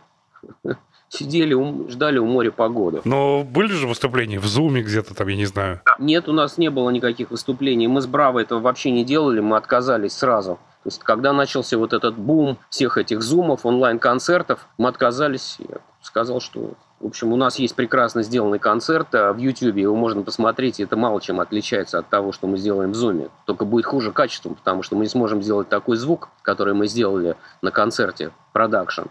Сидели, 1.09 1.55
ждали 1.89 2.19
у 2.19 2.27
моря 2.27 2.51
погоду. 2.51 3.01
Но 3.05 3.45
были 3.45 3.73
же 3.73 3.87
выступления 3.87 4.41
в 4.41 4.47
Зуме 4.47 4.83
где-то 4.83 5.15
там, 5.15 5.29
я 5.29 5.37
не 5.37 5.45
знаю? 5.45 5.81
Нет, 6.01 6.29
у 6.29 6.33
нас 6.33 6.59
не 6.59 6.69
было 6.69 6.91
никаких 6.91 7.31
выступлений. 7.31 7.87
Мы 7.87 8.01
с 8.01 8.07
Браво 8.09 8.41
этого 8.41 8.59
вообще 8.59 8.91
не 8.91 9.05
делали, 9.05 9.39
мы 9.39 9.57
отказались 9.57 10.15
сразу. 10.15 10.59
То 10.83 10.89
есть, 10.89 10.99
когда 11.05 11.33
начался 11.33 11.79
вот 11.79 11.93
этот 11.93 12.17
бум 12.17 12.59
всех 12.71 12.99
этих 12.99 13.23
зумов, 13.23 13.65
онлайн-концертов, 13.65 14.67
мы 14.79 14.89
отказались. 14.89 15.59
Я 15.61 15.79
сказал, 16.03 16.41
что 16.41 16.75
в 17.01 17.07
общем, 17.07 17.33
у 17.33 17.37
нас 17.37 17.59
есть 17.59 17.75
прекрасно 17.75 18.23
сделанный 18.23 18.59
концерт 18.59 19.15
а 19.15 19.33
в 19.33 19.39
YouTube, 19.39 19.77
его 19.77 19.95
можно 19.95 20.23
посмотреть, 20.23 20.81
и 20.81 20.83
это 20.83 20.97
мало 20.97 21.21
чем 21.21 21.41
отличается 21.41 21.99
от 21.99 22.09
того, 22.09 22.33
что 22.33 22.47
мы 22.47 22.57
сделаем 22.57 22.93
в 22.93 22.97
Zoom. 22.97 23.31
Только 23.45 23.65
будет 23.65 23.85
хуже 23.85 24.13
качеством, 24.13 24.55
потому 24.55 24.83
что 24.83 24.97
мы 24.97 25.03
не 25.03 25.09
сможем 25.09 25.43
сделать 25.43 25.69
такой 25.69 25.97
звук, 25.97 26.31
который 26.43 26.75
мы 26.75 26.87
сделали 26.87 27.37
на 27.61 27.71
концерте, 27.71 28.31
продакшн. 28.53 29.03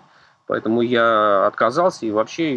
Поэтому 0.48 0.82
я 0.82 1.48
отказался, 1.48 2.06
и 2.06 2.12
вообще 2.12 2.54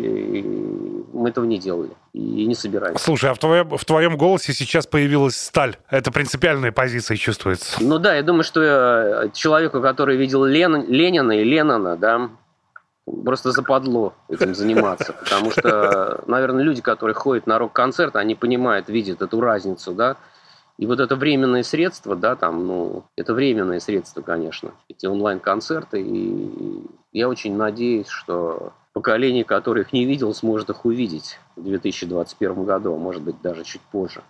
мы 1.12 1.30
этого 1.30 1.46
не 1.46 1.58
делали. 1.58 1.90
И 2.12 2.44
не 2.44 2.54
собираемся. 2.54 3.02
Слушай, 3.02 3.30
а 3.30 3.34
в 3.34 3.38
твоем, 3.38 3.78
в 3.78 3.84
твоем 3.84 4.18
голосе 4.18 4.52
сейчас 4.52 4.86
появилась 4.86 5.38
сталь. 5.38 5.76
Это 5.88 6.12
принципиальная 6.12 6.70
позиция 6.70 7.16
чувствуется. 7.16 7.78
Ну 7.80 7.98
да, 7.98 8.14
я 8.14 8.22
думаю, 8.22 8.44
что 8.44 8.60
э, 8.60 9.30
человеку, 9.32 9.80
который 9.80 10.16
видел 10.16 10.44
Лен, 10.44 10.84
Ленина 10.86 11.32
и 11.32 11.44
Леннона, 11.44 11.96
да, 11.96 12.28
просто 13.24 13.52
западло 13.52 14.14
этим 14.28 14.54
заниматься. 14.54 15.12
Потому 15.12 15.50
что, 15.50 16.22
наверное, 16.26 16.64
люди, 16.64 16.82
которые 16.82 17.14
ходят 17.14 17.46
на 17.46 17.58
рок-концерт, 17.58 18.16
они 18.16 18.34
понимают, 18.34 18.88
видят 18.88 19.22
эту 19.22 19.40
разницу, 19.40 19.92
да, 19.92 20.16
и 20.78 20.86
вот 20.86 21.00
это 21.00 21.16
временные 21.16 21.64
средства, 21.64 22.14
да, 22.14 22.36
там, 22.36 22.66
ну, 22.66 23.04
это 23.16 23.34
временные 23.34 23.80
средства, 23.80 24.22
конечно, 24.22 24.70
эти 24.88 25.06
онлайн-концерты. 25.06 26.00
И 26.00 26.86
я 27.12 27.28
очень 27.28 27.56
надеюсь, 27.56 28.06
что 28.06 28.72
поколение, 28.92 29.44
которое 29.44 29.80
их 29.80 29.92
не 29.92 30.04
видел, 30.04 30.32
сможет 30.34 30.70
их 30.70 30.84
увидеть 30.84 31.40
в 31.56 31.64
2021 31.64 32.64
году, 32.64 32.94
а 32.94 32.98
может 32.98 33.22
быть 33.22 33.42
даже 33.42 33.64
чуть 33.64 33.80
позже. 33.80 34.22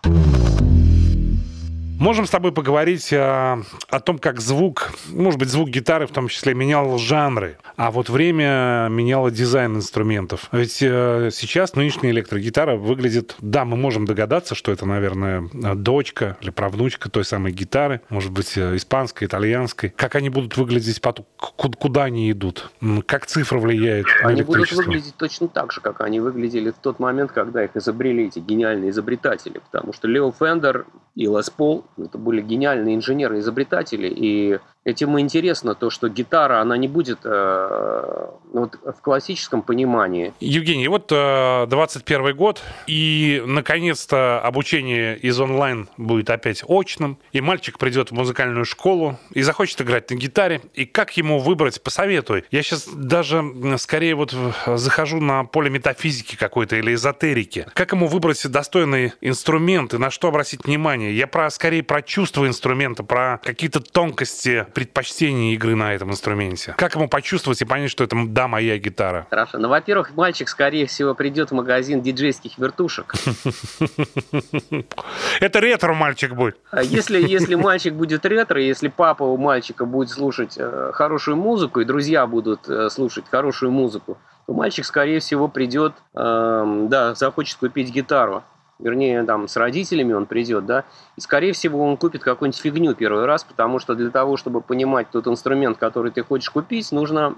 Можем 1.98 2.26
с 2.26 2.30
тобой 2.30 2.52
поговорить 2.52 3.12
о, 3.12 3.58
э, 3.58 3.62
о 3.90 4.00
том, 4.00 4.18
как 4.18 4.40
звук, 4.40 4.92
может 5.08 5.40
быть, 5.40 5.48
звук 5.48 5.68
гитары 5.68 6.06
в 6.06 6.12
том 6.12 6.28
числе 6.28 6.54
менял 6.54 6.96
жанры, 6.96 7.58
а 7.76 7.90
вот 7.90 8.08
время 8.08 8.86
меняло 8.88 9.32
дизайн 9.32 9.74
инструментов. 9.74 10.48
Ведь 10.52 10.78
э, 10.80 11.30
сейчас 11.32 11.74
нынешняя 11.74 12.12
электрогитара 12.12 12.76
выглядит, 12.76 13.34
да, 13.40 13.64
мы 13.64 13.76
можем 13.76 14.04
догадаться, 14.04 14.54
что 14.54 14.70
это, 14.70 14.86
наверное, 14.86 15.48
дочка 15.74 16.36
или 16.40 16.50
правнучка 16.50 17.10
той 17.10 17.24
самой 17.24 17.50
гитары, 17.50 18.00
может 18.10 18.30
быть, 18.30 18.56
э, 18.56 18.76
испанской, 18.76 19.26
итальянской. 19.26 19.90
Как 19.90 20.14
они 20.14 20.30
будут 20.30 20.56
выглядеть 20.56 21.00
потом, 21.00 21.26
куда 21.36 22.04
они 22.04 22.30
идут, 22.30 22.70
как 23.06 23.26
цифра 23.26 23.58
влияет 23.58 24.06
на 24.22 24.28
Они 24.28 24.42
будут 24.42 24.70
выглядеть 24.70 25.16
точно 25.16 25.48
так 25.48 25.72
же, 25.72 25.80
как 25.80 26.00
они 26.02 26.20
выглядели 26.20 26.70
в 26.70 26.76
тот 26.76 27.00
момент, 27.00 27.32
когда 27.32 27.64
их 27.64 27.72
изобрели 27.74 28.28
эти 28.28 28.38
гениальные 28.38 28.90
изобретатели, 28.90 29.58
потому 29.58 29.92
что 29.92 30.06
Лео 30.06 30.30
Фендер 30.30 30.86
и 31.16 31.26
Лес 31.26 31.50
Пол 31.50 31.84
это 31.96 32.18
были 32.18 32.42
гениальные 32.42 32.96
инженеры-изобретатели, 32.96 34.08
и 34.08 34.58
Этим 34.88 35.20
интересно 35.20 35.74
то, 35.74 35.90
что 35.90 36.08
гитара, 36.08 36.62
она 36.62 36.78
не 36.78 36.88
будет 36.88 37.18
э, 37.24 38.26
вот 38.54 38.78
в 38.82 39.02
классическом 39.02 39.60
понимании. 39.60 40.32
Евгений, 40.40 40.88
вот 40.88 41.12
э, 41.12 41.66
21 41.68 42.34
год, 42.34 42.62
и 42.86 43.42
наконец-то 43.46 44.40
обучение 44.40 45.18
из 45.18 45.38
онлайн 45.38 45.90
будет 45.98 46.30
опять 46.30 46.64
очным, 46.66 47.18
и 47.32 47.42
мальчик 47.42 47.78
придет 47.78 48.12
в 48.12 48.14
музыкальную 48.14 48.64
школу 48.64 49.18
и 49.34 49.42
захочет 49.42 49.82
играть 49.82 50.10
на 50.10 50.14
гитаре. 50.14 50.62
И 50.72 50.86
как 50.86 51.14
ему 51.18 51.38
выбрать, 51.38 51.82
посоветуй. 51.82 52.44
Я 52.50 52.62
сейчас 52.62 52.88
даже 52.88 53.44
скорее 53.76 54.14
вот 54.14 54.34
захожу 54.66 55.20
на 55.20 55.44
поле 55.44 55.68
метафизики 55.68 56.34
какой-то 56.34 56.76
или 56.76 56.94
эзотерики. 56.94 57.66
Как 57.74 57.92
ему 57.92 58.06
выбрать 58.06 58.42
достойный 58.50 59.12
инструмент 59.20 59.92
и 59.92 59.98
на 59.98 60.10
что 60.10 60.28
обратить 60.28 60.64
внимание? 60.64 61.14
Я 61.14 61.26
про 61.26 61.50
скорее 61.50 61.77
про 61.82 62.02
чувство 62.02 62.46
инструмента, 62.46 63.02
про 63.02 63.40
какие-то 63.42 63.80
тонкости 63.80 64.66
предпочтение 64.74 65.54
игры 65.54 65.74
на 65.74 65.94
этом 65.94 66.10
инструменте? 66.10 66.74
Как 66.76 66.94
ему 66.94 67.08
почувствовать 67.08 67.60
и 67.62 67.64
понять, 67.64 67.90
что 67.90 68.04
это, 68.04 68.16
да, 68.26 68.48
моя 68.48 68.78
гитара? 68.78 69.26
Хорошо. 69.30 69.58
Ну, 69.58 69.68
во-первых, 69.68 70.14
мальчик, 70.14 70.48
скорее 70.48 70.86
всего, 70.86 71.14
придет 71.14 71.50
в 71.50 71.54
магазин 71.54 72.02
диджейских 72.02 72.58
вертушек. 72.58 73.14
Это 75.40 75.60
ретро-мальчик 75.60 76.34
будет. 76.34 76.58
А 76.70 76.82
если, 76.82 77.20
если 77.20 77.54
мальчик 77.54 77.94
будет 77.94 78.24
ретро, 78.24 78.60
если 78.60 78.88
папа 78.88 79.24
у 79.24 79.36
мальчика 79.36 79.84
будет 79.84 80.10
слушать 80.10 80.54
э, 80.56 80.90
хорошую 80.94 81.36
музыку, 81.36 81.80
и 81.80 81.84
друзья 81.84 82.26
будут 82.26 82.68
э, 82.68 82.88
слушать 82.90 83.24
хорошую 83.30 83.72
музыку, 83.72 84.18
то 84.46 84.52
мальчик, 84.52 84.84
скорее 84.84 85.20
всего, 85.20 85.48
придет, 85.48 85.92
э, 86.14 86.86
да, 86.88 87.14
захочет 87.14 87.58
купить 87.58 87.90
гитару 87.90 88.42
вернее, 88.78 89.22
там, 89.24 89.48
с 89.48 89.56
родителями 89.56 90.12
он 90.12 90.26
придет, 90.26 90.66
да, 90.66 90.84
и, 91.16 91.20
скорее 91.20 91.52
всего, 91.52 91.84
он 91.84 91.96
купит 91.96 92.22
какую-нибудь 92.22 92.60
фигню 92.60 92.94
первый 92.94 93.26
раз, 93.26 93.44
потому 93.44 93.78
что 93.78 93.94
для 93.94 94.10
того, 94.10 94.36
чтобы 94.36 94.60
понимать 94.60 95.10
тот 95.10 95.26
инструмент, 95.26 95.78
который 95.78 96.10
ты 96.10 96.22
хочешь 96.22 96.50
купить, 96.50 96.92
нужно 96.92 97.36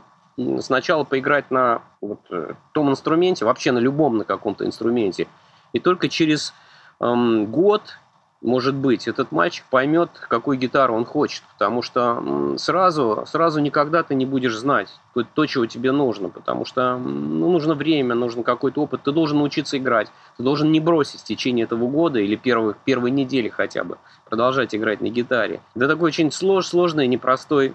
сначала 0.61 1.05
поиграть 1.05 1.51
на 1.51 1.83
вот, 2.01 2.21
э, 2.31 2.55
том 2.73 2.91
инструменте, 2.91 3.45
вообще 3.45 3.73
на 3.73 3.79
любом 3.79 4.19
на 4.19 4.25
каком-то 4.25 4.65
инструменте, 4.65 5.27
и 5.73 5.81
только 5.81 6.09
через 6.09 6.55
эм, 7.01 7.47
год 7.47 7.99
может 8.43 8.75
быть, 8.75 9.07
этот 9.07 9.33
мальчик 9.33 9.67
поймет, 9.69 10.11
какую 10.29 10.59
гитару 10.59 10.95
он 10.95 11.05
хочет, 11.05 11.43
потому 11.53 11.83
что 11.83 12.57
сразу, 12.57 13.25
сразу 13.27 13.61
никогда 13.61 14.03
ты 14.03 14.15
не 14.15 14.25
будешь 14.25 14.57
знать 14.57 14.89
то, 15.35 15.47
чего 15.47 15.67
тебе 15.67 15.93
нужно, 15.93 16.29
потому 16.29 16.65
что 16.65 16.97
ну, 16.97 17.51
нужно 17.51 17.75
время, 17.75 18.15
нужно 18.15 18.43
какой-то 18.43 18.83
опыт, 18.83 19.03
ты 19.03 19.13
должен 19.13 19.39
научиться 19.39 19.77
играть, 19.77 20.09
ты 20.37 20.43
должен 20.43 20.71
не 20.71 20.81
бросить 20.81 21.21
в 21.21 21.25
течение 21.25 21.65
этого 21.65 21.89
года 21.89 22.21
или 22.21 22.37
первых, 22.37 22.77
первой 22.85 23.11
недели 23.11 23.49
хотя 23.49 23.85
бы, 23.85 23.99
продолжать 24.29 24.75
играть 24.75 25.01
на 25.01 25.09
гитаре. 25.09 25.61
Это 25.75 25.89
такой 25.89 26.09
очень 26.09 26.31
слож, 26.31 26.67
сложный, 26.67 27.07
непростой 27.07 27.75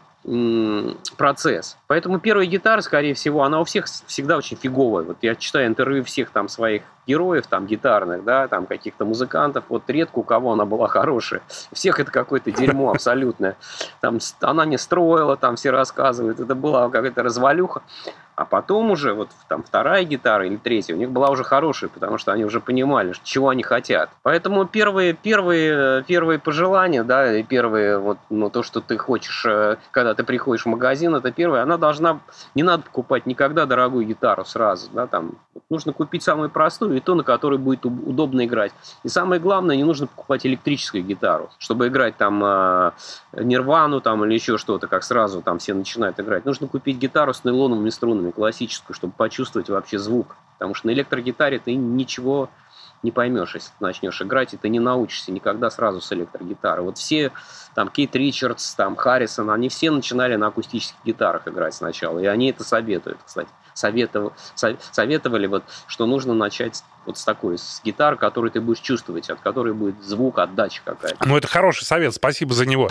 процесс. 1.17 1.77
Поэтому 1.85 2.19
первая 2.19 2.47
гитара, 2.47 2.81
скорее 2.81 3.13
всего, 3.13 3.43
она 3.43 3.61
у 3.61 3.63
всех 3.63 3.85
всегда 3.85 4.37
очень 4.37 4.57
фиговая. 4.57 5.03
Вот 5.03 5.17
я 5.21 5.35
читаю 5.35 5.67
интервью 5.67 6.03
всех 6.03 6.31
там 6.31 6.49
своих 6.49 6.81
героев, 7.05 7.45
там, 7.47 7.67
гитарных, 7.67 8.23
да, 8.23 8.47
там, 8.47 8.65
каких-то 8.65 9.05
музыкантов, 9.05 9.65
вот 9.69 9.83
редко 9.87 10.19
у 10.19 10.23
кого 10.23 10.53
она 10.53 10.65
была 10.65 10.87
хорошая. 10.87 11.41
У 11.71 11.75
всех 11.75 11.99
это 11.99 12.11
какое-то 12.11 12.51
дерьмо 12.51 12.89
абсолютное. 12.91 13.55
Там, 14.01 14.17
она 14.41 14.65
не 14.65 14.79
строила, 14.79 15.37
там 15.37 15.57
все 15.57 15.69
рассказывают, 15.69 16.39
это 16.39 16.55
была 16.55 16.89
какая-то 16.89 17.21
развалюха. 17.25 17.81
А 18.35 18.45
потом 18.45 18.91
уже, 18.91 19.13
вот 19.13 19.29
там 19.47 19.63
вторая 19.63 20.03
гитара 20.03 20.45
или 20.45 20.57
третья, 20.57 20.93
у 20.93 20.97
них 20.97 21.09
была 21.09 21.29
уже 21.29 21.43
хорошая, 21.43 21.89
потому 21.89 22.17
что 22.17 22.33
они 22.33 22.43
уже 22.43 22.59
понимали, 22.59 23.13
чего 23.23 23.49
они 23.49 23.63
хотят. 23.63 24.09
Поэтому 24.23 24.65
первые, 24.65 25.13
первые, 25.13 26.03
первые 26.03 26.39
пожелания, 26.39 27.03
да, 27.03 27.33
и 27.33 27.43
первые, 27.43 27.97
вот, 27.97 28.17
ну, 28.29 28.49
то, 28.49 28.61
что 28.63 28.81
ты 28.81 28.97
хочешь, 28.97 29.45
э, 29.45 29.77
когда 29.91 30.13
ты 30.13 30.23
приходишь 30.23 30.63
в 30.63 30.69
магазин, 30.69 31.15
это 31.15 31.31
первое, 31.31 31.63
она 31.63 31.77
должна, 31.77 32.19
не 32.55 32.63
надо 32.63 32.83
покупать 32.83 33.25
никогда 33.25 33.65
дорогую 33.65 34.05
гитару 34.05 34.43
сразу, 34.43 34.89
да, 34.91 35.07
там, 35.07 35.33
нужно 35.69 35.93
купить 35.93 36.23
самую 36.23 36.49
простую 36.49 36.97
и 36.97 36.99
то, 36.99 37.15
на 37.15 37.23
которой 37.23 37.57
будет 37.57 37.85
удобно 37.85 38.45
играть. 38.45 38.73
И 39.03 39.09
самое 39.09 39.39
главное, 39.39 39.75
не 39.75 39.83
нужно 39.83 40.07
покупать 40.07 40.45
электрическую 40.45 41.03
гитару, 41.03 41.49
чтобы 41.57 41.87
играть 41.87 42.17
там 42.17 42.43
э, 42.43 42.91
Нирвану 43.33 44.01
там 44.01 44.25
или 44.25 44.33
еще 44.33 44.57
что-то, 44.57 44.87
как 44.87 45.03
сразу 45.03 45.41
там 45.41 45.59
все 45.59 45.73
начинают 45.73 46.19
играть. 46.19 46.45
Нужно 46.45 46.67
купить 46.67 46.97
гитару 46.97 47.33
с 47.33 47.43
нейлоновыми 47.43 47.89
струнами, 47.89 48.24
струнами, 48.25 48.31
классическую, 48.31 48.95
чтобы 48.95 49.13
почувствовать 49.13 49.69
вообще 49.69 49.99
звук. 49.99 50.35
Потому 50.57 50.73
что 50.73 50.88
на 50.88 50.91
электрогитаре 50.91 51.59
ты 51.59 51.75
ничего 51.75 52.49
не 53.03 53.11
поймешь, 53.11 53.53
если 53.53 53.69
ты 53.69 53.75
начнешь 53.81 54.21
играть, 54.21 54.53
и 54.53 54.57
ты 54.57 54.69
не 54.69 54.79
научишься 54.79 55.31
никогда 55.31 55.69
сразу 55.69 56.01
с 56.01 56.11
электрогитары. 56.11 56.81
Вот 56.81 56.97
все, 56.97 57.31
там, 57.75 57.89
Кейт 57.89 58.15
Ричардс, 58.15 58.73
там, 58.73 58.95
Харрисон, 58.95 59.51
они 59.51 59.69
все 59.69 59.91
начинали 59.91 60.35
на 60.35 60.47
акустических 60.47 60.97
гитарах 61.05 61.47
играть 61.47 61.75
сначала, 61.75 62.17
и 62.19 62.25
они 62.25 62.49
это 62.49 62.63
советуют, 62.63 63.19
кстати. 63.23 63.49
Советовали, 63.73 64.31
советовали 64.91 65.47
вот, 65.47 65.63
что 65.85 66.05
нужно 66.05 66.33
начать 66.33 66.83
вот 67.05 67.17
с 67.17 67.25
такой, 67.25 67.57
с 67.57 67.81
гитары, 67.83 68.15
которую 68.15 68.49
ты 68.49 68.61
будешь 68.61 68.79
чувствовать, 68.79 69.29
от 69.29 69.41
которой 69.41 69.73
будет 69.73 70.01
звук, 70.01 70.39
отдача 70.39 70.81
какая-то. 70.85 71.27
Ну, 71.27 71.35
это 71.35 71.47
хороший 71.47 71.83
совет, 71.83 72.15
спасибо 72.15 72.53
за 72.55 72.65
него. 72.65 72.88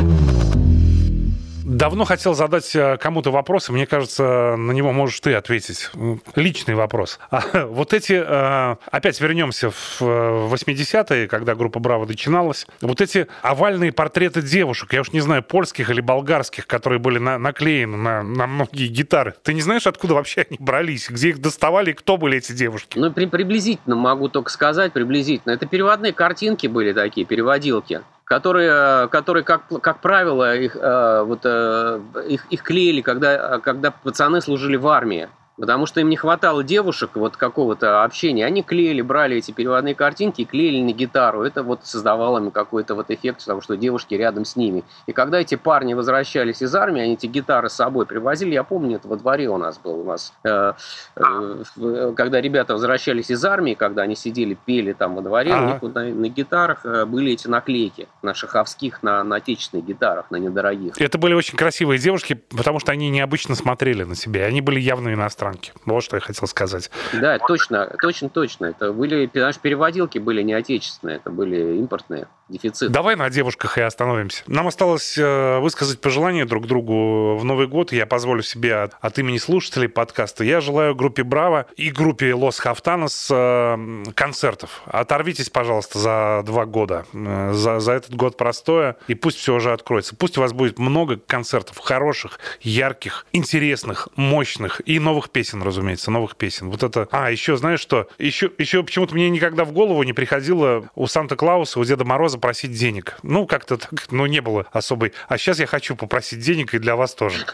Давно 1.74 2.04
хотел 2.04 2.34
задать 2.34 2.76
э, 2.76 2.96
кому-то 2.98 3.32
вопрос, 3.32 3.68
и 3.68 3.72
мне 3.72 3.84
кажется, 3.84 4.54
на 4.56 4.70
него 4.70 4.92
можешь 4.92 5.18
ты 5.18 5.34
ответить. 5.34 5.90
Личный 6.36 6.74
вопрос. 6.74 7.18
А, 7.34 7.66
вот 7.66 7.92
эти, 7.92 8.12
э, 8.12 8.76
опять 8.92 9.20
вернемся 9.20 9.70
в 9.70 10.00
80-е, 10.00 11.26
когда 11.26 11.56
группа 11.56 11.80
«Браво» 11.80 12.06
начиналась, 12.06 12.66
вот 12.80 13.00
эти 13.00 13.26
овальные 13.42 13.90
портреты 13.90 14.40
девушек, 14.40 14.92
я 14.92 15.00
уж 15.00 15.12
не 15.12 15.20
знаю, 15.20 15.42
польских 15.42 15.90
или 15.90 16.00
болгарских, 16.00 16.68
которые 16.68 17.00
были 17.00 17.18
на, 17.18 17.38
наклеены 17.38 17.96
на, 17.96 18.22
на 18.22 18.46
многие 18.46 18.86
гитары. 18.86 19.34
Ты 19.42 19.52
не 19.52 19.62
знаешь, 19.62 19.88
откуда 19.88 20.14
вообще 20.14 20.46
они 20.48 20.58
брались, 20.60 21.10
где 21.10 21.30
их 21.30 21.40
доставали, 21.40 21.90
кто 21.90 22.16
были 22.16 22.38
эти 22.38 22.52
девушки? 22.52 22.98
Ну, 22.98 23.10
при, 23.10 23.26
приблизительно 23.26 23.96
могу 23.96 24.28
только 24.28 24.50
сказать, 24.50 24.92
приблизительно. 24.92 25.52
Это 25.52 25.66
переводные 25.66 26.12
картинки 26.12 26.68
были 26.68 26.92
такие, 26.92 27.26
переводилки 27.26 28.02
которые, 28.24 29.08
которые 29.08 29.44
как, 29.44 29.68
как 29.82 30.00
правило, 30.00 30.56
их, 30.56 30.76
э, 30.76 31.22
вот, 31.24 31.40
э, 31.44 32.00
их, 32.28 32.46
их 32.50 32.62
клеили, 32.62 33.02
когда, 33.02 33.58
когда 33.58 33.90
пацаны 33.90 34.40
служили 34.40 34.76
в 34.76 34.88
армии 34.88 35.28
потому 35.56 35.86
что 35.86 36.00
им 36.00 36.08
не 36.08 36.16
хватало 36.16 36.64
девушек, 36.64 37.10
вот 37.14 37.36
какого-то 37.36 38.04
общения. 38.04 38.46
Они 38.46 38.62
клеили, 38.62 39.02
брали 39.02 39.36
эти 39.36 39.52
переводные 39.52 39.94
картинки 39.94 40.42
и 40.42 40.44
клеили 40.44 40.82
на 40.82 40.92
гитару. 40.92 41.42
Это 41.42 41.62
вот 41.62 41.80
создавало 41.84 42.38
им 42.38 42.50
какой-то 42.50 42.94
вот 42.94 43.10
эффект, 43.10 43.40
потому 43.40 43.60
что 43.60 43.76
девушки 43.76 44.14
рядом 44.14 44.44
с 44.44 44.56
ними. 44.56 44.84
И 45.06 45.12
когда 45.12 45.40
эти 45.40 45.54
парни 45.54 45.94
возвращались 45.94 46.62
из 46.62 46.74
армии, 46.74 47.02
они 47.02 47.14
эти 47.14 47.26
гитары 47.26 47.68
с 47.68 47.74
собой 47.74 48.06
привозили. 48.06 48.54
Я 48.54 48.64
помню, 48.64 48.96
это 48.96 49.08
во 49.08 49.16
дворе 49.16 49.48
у 49.48 49.56
нас 49.56 49.78
был. 49.78 50.00
У 50.00 50.04
нас, 50.04 50.32
э, 50.44 50.72
э, 51.16 52.12
когда 52.16 52.40
ребята 52.40 52.74
возвращались 52.74 53.30
из 53.30 53.44
армии, 53.44 53.74
когда 53.74 54.02
они 54.02 54.16
сидели, 54.16 54.56
пели 54.66 54.92
там 54.92 55.14
во 55.14 55.22
дворе, 55.22 55.52
ага. 55.52 55.64
у 55.64 55.66
них 55.68 55.82
вот 55.82 55.94
на, 55.94 56.04
на 56.04 56.28
гитарах 56.28 56.84
э, 56.84 57.04
были 57.04 57.32
эти 57.32 57.46
наклейки 57.46 58.08
на 58.22 58.34
шаховских, 58.34 59.02
на, 59.02 59.22
на 59.22 59.36
отечественных 59.36 59.86
гитарах, 59.86 60.30
на 60.30 60.36
недорогих. 60.36 61.00
Это 61.00 61.18
были 61.18 61.34
очень 61.34 61.56
красивые 61.56 61.98
девушки, 61.98 62.34
потому 62.34 62.80
что 62.80 62.92
они 62.92 63.10
необычно 63.10 63.54
смотрели 63.54 64.04
на 64.04 64.14
себя. 64.14 64.46
Они 64.46 64.60
были 64.60 64.80
явно 64.80 65.12
иностранцы 65.12 65.43
иностранки. 65.44 65.72
Вот 65.84 66.02
что 66.02 66.16
я 66.16 66.20
хотел 66.20 66.46
сказать. 66.48 66.90
Да, 67.12 67.38
точно, 67.38 67.90
точно, 68.00 68.28
точно. 68.28 68.66
Это 68.66 68.92
были, 68.92 69.30
наши 69.34 69.60
переводилки 69.60 70.18
были 70.18 70.42
не 70.42 70.54
отечественные, 70.54 71.16
это 71.16 71.30
были 71.30 71.78
импортные. 71.78 72.26
Дефицит. 72.46 72.92
Давай 72.92 73.16
на 73.16 73.30
девушках 73.30 73.78
и 73.78 73.80
остановимся. 73.80 74.42
Нам 74.46 74.66
осталось 74.66 75.16
э, 75.16 75.58
высказать 75.60 76.02
пожелания 76.02 76.44
друг 76.44 76.66
другу 76.66 77.36
в 77.38 77.44
Новый 77.44 77.66
год. 77.66 77.90
Я 77.90 78.04
позволю 78.04 78.42
себе 78.42 78.76
от, 78.76 78.92
от 79.00 79.18
имени 79.18 79.38
слушателей 79.38 79.88
подкаста. 79.88 80.44
Я 80.44 80.60
желаю 80.60 80.94
группе 80.94 81.22
Браво 81.22 81.64
и 81.78 81.90
группе 81.90 82.34
Лос 82.34 82.58
Хафтанос 82.58 83.30
э, 83.32 84.04
концертов. 84.14 84.82
Оторвитесь, 84.84 85.48
пожалуйста, 85.48 85.98
за 85.98 86.42
два 86.44 86.66
года. 86.66 87.06
Э, 87.14 87.52
за, 87.54 87.80
за 87.80 87.92
этот 87.92 88.14
год 88.14 88.36
простое. 88.36 88.98
И 89.08 89.14
пусть 89.14 89.38
все 89.38 89.54
уже 89.54 89.72
откроется. 89.72 90.14
Пусть 90.14 90.36
у 90.36 90.42
вас 90.42 90.52
будет 90.52 90.78
много 90.78 91.16
концертов 91.16 91.78
хороших, 91.78 92.38
ярких, 92.60 93.24
интересных, 93.32 94.08
мощных 94.16 94.82
и 94.84 94.98
новых 94.98 95.30
песен, 95.34 95.62
разумеется, 95.62 96.10
новых 96.10 96.36
песен. 96.36 96.70
Вот 96.70 96.82
это... 96.82 97.08
А, 97.10 97.30
еще 97.30 97.56
знаешь 97.56 97.80
что? 97.80 98.08
Еще, 98.18 98.50
еще 98.56 98.82
почему-то 98.84 99.14
мне 99.14 99.28
никогда 99.28 99.64
в 99.64 99.72
голову 99.72 100.02
не 100.04 100.12
приходило 100.12 100.88
у 100.94 101.06
Санта-Клауса, 101.06 101.80
у 101.80 101.84
Деда 101.84 102.04
Мороза 102.04 102.38
просить 102.38 102.72
денег. 102.72 103.16
Ну, 103.22 103.46
как-то 103.46 103.76
так, 103.76 103.90
ну, 104.12 104.26
не 104.26 104.40
было 104.40 104.64
особой. 104.72 105.12
А 105.28 105.36
сейчас 105.36 105.58
я 105.58 105.66
хочу 105.66 105.96
попросить 105.96 106.38
денег 106.38 106.72
и 106.72 106.78
для 106.78 106.94
вас 106.94 107.14
тоже. 107.14 107.44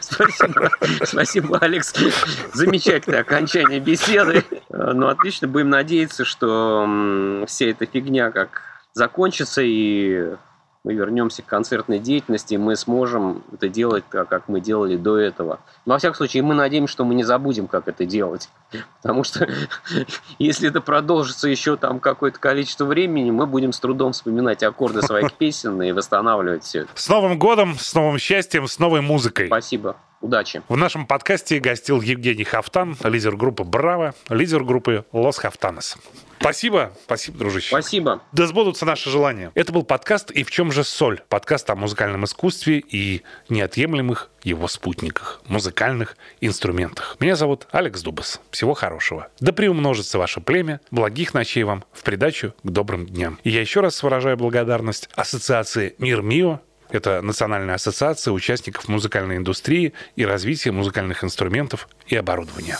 Спасибо, 0.00 0.70
спасибо, 1.04 1.58
Алекс. 1.58 1.94
Замечательное 2.52 3.20
окончание 3.20 3.78
беседы. 3.78 4.44
Ну, 4.68 5.06
отлично. 5.06 5.46
Будем 5.46 5.70
надеяться, 5.70 6.24
что 6.24 7.44
вся 7.46 7.66
эта 7.66 7.86
фигня 7.86 8.32
как 8.32 8.62
закончится 8.94 9.62
и 9.62 10.34
мы 10.84 10.92
вернемся 10.92 11.42
к 11.42 11.46
концертной 11.46 11.98
деятельности, 11.98 12.54
и 12.54 12.58
мы 12.58 12.76
сможем 12.76 13.42
это 13.52 13.68
делать 13.68 14.04
так, 14.10 14.28
как 14.28 14.48
мы 14.48 14.60
делали 14.60 14.96
до 14.96 15.18
этого. 15.18 15.60
Но, 15.86 15.94
во 15.94 15.98
всяком 15.98 16.16
случае, 16.16 16.42
мы 16.42 16.54
надеемся, 16.54 16.92
что 16.92 17.04
мы 17.04 17.14
не 17.14 17.24
забудем, 17.24 17.66
как 17.66 17.88
это 17.88 18.04
делать. 18.04 18.50
Потому 19.02 19.24
что 19.24 19.48
если 20.38 20.68
это 20.68 20.82
продолжится 20.82 21.48
еще 21.48 21.76
там 21.76 22.00
какое-то 22.00 22.38
количество 22.38 22.84
времени, 22.84 23.30
мы 23.30 23.46
будем 23.46 23.72
с 23.72 23.80
трудом 23.80 24.12
вспоминать 24.12 24.62
аккорды 24.62 25.00
своих 25.00 25.32
песен 25.38 25.80
и 25.82 25.92
восстанавливать 25.92 26.64
все 26.64 26.80
это. 26.80 26.90
С 26.94 27.08
Новым 27.08 27.38
годом, 27.38 27.76
с 27.78 27.94
новым 27.94 28.18
счастьем, 28.18 28.68
с 28.68 28.78
новой 28.78 29.00
музыкой. 29.00 29.46
Спасибо. 29.46 29.96
Удачи. 30.24 30.62
В 30.70 30.76
нашем 30.78 31.06
подкасте 31.06 31.60
гостил 31.60 32.00
Евгений 32.00 32.44
Хафтан, 32.44 32.96
лидер 33.04 33.36
группы 33.36 33.62
«Браво», 33.62 34.14
лидер 34.30 34.64
группы 34.64 35.04
«Лос 35.12 35.36
Хафтанес». 35.36 35.98
Спасибо, 36.40 36.92
спасибо, 37.04 37.38
дружище. 37.38 37.68
Спасибо. 37.68 38.22
Да 38.32 38.46
сбудутся 38.46 38.86
наши 38.86 39.10
желания. 39.10 39.52
Это 39.54 39.70
был 39.70 39.82
подкаст 39.82 40.30
«И 40.30 40.42
в 40.42 40.50
чем 40.50 40.72
же 40.72 40.82
соль?» 40.82 41.20
Подкаст 41.28 41.68
о 41.68 41.74
музыкальном 41.74 42.24
искусстве 42.24 42.78
и 42.78 43.20
неотъемлемых 43.50 44.30
его 44.42 44.66
спутниках, 44.66 45.42
музыкальных 45.46 46.16
инструментах. 46.40 47.18
Меня 47.20 47.36
зовут 47.36 47.66
Алекс 47.70 48.00
Дубас. 48.00 48.40
Всего 48.50 48.72
хорошего. 48.72 49.28
Да 49.40 49.52
приумножится 49.52 50.18
ваше 50.18 50.40
племя. 50.40 50.80
Благих 50.90 51.34
ночей 51.34 51.64
вам 51.64 51.84
в 51.92 52.02
придачу 52.02 52.54
к 52.62 52.70
добрым 52.70 53.04
дням. 53.06 53.38
И 53.44 53.50
я 53.50 53.60
еще 53.60 53.80
раз 53.80 54.02
выражаю 54.02 54.38
благодарность 54.38 55.10
Ассоциации 55.16 55.94
«Мир 55.98 56.22
Мио», 56.22 56.60
это 56.90 57.22
Национальная 57.22 57.74
ассоциация 57.74 58.32
участников 58.32 58.88
музыкальной 58.88 59.36
индустрии 59.36 59.92
и 60.16 60.24
развития 60.24 60.72
музыкальных 60.72 61.24
инструментов 61.24 61.88
и 62.06 62.16
оборудования. 62.16 62.78